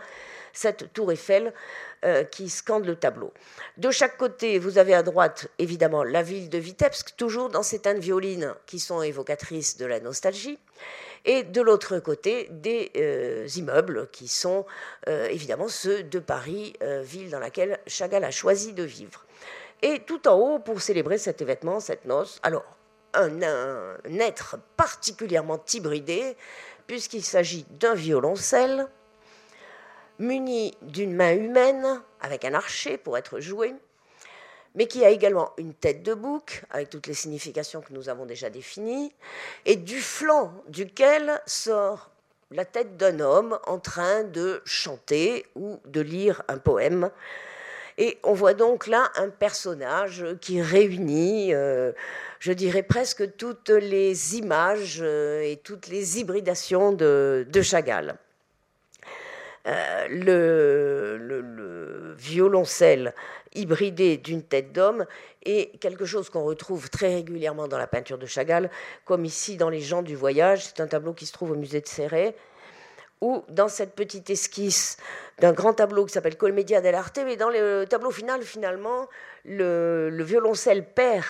cette 0.53 0.93
tour 0.93 1.11
Eiffel 1.11 1.53
euh, 2.05 2.23
qui 2.23 2.49
scande 2.49 2.85
le 2.85 2.95
tableau. 2.95 3.33
De 3.77 3.91
chaque 3.91 4.17
côté, 4.17 4.59
vous 4.59 4.77
avez 4.77 4.93
à 4.93 5.03
droite 5.03 5.47
évidemment 5.57 6.03
la 6.03 6.23
ville 6.23 6.49
de 6.49 6.57
Vitebsk, 6.57 7.15
toujours 7.15 7.49
dans 7.49 7.63
ces 7.63 7.79
teintes 7.79 7.97
violines 7.97 8.53
qui 8.65 8.79
sont 8.79 9.01
évocatrices 9.01 9.77
de 9.77 9.85
la 9.85 9.99
nostalgie. 9.99 10.59
Et 11.25 11.43
de 11.43 11.61
l'autre 11.61 11.99
côté, 11.99 12.47
des 12.51 12.91
euh, 12.95 13.47
immeubles 13.55 14.07
qui 14.11 14.27
sont 14.27 14.65
euh, 15.07 15.27
évidemment 15.27 15.67
ceux 15.67 16.03
de 16.03 16.19
Paris, 16.19 16.73
ville 17.01 17.29
dans 17.29 17.39
laquelle 17.39 17.79
Chagall 17.87 18.23
a 18.23 18.31
choisi 18.31 18.73
de 18.73 18.83
vivre. 18.83 19.25
Et 19.81 19.99
tout 19.99 20.27
en 20.27 20.35
haut, 20.35 20.59
pour 20.59 20.81
célébrer 20.81 21.17
cet 21.17 21.41
événement, 21.41 21.79
cette 21.79 22.05
noce, 22.05 22.39
alors 22.41 22.65
un, 23.13 23.41
un 23.41 24.19
être 24.19 24.57
particulièrement 24.75 25.63
hybridé, 25.71 26.35
puisqu'il 26.87 27.23
s'agit 27.23 27.65
d'un 27.69 27.93
violoncelle 27.93 28.87
muni 30.19 30.75
d'une 30.81 31.13
main 31.13 31.33
humaine 31.33 32.01
avec 32.21 32.45
un 32.45 32.53
archer 32.53 32.97
pour 32.97 33.17
être 33.17 33.39
joué, 33.39 33.75
mais 34.75 34.87
qui 34.87 35.05
a 35.05 35.09
également 35.09 35.51
une 35.57 35.73
tête 35.73 36.03
de 36.03 36.13
bouc 36.13 36.63
avec 36.71 36.89
toutes 36.89 37.07
les 37.07 37.13
significations 37.13 37.81
que 37.81 37.93
nous 37.93 38.09
avons 38.09 38.25
déjà 38.25 38.49
définies, 38.49 39.13
et 39.65 39.75
du 39.75 40.01
flanc 40.01 40.53
duquel 40.67 41.41
sort 41.45 42.09
la 42.51 42.65
tête 42.65 42.95
d'un 42.97 43.19
homme 43.19 43.59
en 43.65 43.79
train 43.79 44.23
de 44.23 44.61
chanter 44.65 45.45
ou 45.55 45.79
de 45.85 46.01
lire 46.01 46.43
un 46.47 46.57
poème. 46.57 47.11
Et 47.97 48.19
on 48.23 48.33
voit 48.33 48.53
donc 48.53 48.85
là 48.87 49.11
un 49.15 49.29
personnage 49.29 50.23
qui 50.39 50.61
réunit, 50.61 51.53
euh, 51.53 51.91
je 52.39 52.51
dirais 52.51 52.83
presque 52.83 53.35
toutes 53.37 53.69
les 53.69 54.35
images 54.37 54.99
euh, 55.01 55.41
et 55.41 55.57
toutes 55.57 55.87
les 55.87 56.19
hybridations 56.19 56.91
de, 56.91 57.47
Chagall. 57.61 58.15
le, 59.65 61.17
violoncelle 62.17 63.13
hybridé 63.53 64.17
d'une 64.17 64.43
tête 64.43 64.71
d'homme 64.71 65.05
est 65.43 65.79
quelque 65.79 66.05
chose 66.05 66.29
qu'on 66.29 66.43
retrouve 66.43 66.89
très 66.89 67.13
régulièrement 67.15 67.67
dans 67.67 67.77
la 67.77 67.87
peinture 67.87 68.17
de 68.17 68.25
Chagall, 68.25 68.69
comme 69.05 69.25
ici 69.25 69.57
dans 69.57 69.69
Les 69.69 69.81
gens 69.81 70.01
du 70.01 70.15
voyage. 70.15 70.65
C'est 70.65 70.81
un 70.81 70.87
tableau 70.87 71.13
qui 71.13 71.25
se 71.25 71.33
trouve 71.33 71.51
au 71.51 71.55
musée 71.55 71.81
de 71.81 71.87
Serré, 71.87 72.35
ou 73.21 73.43
dans 73.49 73.67
cette 73.67 73.95
petite 73.95 74.29
esquisse 74.29 74.97
d'un 75.39 75.53
grand 75.53 75.73
tableau 75.73 76.05
qui 76.05 76.13
s'appelle 76.13 76.37
Colmedia 76.37 76.81
dell'arte, 76.81 77.19
mais 77.23 77.35
dans 77.35 77.49
le 77.49 77.85
tableau 77.85 78.11
final, 78.11 78.41
finalement, 78.43 79.07
le, 79.45 80.09
violoncelle 80.23 80.85
perd 80.85 81.25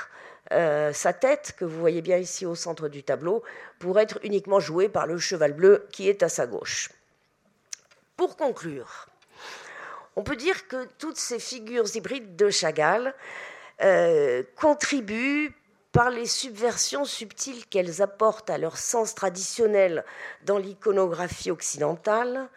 euh, 0.51 0.93
sa 0.93 1.13
tête, 1.13 1.55
que 1.57 1.65
vous 1.65 1.79
voyez 1.79 2.01
bien 2.01 2.17
ici 2.17 2.45
au 2.45 2.55
centre 2.55 2.87
du 2.87 3.03
tableau, 3.03 3.43
pour 3.79 3.99
être 3.99 4.19
uniquement 4.23 4.59
joué 4.59 4.89
par 4.89 5.07
le 5.07 5.17
cheval 5.17 5.53
bleu 5.53 5.87
qui 5.91 6.09
est 6.09 6.23
à 6.23 6.29
sa 6.29 6.47
gauche. 6.47 6.89
Pour 8.15 8.37
conclure, 8.37 9.07
on 10.15 10.23
peut 10.23 10.35
dire 10.35 10.67
que 10.67 10.87
toutes 10.97 11.17
ces 11.17 11.39
figures 11.39 11.95
hybrides 11.95 12.35
de 12.35 12.49
Chagall 12.49 13.13
euh, 13.83 14.41
contribuent 14.55 15.53
par 15.97 16.11
les 16.11 16.27
subversions 16.27 17.05
subtiles 17.05 17.65
qu'elles 17.65 18.03
apportent 18.03 18.51
à 18.51 18.59
leur 18.59 18.77
sens 18.77 19.15
traditionnel 19.15 20.05
dans 20.43 20.59
l'iconographie 20.59 21.49
occidentale, 21.49 22.49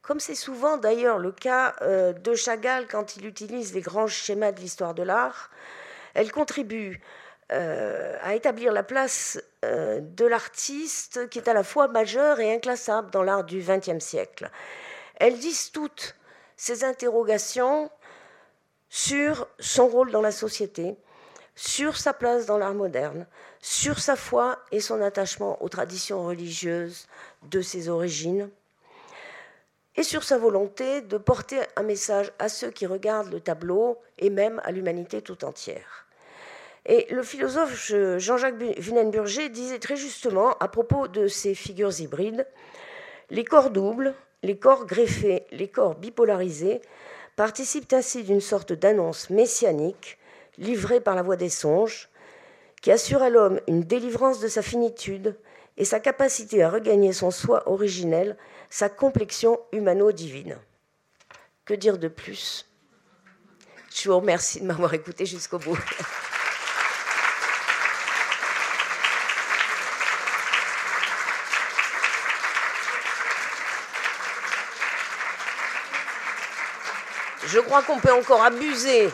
comme 0.00 0.20
c'est 0.20 0.36
souvent 0.36 0.76
d'ailleurs 0.76 1.18
le 1.18 1.32
cas 1.32 1.74
euh, 1.82 2.12
de 2.12 2.36
Chagall 2.36 2.86
quand 2.86 3.16
il 3.16 3.26
utilise 3.26 3.74
les 3.74 3.80
grands 3.80 4.06
schémas 4.06 4.52
de 4.52 4.60
l'histoire 4.60 4.94
de 4.94 5.02
l'art, 5.02 5.50
elles 6.14 6.30
contribuent 6.30 7.02
euh, 7.50 8.16
à 8.22 8.36
établir 8.36 8.72
la 8.72 8.84
place 8.84 9.42
de 9.64 10.24
l'artiste 10.24 11.28
qui 11.30 11.38
est 11.40 11.48
à 11.48 11.52
la 11.52 11.64
fois 11.64 11.88
majeur 11.88 12.38
et 12.38 12.54
inclassable 12.54 13.10
dans 13.10 13.24
l'art 13.24 13.42
du 13.42 13.58
XXe 13.58 13.98
siècle. 13.98 14.52
Elles 15.16 15.40
disent 15.40 15.72
toutes 15.72 16.14
ces 16.56 16.84
interrogations 16.84 17.90
sur 18.88 19.48
son 19.58 19.88
rôle 19.88 20.12
dans 20.12 20.22
la 20.22 20.30
société, 20.30 20.96
sur 21.54 21.96
sa 21.96 22.12
place 22.12 22.46
dans 22.46 22.58
l'art 22.58 22.74
moderne, 22.74 23.26
sur 23.60 23.98
sa 23.98 24.16
foi 24.16 24.58
et 24.72 24.80
son 24.80 25.02
attachement 25.02 25.62
aux 25.62 25.68
traditions 25.68 26.24
religieuses 26.24 27.06
de 27.50 27.60
ses 27.60 27.88
origines, 27.88 28.50
et 29.96 30.02
sur 30.02 30.24
sa 30.24 30.38
volonté 30.38 31.02
de 31.02 31.18
porter 31.18 31.60
un 31.76 31.82
message 31.82 32.32
à 32.38 32.48
ceux 32.48 32.70
qui 32.70 32.86
regardent 32.86 33.32
le 33.32 33.40
tableau 33.40 33.98
et 34.18 34.30
même 34.30 34.60
à 34.64 34.70
l'humanité 34.70 35.20
tout 35.20 35.44
entière. 35.44 36.06
Et 36.86 37.06
le 37.10 37.22
philosophe 37.22 37.92
Jean-Jacques 38.16 38.56
Vunenburger 38.78 39.48
disait 39.48 39.78
très 39.78 39.96
justement 39.96 40.56
à 40.58 40.68
propos 40.68 41.08
de 41.08 41.26
ces 41.26 41.54
figures 41.54 42.00
hybrides, 42.00 42.46
les 43.28 43.44
corps 43.44 43.70
doubles, 43.70 44.14
les 44.42 44.58
corps 44.58 44.86
greffés, 44.86 45.44
les 45.50 45.68
corps 45.68 45.96
bipolarisés 45.96 46.80
participent 47.36 47.92
ainsi 47.92 48.24
d'une 48.24 48.40
sorte 48.40 48.72
d'annonce 48.72 49.30
messianique 49.30 50.18
livrée 50.60 51.00
par 51.00 51.16
la 51.16 51.22
voix 51.22 51.36
des 51.36 51.48
songes, 51.48 52.08
qui 52.80 52.92
assure 52.92 53.22
à 53.22 53.30
l'homme 53.30 53.60
une 53.66 53.82
délivrance 53.82 54.38
de 54.40 54.48
sa 54.48 54.62
finitude 54.62 55.36
et 55.76 55.84
sa 55.84 55.98
capacité 55.98 56.62
à 56.62 56.70
regagner 56.70 57.12
son 57.12 57.30
soi 57.30 57.68
originel, 57.68 58.36
sa 58.68 58.88
complexion 58.88 59.58
humano-divine. 59.72 60.58
Que 61.64 61.74
dire 61.74 61.98
de 61.98 62.08
plus? 62.08 62.66
Je 63.92 64.08
vous 64.08 64.18
remercie 64.18 64.60
de 64.60 64.66
m'avoir 64.66 64.94
écouté 64.94 65.26
jusqu'au 65.26 65.58
bout. 65.58 65.78
Je 77.46 77.58
crois 77.58 77.82
qu'on 77.82 77.98
peut 77.98 78.12
encore 78.12 78.44
abuser 78.44 79.10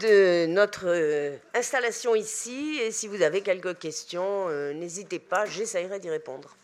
de 0.00 0.46
notre 0.46 0.86
euh, 0.86 1.36
installation 1.54 2.14
ici. 2.14 2.78
Et 2.82 2.90
si 2.90 3.08
vous 3.08 3.22
avez 3.22 3.42
quelques 3.42 3.78
questions, 3.78 4.48
euh, 4.48 4.72
n'hésitez 4.72 5.18
pas, 5.18 5.46
j'essayerai 5.46 5.98
d'y 6.00 6.10
répondre. 6.10 6.56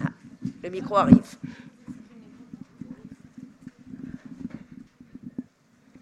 Ah, 0.00 0.10
le 0.62 0.70
micro 0.70 0.96
arrive. 0.96 1.36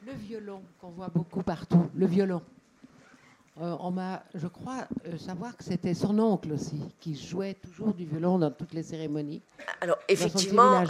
Le 0.07 0.13
violon 0.13 0.63
qu'on 0.81 0.91
voit 0.91 1.09
beaucoup 1.09 1.43
partout, 1.43 1.91
le 1.95 2.07
violon. 2.07 2.43
Euh, 3.61 3.77
on 3.79 3.93
m'a, 3.93 4.25
je 4.35 4.49
crois, 4.49 4.89
euh, 5.07 5.17
savoir 5.17 5.57
que 5.57 5.63
c'était 5.63 5.95
son 5.95 6.19
oncle 6.19 6.53
aussi, 6.53 6.81
qui 6.99 7.15
jouait 7.15 7.55
toujours 7.55 7.95
du 7.95 8.05
violon 8.05 8.37
dans 8.37 8.51
toutes 8.51 8.75
les 8.75 8.83
cérémonies. 8.83 9.43
Alors, 9.81 9.97
effectivement, 10.09 10.83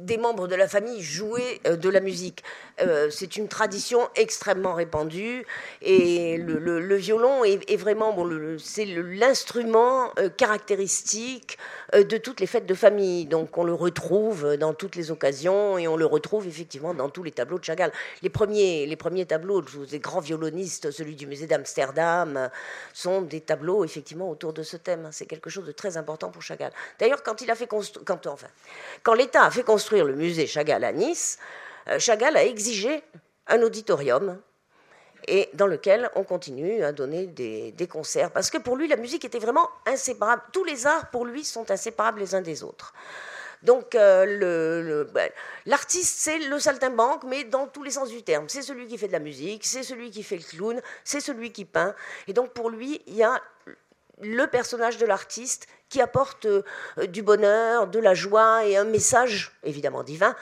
des 0.00 0.18
membres 0.18 0.48
de 0.48 0.54
la 0.54 0.68
famille 0.68 1.02
jouaient 1.02 1.60
euh, 1.66 1.76
de 1.76 1.88
la 1.88 2.00
musique. 2.00 2.42
Euh, 2.80 3.10
c'est 3.10 3.36
une 3.36 3.48
tradition 3.48 4.08
extrêmement 4.16 4.74
répandue 4.74 5.46
et 5.82 6.36
le, 6.38 6.96
violon 6.96 7.44
est, 7.44 7.76
vraiment 7.76 8.12
bon, 8.12 8.56
c'est 8.58 8.84
l'instrument 8.84 10.10
euh, 10.18 10.28
caractéristique 10.28 11.58
de 11.92 12.16
toutes 12.16 12.40
les 12.40 12.46
fêtes 12.46 12.66
de 12.66 12.74
famille. 12.74 13.26
Donc 13.26 13.58
on 13.58 13.64
le 13.64 13.74
retrouve 13.74 14.56
dans 14.56 14.74
toutes 14.74 14.96
les 14.96 15.10
occasions 15.10 15.78
et 15.78 15.88
on 15.88 15.96
le 15.96 16.06
retrouve 16.06 16.46
effectivement 16.46 16.94
dans 16.94 17.08
tous 17.08 17.22
les 17.22 17.32
tableaux 17.32 17.58
de 17.58 17.64
Chagall. 17.64 17.92
Les 18.22 18.30
premiers, 18.30 18.86
les 18.86 18.96
premiers 18.96 19.26
tableaux 19.26 19.62
des 19.62 19.98
grands 19.98 20.20
violonistes, 20.20 20.90
celui 20.90 21.16
du 21.16 21.26
musée 21.26 21.46
d'Amsterdam, 21.46 22.50
sont 22.92 23.22
des 23.22 23.40
tableaux 23.40 23.84
effectivement 23.84 24.30
autour 24.30 24.52
de 24.52 24.62
ce 24.62 24.76
thème. 24.76 25.08
C'est 25.12 25.26
quelque 25.26 25.50
chose 25.50 25.66
de 25.66 25.72
très 25.72 25.96
important 25.96 26.30
pour 26.30 26.42
Chagall. 26.42 26.72
D'ailleurs, 26.98 27.22
quand 27.22 27.40
il 27.40 27.50
a 27.50 27.54
fait 27.54 27.66
quand, 27.66 28.26
enfin, 28.26 28.48
quand 29.02 29.14
l'État 29.14 29.44
a 29.44 29.50
fait 29.50 29.62
construire 29.62 29.89
le 29.96 30.14
musée 30.14 30.46
Chagall 30.46 30.84
à 30.84 30.92
Nice, 30.92 31.38
euh, 31.88 31.98
Chagall 31.98 32.36
a 32.36 32.44
exigé 32.44 33.02
un 33.46 33.62
auditorium 33.62 34.38
et 35.28 35.48
dans 35.54 35.66
lequel 35.66 36.10
on 36.14 36.24
continue 36.24 36.82
à 36.82 36.92
donner 36.92 37.26
des, 37.26 37.88
concerts. 37.88 38.30
Parce 38.30 38.50
que 38.50 38.58
pour 38.58 38.76
lui, 38.76 38.88
la 38.88 38.96
musique 38.96 39.24
était 39.24 39.38
vraiment 39.38 39.68
inséparable. 39.86 40.42
Tous 40.52 40.64
les 40.64 40.86
arts, 40.86 41.10
pour 41.10 41.24
lui, 41.24 41.44
sont 41.44 41.70
inséparables 41.70 42.20
les 42.20 42.34
uns 42.34 42.40
des 42.40 42.62
autres. 42.62 42.94
Donc 43.62 43.94
euh, 43.94 45.04
ben, 45.12 45.30
l'artiste, 45.66 46.16
c'est 46.18 46.38
le 46.38 46.58
saltimbanque, 46.58 47.24
mais 47.24 47.44
dans 47.44 47.66
tous 47.66 47.82
les 47.82 47.90
sens 47.90 48.08
du 48.08 48.22
terme. 48.22 48.48
C'est 48.48 48.62
celui 48.62 48.86
qui 48.86 48.96
fait 48.96 49.08
de 49.08 49.12
la 49.12 49.18
musique, 49.18 49.66
c'est 49.66 49.82
celui 49.82 50.10
qui 50.10 50.22
fait 50.22 50.38
le 50.38 50.42
clown, 50.42 50.80
c'est 51.04 51.20
celui 51.20 51.52
qui 51.52 51.66
peint. 51.66 51.94
Et 52.26 52.32
donc 52.32 52.54
pour 52.54 52.70
lui, 52.70 53.02
il 53.06 53.16
y 53.16 53.22
a 53.22 53.38
le 54.22 54.46
personnage 54.46 54.98
de 54.98 55.06
l'artiste 55.06 55.66
qui 55.88 56.00
apporte 56.00 56.46
euh, 56.46 56.62
du 57.08 57.22
bonheur, 57.22 57.86
de 57.86 57.98
la 57.98 58.14
joie 58.14 58.64
et 58.66 58.76
un 58.76 58.84
message, 58.84 59.52
évidemment 59.62 60.02
divin, 60.02 60.34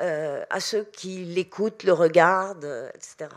euh, 0.00 0.44
à 0.50 0.60
ceux 0.60 0.84
qui 0.84 1.24
l'écoutent, 1.24 1.82
le 1.84 1.92
regardent, 1.92 2.90
etc. 2.94 3.28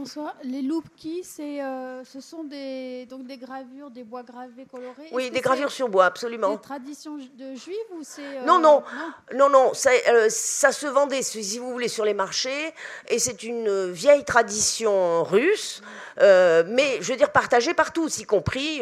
Bonsoir. 0.00 0.34
Les 0.44 0.62
loupkis, 0.62 1.24
c'est, 1.24 1.62
euh, 1.62 2.02
ce 2.06 2.22
sont 2.22 2.42
des, 2.44 3.04
donc 3.04 3.26
des 3.26 3.36
gravures, 3.36 3.90
des 3.90 4.02
bois 4.02 4.22
gravés 4.22 4.64
colorés 4.64 5.10
Oui, 5.12 5.30
des 5.30 5.42
gravures 5.42 5.70
sur 5.70 5.90
bois, 5.90 6.06
absolument. 6.06 6.52
C'est 6.52 6.62
tradition 6.62 7.18
de 7.18 7.54
juive 7.54 7.76
ou 7.92 7.98
c'est... 8.00 8.22
Euh, 8.22 8.44
non, 8.46 8.58
non, 8.58 8.82
non, 9.34 9.50
non, 9.50 9.74
ça, 9.74 9.90
euh, 10.08 10.28
ça, 10.30 10.72
se 10.72 10.86
vendait, 10.86 11.20
si 11.20 11.58
vous 11.58 11.70
voulez, 11.70 11.88
sur 11.88 12.06
les 12.06 12.14
marchés, 12.14 12.72
et 13.08 13.18
c'est 13.18 13.42
une 13.42 13.90
vieille 13.90 14.24
tradition 14.24 15.22
russe, 15.22 15.82
mais 16.16 16.96
je 17.02 17.12
veux 17.12 17.18
dire 17.18 17.30
partagée 17.30 17.74
par 17.74 17.92
tous, 17.92 18.20
y 18.20 18.24
compris 18.24 18.80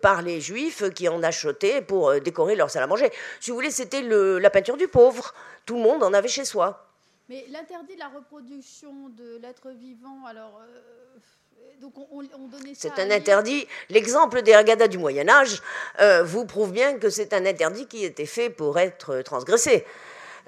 par 0.00 0.22
les 0.22 0.40
juifs 0.40 0.88
qui 0.94 1.08
en 1.08 1.24
achetaient 1.24 1.82
pour 1.82 2.20
décorer 2.20 2.54
leur 2.54 2.70
salle 2.70 2.84
à 2.84 2.86
manger. 2.86 3.10
Si 3.40 3.50
vous 3.50 3.56
voulez, 3.56 3.72
c'était 3.72 4.02
la 4.02 4.50
peinture 4.50 4.76
du 4.76 4.86
pauvre. 4.86 5.34
Tout 5.66 5.74
le 5.74 5.82
monde 5.82 6.04
en 6.04 6.12
avait 6.12 6.28
chez 6.28 6.44
soi. 6.44 6.91
Mais 7.28 7.44
l'interdit 7.50 7.94
de 7.94 7.98
la 8.00 8.08
reproduction 8.08 9.08
de 9.10 9.38
l'être 9.40 9.70
vivant, 9.70 10.24
alors. 10.26 10.60
Euh, 10.60 11.80
donc 11.80 11.94
on, 12.10 12.22
donnait 12.48 12.74
C'est 12.74 12.98
un 12.98 13.10
interdit. 13.10 13.66
L'exemple 13.88 14.42
des 14.42 14.54
Ragadas 14.54 14.88
du 14.88 14.98
Moyen 14.98 15.28
Âge 15.28 15.62
euh, 16.00 16.22
vous 16.22 16.44
prouve 16.44 16.72
bien 16.72 16.98
que 16.98 17.10
c'est 17.10 17.32
un 17.32 17.44
interdit 17.46 17.86
qui 17.86 18.04
était 18.04 18.26
fait 18.26 18.50
pour 18.50 18.78
être 18.78 19.22
transgressé. 19.22 19.84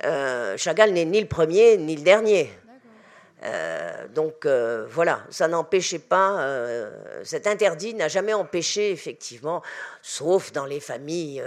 Euh, 0.05 0.57
Chagall 0.57 0.93
n'est 0.93 1.05
ni 1.05 1.21
le 1.21 1.29
premier 1.29 1.77
ni 1.77 1.97
le 1.97 2.03
dernier. 2.03 2.51
donc 4.15 4.47
voilà, 4.47 5.25
ça 5.31 5.49
n'empêchait 5.49 5.99
pas, 5.99 6.47
cet 7.25 7.47
interdit 7.47 7.95
n'a 7.95 8.09
jamais 8.09 8.33
empêché 8.33 8.91
effectivement, 8.91 9.63
sauf 10.03 10.53
dans 10.53 10.67
les 10.67 10.81
familles, 10.81 11.43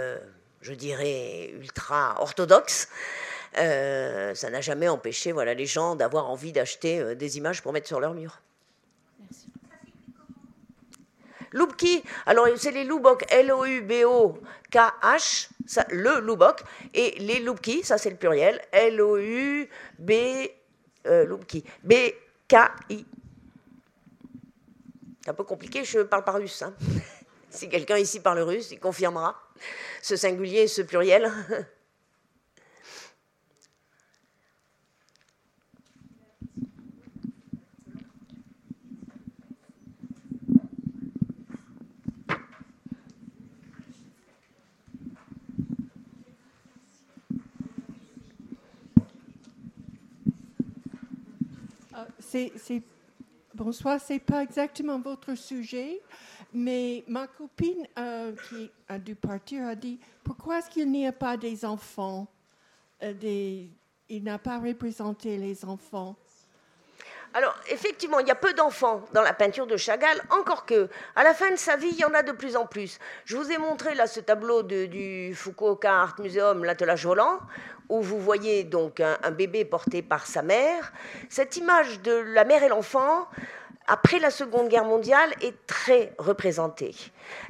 je 0.60 0.74
dirais, 0.74 1.50
ultra 1.54 2.16
orthodoxes, 2.20 2.88
euh, 3.56 4.34
ça 4.34 4.50
n'a 4.50 4.60
jamais 4.60 4.88
empêché 4.88 5.32
voilà, 5.32 5.54
les 5.54 5.66
gens 5.66 5.96
d'avoir 5.96 6.28
envie 6.30 6.52
d'acheter 6.52 7.00
euh, 7.00 7.14
des 7.14 7.38
images 7.38 7.62
pour 7.62 7.72
mettre 7.72 7.86
sur 7.86 8.00
leur 8.00 8.12
mur. 8.14 8.42
Merci. 9.20 9.48
Loubki, 11.52 12.02
alors 12.26 12.46
c'est 12.56 12.72
les 12.72 12.84
Loubok, 12.84 13.24
L-O-U-B-O-K-H, 13.32 13.88
le 15.90 16.20
Loubok, 16.20 16.60
et 16.92 17.18
les 17.20 17.40
Loubki, 17.40 17.82
ça 17.82 17.96
c'est 17.96 18.10
le 18.10 18.16
pluriel, 18.16 18.60
L-O-U-B, 18.70 20.12
euh, 21.06 21.24
Loubki, 21.24 21.64
B-K-I. 21.84 23.06
C'est 25.22 25.30
un 25.30 25.34
peu 25.34 25.44
compliqué, 25.44 25.84
je 25.84 26.00
parle 26.00 26.24
pas 26.24 26.32
russe. 26.32 26.60
Hein. 26.62 26.74
si 27.50 27.70
quelqu'un 27.70 27.96
ici 27.96 28.20
parle 28.20 28.40
russe, 28.40 28.70
il 28.70 28.78
confirmera 28.78 29.40
ce 30.02 30.16
singulier, 30.16 30.68
ce 30.68 30.82
pluriel. 30.82 31.32
c'est, 52.28 52.82
bonsoir, 53.54 54.00
c'est 54.00 54.18
pas 54.18 54.42
exactement 54.42 55.00
votre 55.00 55.34
sujet, 55.34 56.00
mais 56.52 57.04
ma 57.08 57.26
copine 57.26 57.86
euh, 57.98 58.34
qui 58.48 58.70
a 58.86 58.98
dû 58.98 59.14
partir 59.14 59.66
a 59.66 59.74
dit 59.74 59.98
pourquoi 60.22 60.58
est-ce 60.58 60.70
qu'il 60.70 60.90
n'y 60.90 61.06
a 61.06 61.12
pas 61.12 61.36
des 61.36 61.64
enfants? 61.64 62.26
Euh, 63.02 63.14
Il 64.10 64.24
n'a 64.24 64.38
pas 64.38 64.58
représenté 64.58 65.36
les 65.36 65.64
enfants. 65.64 66.16
Alors, 67.34 67.54
effectivement, 67.68 68.20
il 68.20 68.26
y 68.26 68.30
a 68.30 68.34
peu 68.34 68.54
d'enfants 68.54 69.04
dans 69.12 69.22
la 69.22 69.34
peinture 69.34 69.66
de 69.66 69.76
Chagall, 69.76 70.20
encore 70.30 70.64
que, 70.64 70.88
à 71.14 71.22
la 71.22 71.34
fin 71.34 71.50
de 71.50 71.56
sa 71.56 71.76
vie, 71.76 71.90
il 71.90 71.98
y 71.98 72.04
en 72.04 72.14
a 72.14 72.22
de 72.22 72.32
plus 72.32 72.56
en 72.56 72.66
plus. 72.66 72.98
Je 73.26 73.36
vous 73.36 73.52
ai 73.52 73.58
montré 73.58 73.94
là 73.94 74.06
ce 74.06 74.20
tableau 74.20 74.62
du 74.62 75.34
Fukuoka 75.34 75.92
Art 75.92 76.16
Museum, 76.20 76.64
l'attelage 76.64 77.04
volant, 77.04 77.38
où 77.90 78.00
vous 78.00 78.18
voyez 78.18 78.64
donc 78.64 79.00
un, 79.00 79.30
bébé 79.30 79.64
porté 79.64 80.00
par 80.02 80.26
sa 80.26 80.42
mère. 80.42 80.92
Cette 81.28 81.56
image 81.56 82.00
de 82.00 82.12
la 82.12 82.44
mère 82.44 82.62
et 82.62 82.68
l'enfant, 82.68 83.28
après 83.88 84.18
la 84.18 84.30
Seconde 84.30 84.68
Guerre 84.68 84.84
mondiale, 84.84 85.30
est 85.40 85.66
très 85.66 86.12
représentée. 86.18 86.94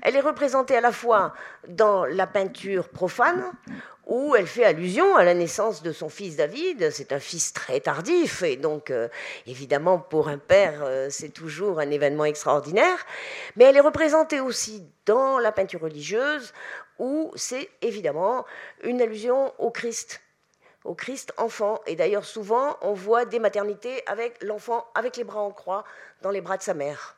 Elle 0.03 0.17
est 0.17 0.21
représentée 0.21 0.77
à 0.77 0.81
la 0.81 0.93
fois 0.93 1.35
dans 1.69 2.05
la 2.05 2.27
peinture 2.27 2.89
profane, 2.89 3.45
où 4.07 4.35
elle 4.35 4.47
fait 4.47 4.65
allusion 4.65 5.17
à 5.17 5.25
la 5.25 5.35
naissance 5.35 5.83
de 5.83 5.93
son 5.93 6.09
fils 6.09 6.37
David. 6.37 6.91
C'est 6.91 7.13
un 7.13 7.19
fils 7.19 7.53
très 7.53 7.81
tardif, 7.81 8.43
et 8.43 8.57
donc 8.57 8.91
euh, 8.91 9.09
évidemment 9.47 9.99
pour 9.99 10.29
un 10.29 10.39
père, 10.39 10.81
euh, 10.83 11.09
c'est 11.11 11.29
toujours 11.29 11.81
un 11.81 11.91
événement 11.91 12.25
extraordinaire. 12.25 13.05
Mais 13.57 13.65
elle 13.65 13.77
est 13.77 13.81
représentée 13.81 14.41
aussi 14.41 14.83
dans 15.05 15.39
la 15.39 15.53
peinture 15.53 15.83
religieuse, 15.83 16.55
où 16.99 17.33
c'est 17.35 17.69
évidemment 17.83 18.47
une 18.83 19.03
allusion 19.03 19.53
au 19.59 19.71
Christ 19.71 20.21
au 20.89 20.95
Christ 20.95 21.33
enfant. 21.37 21.81
Et 21.87 21.95
d'ailleurs, 21.95 22.25
souvent, 22.25 22.79
on 22.81 22.95
voit 22.95 23.27
des 23.27 23.39
maternités 23.39 24.03
avec 24.07 24.43
l'enfant 24.43 24.87
avec 24.95 25.17
les 25.17 25.25
bras 25.25 25.43
en 25.43 25.51
croix 25.51 25.85
dans 26.23 26.31
les 26.31 26.41
bras 26.41 26.57
de 26.57 26.63
sa 26.63 26.75
mère. 26.75 27.18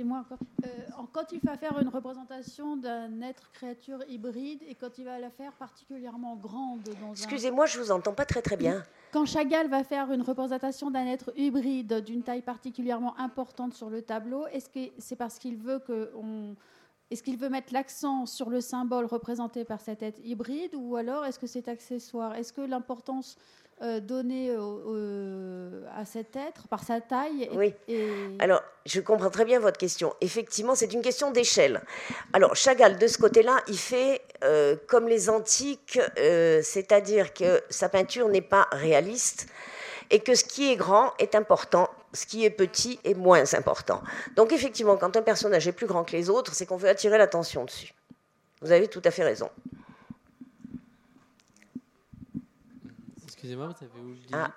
Excusez-moi 0.00 0.20
encore. 0.20 0.38
Euh, 0.64 1.04
quand 1.12 1.32
il 1.32 1.40
va 1.40 1.58
faire 1.58 1.78
une 1.78 1.88
représentation 1.88 2.78
d'un 2.78 3.20
être 3.20 3.52
créature 3.52 4.02
hybride 4.08 4.62
et 4.66 4.74
quand 4.74 4.96
il 4.96 5.04
va 5.04 5.18
la 5.18 5.28
faire 5.28 5.52
particulièrement 5.52 6.36
grande 6.36 6.80
dans 7.02 7.12
Excusez-moi, 7.12 7.66
je 7.66 7.78
vous 7.78 7.90
entends 7.90 8.14
pas 8.14 8.24
très 8.24 8.40
très 8.40 8.56
bien. 8.56 8.82
Quand 9.12 9.26
Chagall 9.26 9.68
va 9.68 9.84
faire 9.84 10.10
une 10.10 10.22
représentation 10.22 10.90
d'un 10.90 11.04
être 11.06 11.32
hybride 11.36 12.02
d'une 12.02 12.22
taille 12.22 12.40
particulièrement 12.40 13.18
importante 13.18 13.74
sur 13.74 13.90
le 13.90 14.00
tableau, 14.00 14.46
est-ce 14.46 14.70
que 14.70 14.90
c'est 14.96 15.16
parce 15.16 15.38
qu'il 15.38 15.58
veut 15.58 15.80
que 15.80 16.10
on 16.16 16.56
est-ce 17.10 17.24
qu'il 17.24 17.36
veut 17.36 17.48
mettre 17.48 17.72
l'accent 17.74 18.24
sur 18.24 18.50
le 18.50 18.60
symbole 18.60 19.04
représenté 19.04 19.64
par 19.64 19.80
cet 19.80 20.02
être 20.02 20.20
hybride 20.24 20.76
ou 20.76 20.94
alors 20.94 21.26
est-ce 21.26 21.40
que 21.40 21.48
c'est 21.48 21.66
accessoire? 21.66 22.36
Est-ce 22.36 22.52
que 22.52 22.60
l'importance 22.60 23.36
euh, 23.82 24.00
donnée 24.00 24.54
à 25.96 26.04
cet 26.04 26.36
être 26.36 26.68
par 26.68 26.84
sa 26.84 27.00
taille 27.00 27.48
Oui. 27.54 27.74
Alors, 28.38 28.62
je 28.86 29.00
comprends 29.00 29.30
très 29.30 29.44
bien 29.44 29.60
votre 29.60 29.78
question. 29.78 30.14
Effectivement, 30.20 30.74
c'est 30.74 30.92
une 30.92 31.02
question 31.02 31.30
d'échelle. 31.30 31.80
Alors, 32.32 32.56
Chagall, 32.56 32.98
de 32.98 33.06
ce 33.06 33.18
côté-là, 33.18 33.58
il 33.68 33.78
fait 33.78 34.22
euh, 34.42 34.76
comme 34.86 35.08
les 35.08 35.28
antiques, 35.28 35.98
euh, 36.18 36.60
c'est-à-dire 36.62 37.34
que 37.34 37.60
sa 37.68 37.88
peinture 37.88 38.28
n'est 38.28 38.40
pas 38.40 38.66
réaliste 38.72 39.46
et 40.10 40.20
que 40.20 40.34
ce 40.34 40.44
qui 40.44 40.72
est 40.72 40.76
grand 40.76 41.12
est 41.18 41.34
important, 41.34 41.88
ce 42.12 42.26
qui 42.26 42.44
est 42.44 42.50
petit 42.50 42.98
est 43.04 43.14
moins 43.14 43.54
important. 43.54 44.02
Donc 44.36 44.52
effectivement, 44.52 44.96
quand 44.96 45.16
un 45.16 45.22
personnage 45.22 45.68
est 45.68 45.72
plus 45.72 45.86
grand 45.86 46.04
que 46.04 46.12
les 46.12 46.30
autres, 46.30 46.54
c'est 46.54 46.66
qu'on 46.66 46.76
veut 46.76 46.88
attirer 46.88 47.18
l'attention 47.18 47.64
dessus. 47.64 47.94
Vous 48.62 48.72
avez 48.72 48.88
tout 48.88 49.02
à 49.04 49.10
fait 49.10 49.24
raison. 49.24 49.50
Excusez-moi, 53.40 53.68
vous 53.68 53.84
avez 53.86 54.04
oublié. 54.04 54.26
Ah. 54.34 54.52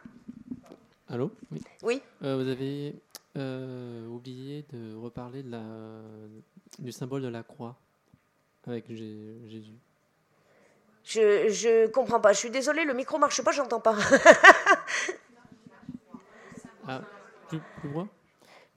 Allô? 1.07 1.31
Oui. 1.53 1.63
oui. 1.83 2.01
Euh, 2.21 2.35
vous 2.35 2.49
avez 2.49 2.93
euh, 3.37 4.05
oublié 4.07 4.65
de 4.73 4.93
reparler 4.97 5.41
de 5.41 5.51
la, 5.51 5.63
du 6.79 6.91
symbole 6.91 7.21
de 7.21 7.29
la 7.29 7.43
croix 7.43 7.77
avec 8.67 8.89
Jésus. 8.89 9.79
Je, 11.05 11.47
je 11.47 11.87
comprends 11.87 12.19
pas. 12.19 12.33
Je 12.33 12.39
suis 12.39 12.49
désolée, 12.49 12.83
le 12.83 12.93
micro 12.93 13.17
marche 13.17 13.41
pas, 13.41 13.53
j'entends 13.53 13.79
pas. 13.79 13.95
Ah, 16.85 16.99
plus, 17.47 17.61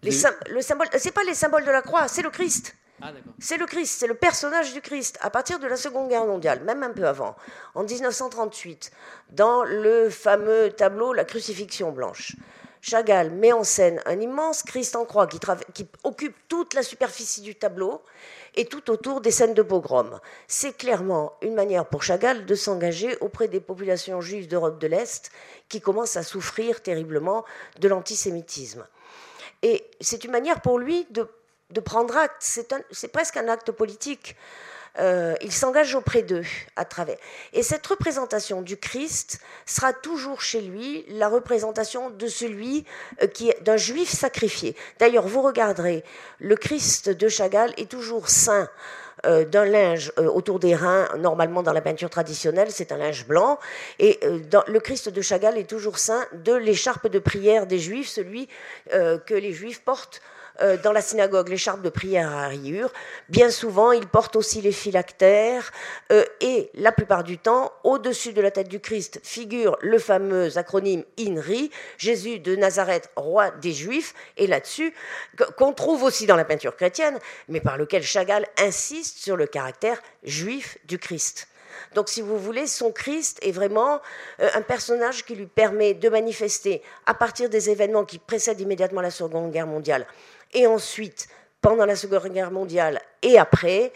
Le 0.04 0.60
symbole, 0.60 0.86
c'est 0.96 1.10
pas 1.10 1.24
les 1.24 1.34
symboles 1.34 1.64
de 1.64 1.72
la 1.72 1.82
croix, 1.82 2.06
c'est 2.06 2.22
le 2.22 2.30
Christ. 2.30 2.76
Ah, 3.02 3.12
c'est 3.38 3.58
le 3.58 3.66
Christ, 3.66 3.96
c'est 3.98 4.06
le 4.06 4.14
personnage 4.14 4.72
du 4.72 4.80
Christ. 4.80 5.18
À 5.20 5.28
partir 5.28 5.58
de 5.58 5.66
la 5.66 5.76
Seconde 5.76 6.08
Guerre 6.08 6.24
mondiale, 6.24 6.64
même 6.64 6.82
un 6.82 6.92
peu 6.92 7.06
avant, 7.06 7.36
en 7.74 7.84
1938, 7.84 8.90
dans 9.30 9.64
le 9.64 10.08
fameux 10.08 10.70
tableau 10.70 11.12
La 11.12 11.24
crucifixion 11.24 11.92
blanche, 11.92 12.36
Chagall 12.80 13.30
met 13.32 13.52
en 13.52 13.64
scène 13.64 14.00
un 14.06 14.18
immense 14.18 14.62
Christ 14.62 14.96
en 14.96 15.04
croix 15.04 15.26
qui, 15.26 15.38
qui 15.74 15.86
occupe 16.04 16.36
toute 16.48 16.72
la 16.72 16.82
superficie 16.82 17.42
du 17.42 17.54
tableau 17.54 18.00
et 18.54 18.64
tout 18.64 18.90
autour 18.90 19.20
des 19.20 19.30
scènes 19.30 19.54
de 19.54 19.62
pogrom. 19.62 20.18
C'est 20.46 20.74
clairement 20.74 21.34
une 21.42 21.54
manière 21.54 21.86
pour 21.86 22.02
Chagall 22.02 22.46
de 22.46 22.54
s'engager 22.54 23.18
auprès 23.18 23.48
des 23.48 23.60
populations 23.60 24.22
juives 24.22 24.48
d'Europe 24.48 24.78
de 24.78 24.86
l'Est 24.86 25.30
qui 25.68 25.82
commencent 25.82 26.16
à 26.16 26.22
souffrir 26.22 26.82
terriblement 26.82 27.44
de 27.78 27.88
l'antisémitisme. 27.88 28.86
Et 29.62 29.84
c'est 30.00 30.24
une 30.24 30.30
manière 30.30 30.62
pour 30.62 30.78
lui 30.78 31.06
de, 31.10 31.28
prendre 31.80 32.16
acte, 32.16 32.36
c'est 32.40 33.08
presque 33.08 33.36
un 33.36 33.48
acte 33.48 33.72
politique. 33.72 34.36
Euh, 34.98 35.34
il 35.42 35.52
s'engage 35.52 35.94
auprès 35.94 36.22
d'eux 36.22 36.44
à 36.74 36.84
travers. 36.84 37.18
Et 37.52 37.62
cette 37.62 37.86
représentation 37.86 38.62
du 38.62 38.76
Christ 38.76 39.40
sera 39.66 39.92
toujours 39.92 40.40
chez 40.40 40.62
lui 40.62 41.04
la 41.08 41.28
représentation 41.28 42.10
de 42.10 42.26
celui 42.26 42.84
euh, 43.22 43.26
qui 43.26 43.50
est 43.50 43.62
d'un 43.62 43.76
juif 43.76 44.08
sacrifié. 44.08 44.74
D'ailleurs, 44.98 45.26
vous 45.26 45.42
regarderez, 45.42 46.02
le 46.38 46.56
Christ 46.56 47.10
de 47.10 47.28
Chagall 47.28 47.74
est 47.76 47.90
toujours 47.90 48.28
saint. 48.28 48.68
Euh, 49.24 49.46
d'un 49.46 49.64
linge 49.64 50.12
autour 50.18 50.58
des 50.58 50.74
reins, 50.74 51.08
normalement 51.16 51.62
dans 51.62 51.72
la 51.72 51.80
peinture 51.80 52.10
traditionnelle, 52.10 52.68
c'est 52.70 52.92
un 52.92 52.98
linge 52.98 53.26
blanc, 53.26 53.58
et 53.98 54.20
le 54.22 54.78
Christ 54.78 55.08
de 55.08 55.22
Chagall 55.22 55.56
est 55.56 55.68
toujours 55.68 55.98
saint 55.98 56.22
de 56.34 56.52
l'écharpe 56.52 57.08
de 57.08 57.18
prière 57.18 57.66
des 57.66 57.78
Juifs, 57.78 58.10
celui 58.10 58.46
que 58.90 59.34
les 59.34 59.52
Juifs 59.52 59.80
portent 59.80 60.20
euh, 60.60 60.76
dans 60.82 60.92
la 60.92 61.00
synagogue 61.00 61.48
l'écharpe 61.48 61.82
de 61.82 61.90
prière 61.90 62.30
à 62.30 62.48
rayures. 62.48 62.92
Bien 63.28 63.50
souvent, 63.50 63.92
il 63.92 64.06
porte 64.06 64.36
aussi 64.36 64.60
les 64.60 64.72
phylactères 64.72 65.72
euh, 66.12 66.24
et 66.40 66.70
la 66.74 66.92
plupart 66.92 67.24
du 67.24 67.38
temps, 67.38 67.72
au-dessus 67.84 68.32
de 68.32 68.40
la 68.40 68.50
tête 68.50 68.68
du 68.68 68.80
Christ 68.80 69.20
figure 69.22 69.76
le 69.80 69.98
fameux 69.98 70.56
acronyme 70.58 71.04
INRI, 71.18 71.70
Jésus 71.98 72.38
de 72.38 72.56
Nazareth, 72.56 73.10
roi 73.16 73.50
des 73.50 73.72
Juifs, 73.72 74.14
et 74.36 74.46
là-dessus, 74.46 74.94
qu'on 75.56 75.72
trouve 75.72 76.02
aussi 76.02 76.26
dans 76.26 76.36
la 76.36 76.44
peinture 76.44 76.76
chrétienne, 76.76 77.18
mais 77.48 77.60
par 77.60 77.76
lequel 77.76 78.02
Chagall 78.02 78.46
insiste 78.58 79.18
sur 79.18 79.36
le 79.36 79.46
caractère 79.46 80.00
juif 80.24 80.78
du 80.84 80.98
Christ. 80.98 81.48
Donc, 81.94 82.08
si 82.08 82.20
vous 82.20 82.38
voulez, 82.38 82.66
son 82.66 82.92
Christ 82.92 83.38
est 83.42 83.52
vraiment 83.52 84.00
euh, 84.40 84.48
un 84.54 84.62
personnage 84.62 85.24
qui 85.24 85.34
lui 85.34 85.46
permet 85.46 85.94
de 85.94 86.08
manifester, 86.08 86.82
à 87.06 87.14
partir 87.14 87.48
des 87.48 87.70
événements 87.70 88.04
qui 88.04 88.18
précèdent 88.18 88.60
immédiatement 88.60 89.00
la 89.00 89.10
Seconde 89.10 89.50
Guerre 89.52 89.66
mondiale, 89.66 90.06
et 90.52 90.66
ensuite, 90.66 91.28
pendant 91.60 91.86
la 91.86 91.96
Seconde 91.96 92.32
Guerre 92.32 92.50
mondiale 92.50 93.00
et 93.22 93.38
après, 93.38 93.92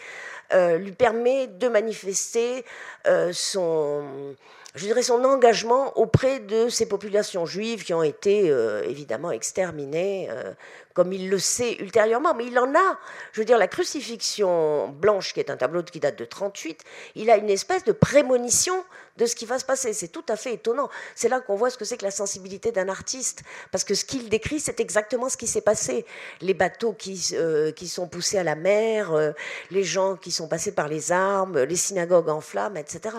euh, 0.52 0.78
lui 0.78 0.93
permet 0.93 1.47
de 1.47 1.68
manifester 1.68 2.64
euh, 3.06 3.32
son, 3.32 4.35
je 4.77 4.85
dirais, 4.85 5.03
son 5.03 5.25
engagement 5.25 5.99
auprès 5.99 6.39
de 6.39 6.69
ces 6.69 6.87
populations 6.87 7.45
juives 7.45 7.83
qui 7.83 7.93
ont 7.93 8.05
été 8.05 8.51
euh, 8.51 8.85
évidemment 8.85 9.33
exterminées, 9.33 10.29
euh, 10.31 10.53
comme 10.95 11.13
il 11.13 11.29
le 11.29 11.41
sait 11.41 11.75
ultérieurement. 11.81 12.35
Mais 12.35 12.47
il 12.47 12.57
en 12.57 12.73
a, 12.77 12.99
je 13.33 13.41
veux 13.41 13.45
dire, 13.45 13.59
la 13.59 13.67
crucifixion 13.67 14.89
blanche, 14.89 15.35
qui 15.35 15.41
est 15.41 15.51
un 15.51 15.57
tableau 15.57 15.83
qui 15.83 15.99
date 15.99 16.17
de 16.17 16.25
38, 16.25 16.85
il 17.17 17.31
a 17.31 17.37
une 17.37 17.51
espèce 17.51 17.83
de 17.83 17.91
prémonition 17.91 18.85
de 19.17 19.27
ce 19.27 19.35
qui 19.35 19.45
va 19.45 19.59
se 19.59 19.65
passer. 19.65 19.93
C'est 19.93 20.09
tout 20.09 20.25
à 20.29 20.37
fait 20.37 20.55
étonnant. 20.55 20.89
C'est 21.17 21.29
là 21.29 21.41
qu'on 21.41 21.57
voit 21.57 21.71
ce 21.71 21.77
que 21.77 21.85
c'est 21.85 21.97
que 21.97 22.05
la 22.05 22.13
sensibilité 22.13 22.71
d'un 22.71 22.89
artiste, 22.89 23.43
parce 23.73 23.83
que 23.83 23.95
ce 23.95 24.05
qu'il 24.05 24.29
décrit, 24.29 24.61
c'est 24.61 24.79
exactement 24.79 25.29
ce 25.29 25.37
qui 25.37 25.49
s'est 25.49 25.63
passé. 25.63 26.07
Les 26.43 26.55
bateaux 26.55 26.93
qui, 26.93 27.31
euh, 27.33 27.73
qui 27.73 27.89
sont 27.89 28.07
poussés 28.07 28.39
à 28.39 28.45
la 28.45 28.55
mer, 28.55 29.35
les 29.73 29.83
gens 29.83 30.15
qui 30.15 30.31
sont 30.31 30.47
passés 30.47 30.73
par 30.73 30.87
les 30.87 31.11
armes, 31.11 31.59
les 31.59 31.77
synagogues 31.77 32.29
en 32.29 32.41
flammes, 32.41 32.77
etc. 32.77 33.17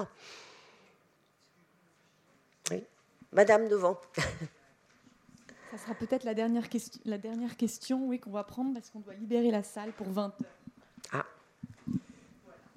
Madame 3.33 3.69
devant. 3.69 3.99
Ça 5.71 5.77
sera 5.77 5.95
peut-être 5.95 6.25
la 6.25 6.33
dernière, 6.33 6.67
question, 6.67 6.99
la 7.05 7.17
dernière 7.17 7.55
question 7.55 8.05
oui, 8.07 8.19
qu'on 8.19 8.31
va 8.31 8.43
prendre 8.43 8.73
parce 8.73 8.89
qu'on 8.89 8.99
doit 8.99 9.13
libérer 9.13 9.51
la 9.51 9.63
salle 9.63 9.93
pour 9.93 10.09
20 10.09 10.23
heures. 10.25 10.57
Ah. 11.13 11.25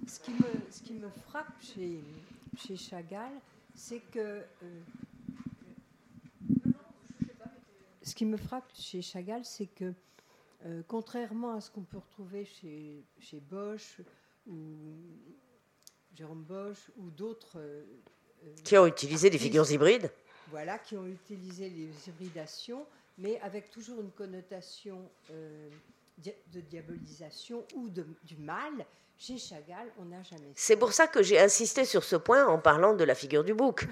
Ce, 0.06 0.20
qui 0.20 0.30
me, 0.30 0.46
ce 0.70 0.80
qui 0.80 0.92
me 0.92 1.08
frappe 1.08 1.60
chez, 1.60 2.00
chez 2.56 2.76
Chagall, 2.76 3.32
c'est 3.74 3.98
que. 4.12 4.44
Euh, 4.62 4.80
ce 8.02 8.14
qui 8.14 8.24
me 8.24 8.36
frappe 8.36 8.70
chez 8.74 9.02
Chagall, 9.02 9.44
c'est 9.44 9.66
que, 9.66 9.92
euh, 10.66 10.82
contrairement 10.86 11.54
à 11.54 11.60
ce 11.60 11.72
qu'on 11.72 11.82
peut 11.82 11.98
retrouver 11.98 12.44
chez, 12.44 13.02
chez 13.18 13.40
Bosch 13.40 14.00
ou 14.46 14.54
Jérôme 16.14 16.44
Bosch 16.44 16.90
ou 16.96 17.10
d'autres. 17.10 17.58
Euh, 17.58 17.82
qui 18.62 18.76
ont 18.78 18.86
utilisé 18.86 19.30
des 19.30 19.38
figures 19.38 19.68
hybrides 19.70 20.12
voilà, 20.50 20.78
qui 20.78 20.96
ont 20.96 21.06
utilisé 21.06 21.68
les 21.68 21.90
hybridations, 22.08 22.86
mais 23.18 23.40
avec 23.40 23.70
toujours 23.70 24.00
une 24.00 24.10
connotation 24.10 25.08
euh, 25.30 25.68
de 26.18 26.60
diabolisation 26.60 27.64
ou 27.74 27.88
de, 27.88 28.06
du 28.24 28.36
mal. 28.36 28.84
Chez 29.16 29.38
Chagall, 29.38 29.88
on 30.00 30.06
n'a 30.06 30.22
jamais. 30.24 30.52
C'est 30.56 30.76
pour 30.76 30.92
ça 30.92 31.06
que 31.06 31.22
j'ai 31.22 31.38
insisté 31.38 31.84
sur 31.84 32.02
ce 32.02 32.16
point 32.16 32.46
en 32.46 32.58
parlant 32.58 32.94
de 32.94 33.04
la 33.04 33.14
figure 33.14 33.44
du 33.44 33.54
bouc, 33.54 33.86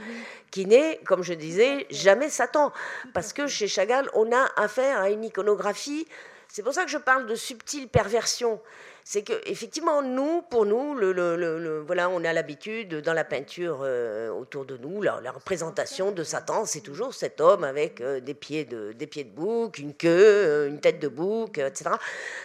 qui 0.51 0.66
n'est, 0.66 0.99
comme 1.05 1.23
je 1.23 1.33
disais, 1.33 1.87
jamais 1.91 2.29
Satan. 2.29 2.73
Parce 3.15 3.33
que 3.33 3.47
chez 3.47 3.69
Chagall, 3.69 4.11
on 4.15 4.33
a 4.33 4.45
affaire 4.57 4.99
à 4.99 5.11
une 5.11 5.24
iconographie. 5.24 6.09
C'est 6.53 6.62
pour 6.62 6.74
ça 6.74 6.85
que 6.85 6.91
je 6.91 6.99
parle 6.99 7.27
de 7.27 7.35
subtile 7.35 7.89
perversion 7.89 8.61
c'est 9.05 9.23
que 9.23 9.33
effectivement 9.47 10.03
nous, 10.03 10.43
pour 10.43 10.65
nous, 10.65 10.95
voilà, 11.85 12.09
on 12.09 12.24
a 12.24 12.33
l'habitude 12.33 12.95
dans 12.97 13.12
la 13.12 13.24
peinture 13.24 13.81
euh, 13.83 14.31
autour 14.31 14.65
de 14.65 14.77
nous, 14.77 15.03
la, 15.03 15.33
représentation 15.33 16.12
de 16.12 16.23
Satan, 16.23 16.65
c'est 16.66 16.81
toujours 16.81 17.15
cet 17.15 17.41
homme 17.41 17.65
avec 17.65 18.01
euh, 18.01 18.20
des 18.20 18.35
pieds 18.35 18.65
de 18.65 18.95
bouc, 19.24 19.79
une 19.79 19.95
queue, 19.95 20.09
euh, 20.09 20.69
une 20.69 20.81
tête 20.81 21.01
de 21.01 21.09
bouc, 21.09 21.59
etc. 21.59 21.91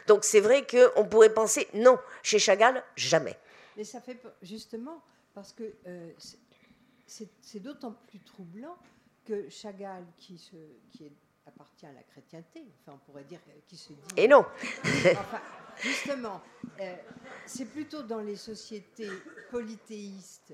Donc 0.08 0.24
c'est 0.24 0.40
vrai 0.40 0.66
qu'on 0.66 1.06
pourrait 1.06 1.34
penser 1.34 1.68
non, 1.74 2.00
chez 2.24 2.40
Chagall 2.40 2.84
jamais. 2.96 3.38
Mais 3.76 3.84
ça 3.84 4.02
fait 4.02 4.18
justement 4.42 5.04
parce 5.36 5.54
que 5.54 5.64
c'est 7.06 7.60
d'autant 7.60 7.96
plus 8.08 8.20
troublant 8.20 8.76
que 9.26 9.48
Chagall, 9.50 10.04
qui 10.18 10.42
est 11.02 11.12
appartient 11.48 11.86
à 11.86 11.94
la 11.94 12.03
chrétienté, 12.03 12.64
enfin 12.82 12.94
on 12.95 13.06
pourrait 13.06 13.24
dire 13.24 13.40
qui 13.68 13.78
se 13.78 13.94
dit. 13.94 13.99
Et 14.18 14.28
non. 14.28 14.45
enfin, 14.84 15.41
justement, 15.80 16.41
euh, 16.80 16.95
c'est 17.45 17.65
plutôt 17.65 18.03
dans 18.03 18.22
les 18.22 18.36
sociétés 18.36 19.10
polythéistes 19.49 20.53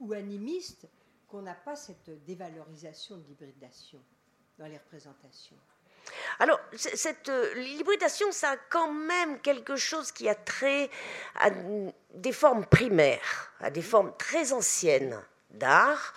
ou 0.00 0.12
animistes 0.12 0.88
qu'on 1.28 1.42
n'a 1.42 1.54
pas 1.54 1.76
cette 1.76 2.24
dévalorisation 2.24 3.16
de 3.16 3.24
l'hybridation 3.24 4.00
dans 4.58 4.66
les 4.66 4.78
représentations. 4.78 5.56
Alors, 6.38 6.60
cette 6.74 7.28
euh, 7.28 7.54
l'hybridation, 7.54 8.32
ça 8.32 8.50
a 8.50 8.56
quand 8.56 8.92
même 8.92 9.40
quelque 9.40 9.76
chose 9.76 10.10
qui 10.10 10.28
a 10.28 10.34
trait 10.34 10.90
à 11.36 11.50
des 12.14 12.32
formes 12.32 12.66
primaires, 12.66 13.52
à 13.60 13.70
des 13.70 13.82
formes 13.82 14.12
très 14.18 14.52
anciennes 14.52 15.22
d'art, 15.50 16.14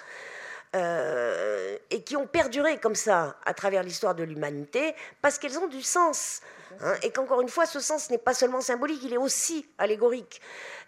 euh, 0.75 1.77
et 1.91 2.03
qui 2.03 2.15
ont 2.17 2.27
perduré 2.27 2.79
comme 2.79 2.95
ça 2.95 3.37
à 3.45 3.53
travers 3.53 3.83
l'histoire 3.83 4.15
de 4.15 4.23
l'humanité 4.23 4.93
parce 5.21 5.37
qu'elles 5.37 5.57
ont 5.57 5.67
du 5.67 5.81
sens. 5.81 6.41
Hein, 6.81 6.95
et 7.03 7.11
qu'encore 7.11 7.41
une 7.41 7.49
fois, 7.49 7.65
ce 7.65 7.79
sens 7.79 8.09
n'est 8.09 8.17
pas 8.17 8.33
seulement 8.33 8.61
symbolique, 8.61 9.01
il 9.03 9.13
est 9.13 9.17
aussi 9.17 9.67
allégorique. 9.77 10.41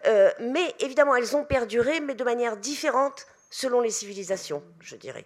Euh, 0.06 0.30
mais 0.40 0.74
évidemment, 0.80 1.16
elles 1.16 1.36
ont 1.36 1.44
perduré, 1.44 2.00
mais 2.00 2.14
de 2.14 2.24
manière 2.24 2.56
différente 2.56 3.26
selon 3.50 3.80
les 3.80 3.90
civilisations, 3.90 4.62
je 4.80 4.96
dirais. 4.96 5.24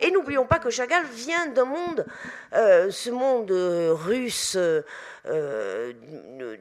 Et 0.00 0.10
n'oublions 0.10 0.44
pas 0.44 0.58
que 0.58 0.68
Chagall 0.68 1.06
vient 1.06 1.46
d'un 1.46 1.64
monde, 1.64 2.04
euh, 2.52 2.90
ce 2.90 3.08
monde 3.08 3.50
russe 3.50 4.58
euh, 5.26 5.94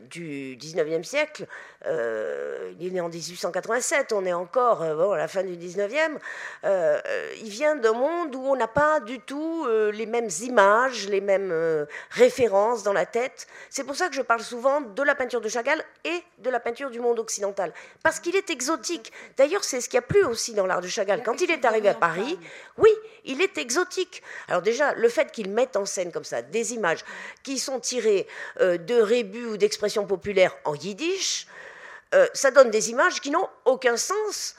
du 0.10 0.56
19e 0.58 1.04
siècle. 1.04 1.48
Euh, 1.86 2.72
il 2.80 2.88
est 2.88 2.92
né 2.92 3.02
en 3.02 3.10
1887, 3.10 4.14
on 4.14 4.26
est 4.26 4.32
encore 4.32 4.82
euh, 4.82 5.12
à 5.12 5.18
la 5.18 5.28
fin 5.28 5.44
du 5.44 5.58
19e. 5.58 6.18
il 7.44 7.50
vient 7.50 7.76
d'un 7.76 7.92
monde 7.92 8.34
où 8.36 8.40
on 8.40 8.56
n'a 8.56 8.70
pas 8.70 9.02
du 9.02 9.20
tout 9.20 9.68
les 9.92 10.06
mêmes 10.06 10.30
images, 10.42 11.10
les 11.10 11.20
mêmes 11.20 11.54
références 12.12 12.84
dans 12.84 12.94
la 12.94 13.06
tête. 13.06 13.48
C'est 13.70 13.84
pour 13.84 13.96
ça 13.96 14.08
que 14.08 14.16
je 14.16 14.22
parle 14.22 14.42
souvent 14.42 14.80
de 14.80 15.04
la 15.04 15.16
peinture 15.16 15.42
de 15.42 15.50
Chagall 15.50 15.84
et 16.06 16.24
de 16.38 16.50
la 16.50 16.60
peinture 16.60 16.90
du 16.90 17.00
monde 17.00 17.20
occidental. 17.20 17.74
Parce 18.02 18.20
qu'il 18.20 18.36
est 18.36 18.50
exotique. 18.50 19.12
D'ailleurs, 19.36 19.64
c'est 19.64 19.82
ce 19.82 19.90
qui 19.90 19.98
a 19.98 20.02
plu 20.02 20.24
aussi 20.24 20.54
dans 20.54 20.66
l'art 20.66 20.82
de 20.82 20.88
Chagall. 20.88 21.22
Quand 21.24 21.42
il 21.42 21.52
est 21.52 21.66
arrivé 21.66 21.90
à 21.90 21.94
Paris, 21.96 22.40
oui, 22.78 22.90
il 23.26 23.42
est 23.42 23.58
exotique. 23.58 24.24
Alors 24.48 24.62
déjà, 24.62 24.94
le 24.94 25.10
fait 25.10 25.32
qu'il 25.32 25.50
mette 25.50 25.76
en 25.76 25.86
scène 25.86 26.12
comme 26.12 26.24
ça 26.24 26.42
des 26.42 26.74
images 26.74 27.04
qui 27.44 27.58
sont 27.60 27.80
tirées 27.80 28.28
euh, 28.53 28.53
de 28.60 29.02
rébus 29.02 29.46
ou 29.46 29.58
d'expressions 29.58 30.06
populaires 30.06 30.56
en 30.66 30.76
yiddish, 30.76 31.48
euh, 32.14 32.28
ça 32.34 32.52
donne 32.52 32.70
des 32.70 32.92
images 32.92 33.22
qui 33.22 33.32
n'ont 33.32 33.50
aucun 33.66 33.98
sens 33.98 34.56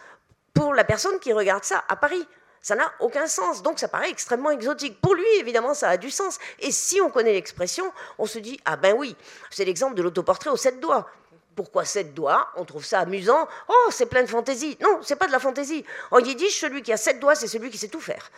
pour 0.53 0.75
la 0.75 0.85
personne 0.85 1.19
qui 1.21 1.33
regarde 1.33 1.65
ça 1.65 1.85
à 1.89 1.97
Paris. 1.97 2.27
Ça 2.61 2.75
n'a 2.75 2.91
aucun 3.01 3.27
sens, 3.27 3.63
donc 3.63 3.79
ça 3.79 3.89
paraît 3.89 4.11
extrêmement 4.11 4.51
exotique. 4.51 5.01
Pour 5.01 5.15
lui, 5.15 5.27
évidemment, 5.39 5.75
ça 5.75 5.91
a 5.91 5.97
du 5.97 6.11
sens. 6.11 6.39
Et 6.61 6.73
si 6.73 7.01
on 7.01 7.11
connaît 7.11 7.35
l'expression, 7.35 7.93
on 8.19 8.27
se 8.27 8.39
dit, 8.39 8.59
ah 8.65 8.77
ben 8.77 8.95
oui, 8.97 9.15
c'est 9.51 9.67
l'exemple 9.67 9.95
de 9.95 10.03
l'autoportrait 10.03 10.51
aux 10.51 10.57
sept 10.57 10.81
doigts. 10.81 11.09
Pourquoi 11.55 11.85
sept 11.85 12.15
doigts? 12.15 12.49
On 12.57 12.65
trouve 12.65 12.85
ça 12.85 13.01
amusant. 13.01 13.47
Oh, 13.69 13.89
c'est 13.91 14.07
plein 14.07 14.23
de 14.23 14.29
fantaisie. 14.29 14.77
Non, 14.81 15.01
c'est 15.03 15.17
pas 15.17 15.27
de 15.27 15.33
la 15.33 15.39
fantaisie. 15.39 15.85
En 16.11 16.19
yiddish, 16.19 16.59
celui 16.59 16.83
qui 16.83 16.93
a 16.93 16.97
sept 16.97 17.21
doigts, 17.21 17.35
c'est 17.35 17.49
celui 17.49 17.71
qui 17.71 17.79
sait 17.79 17.89
tout 17.89 18.01
faire. 18.01 18.31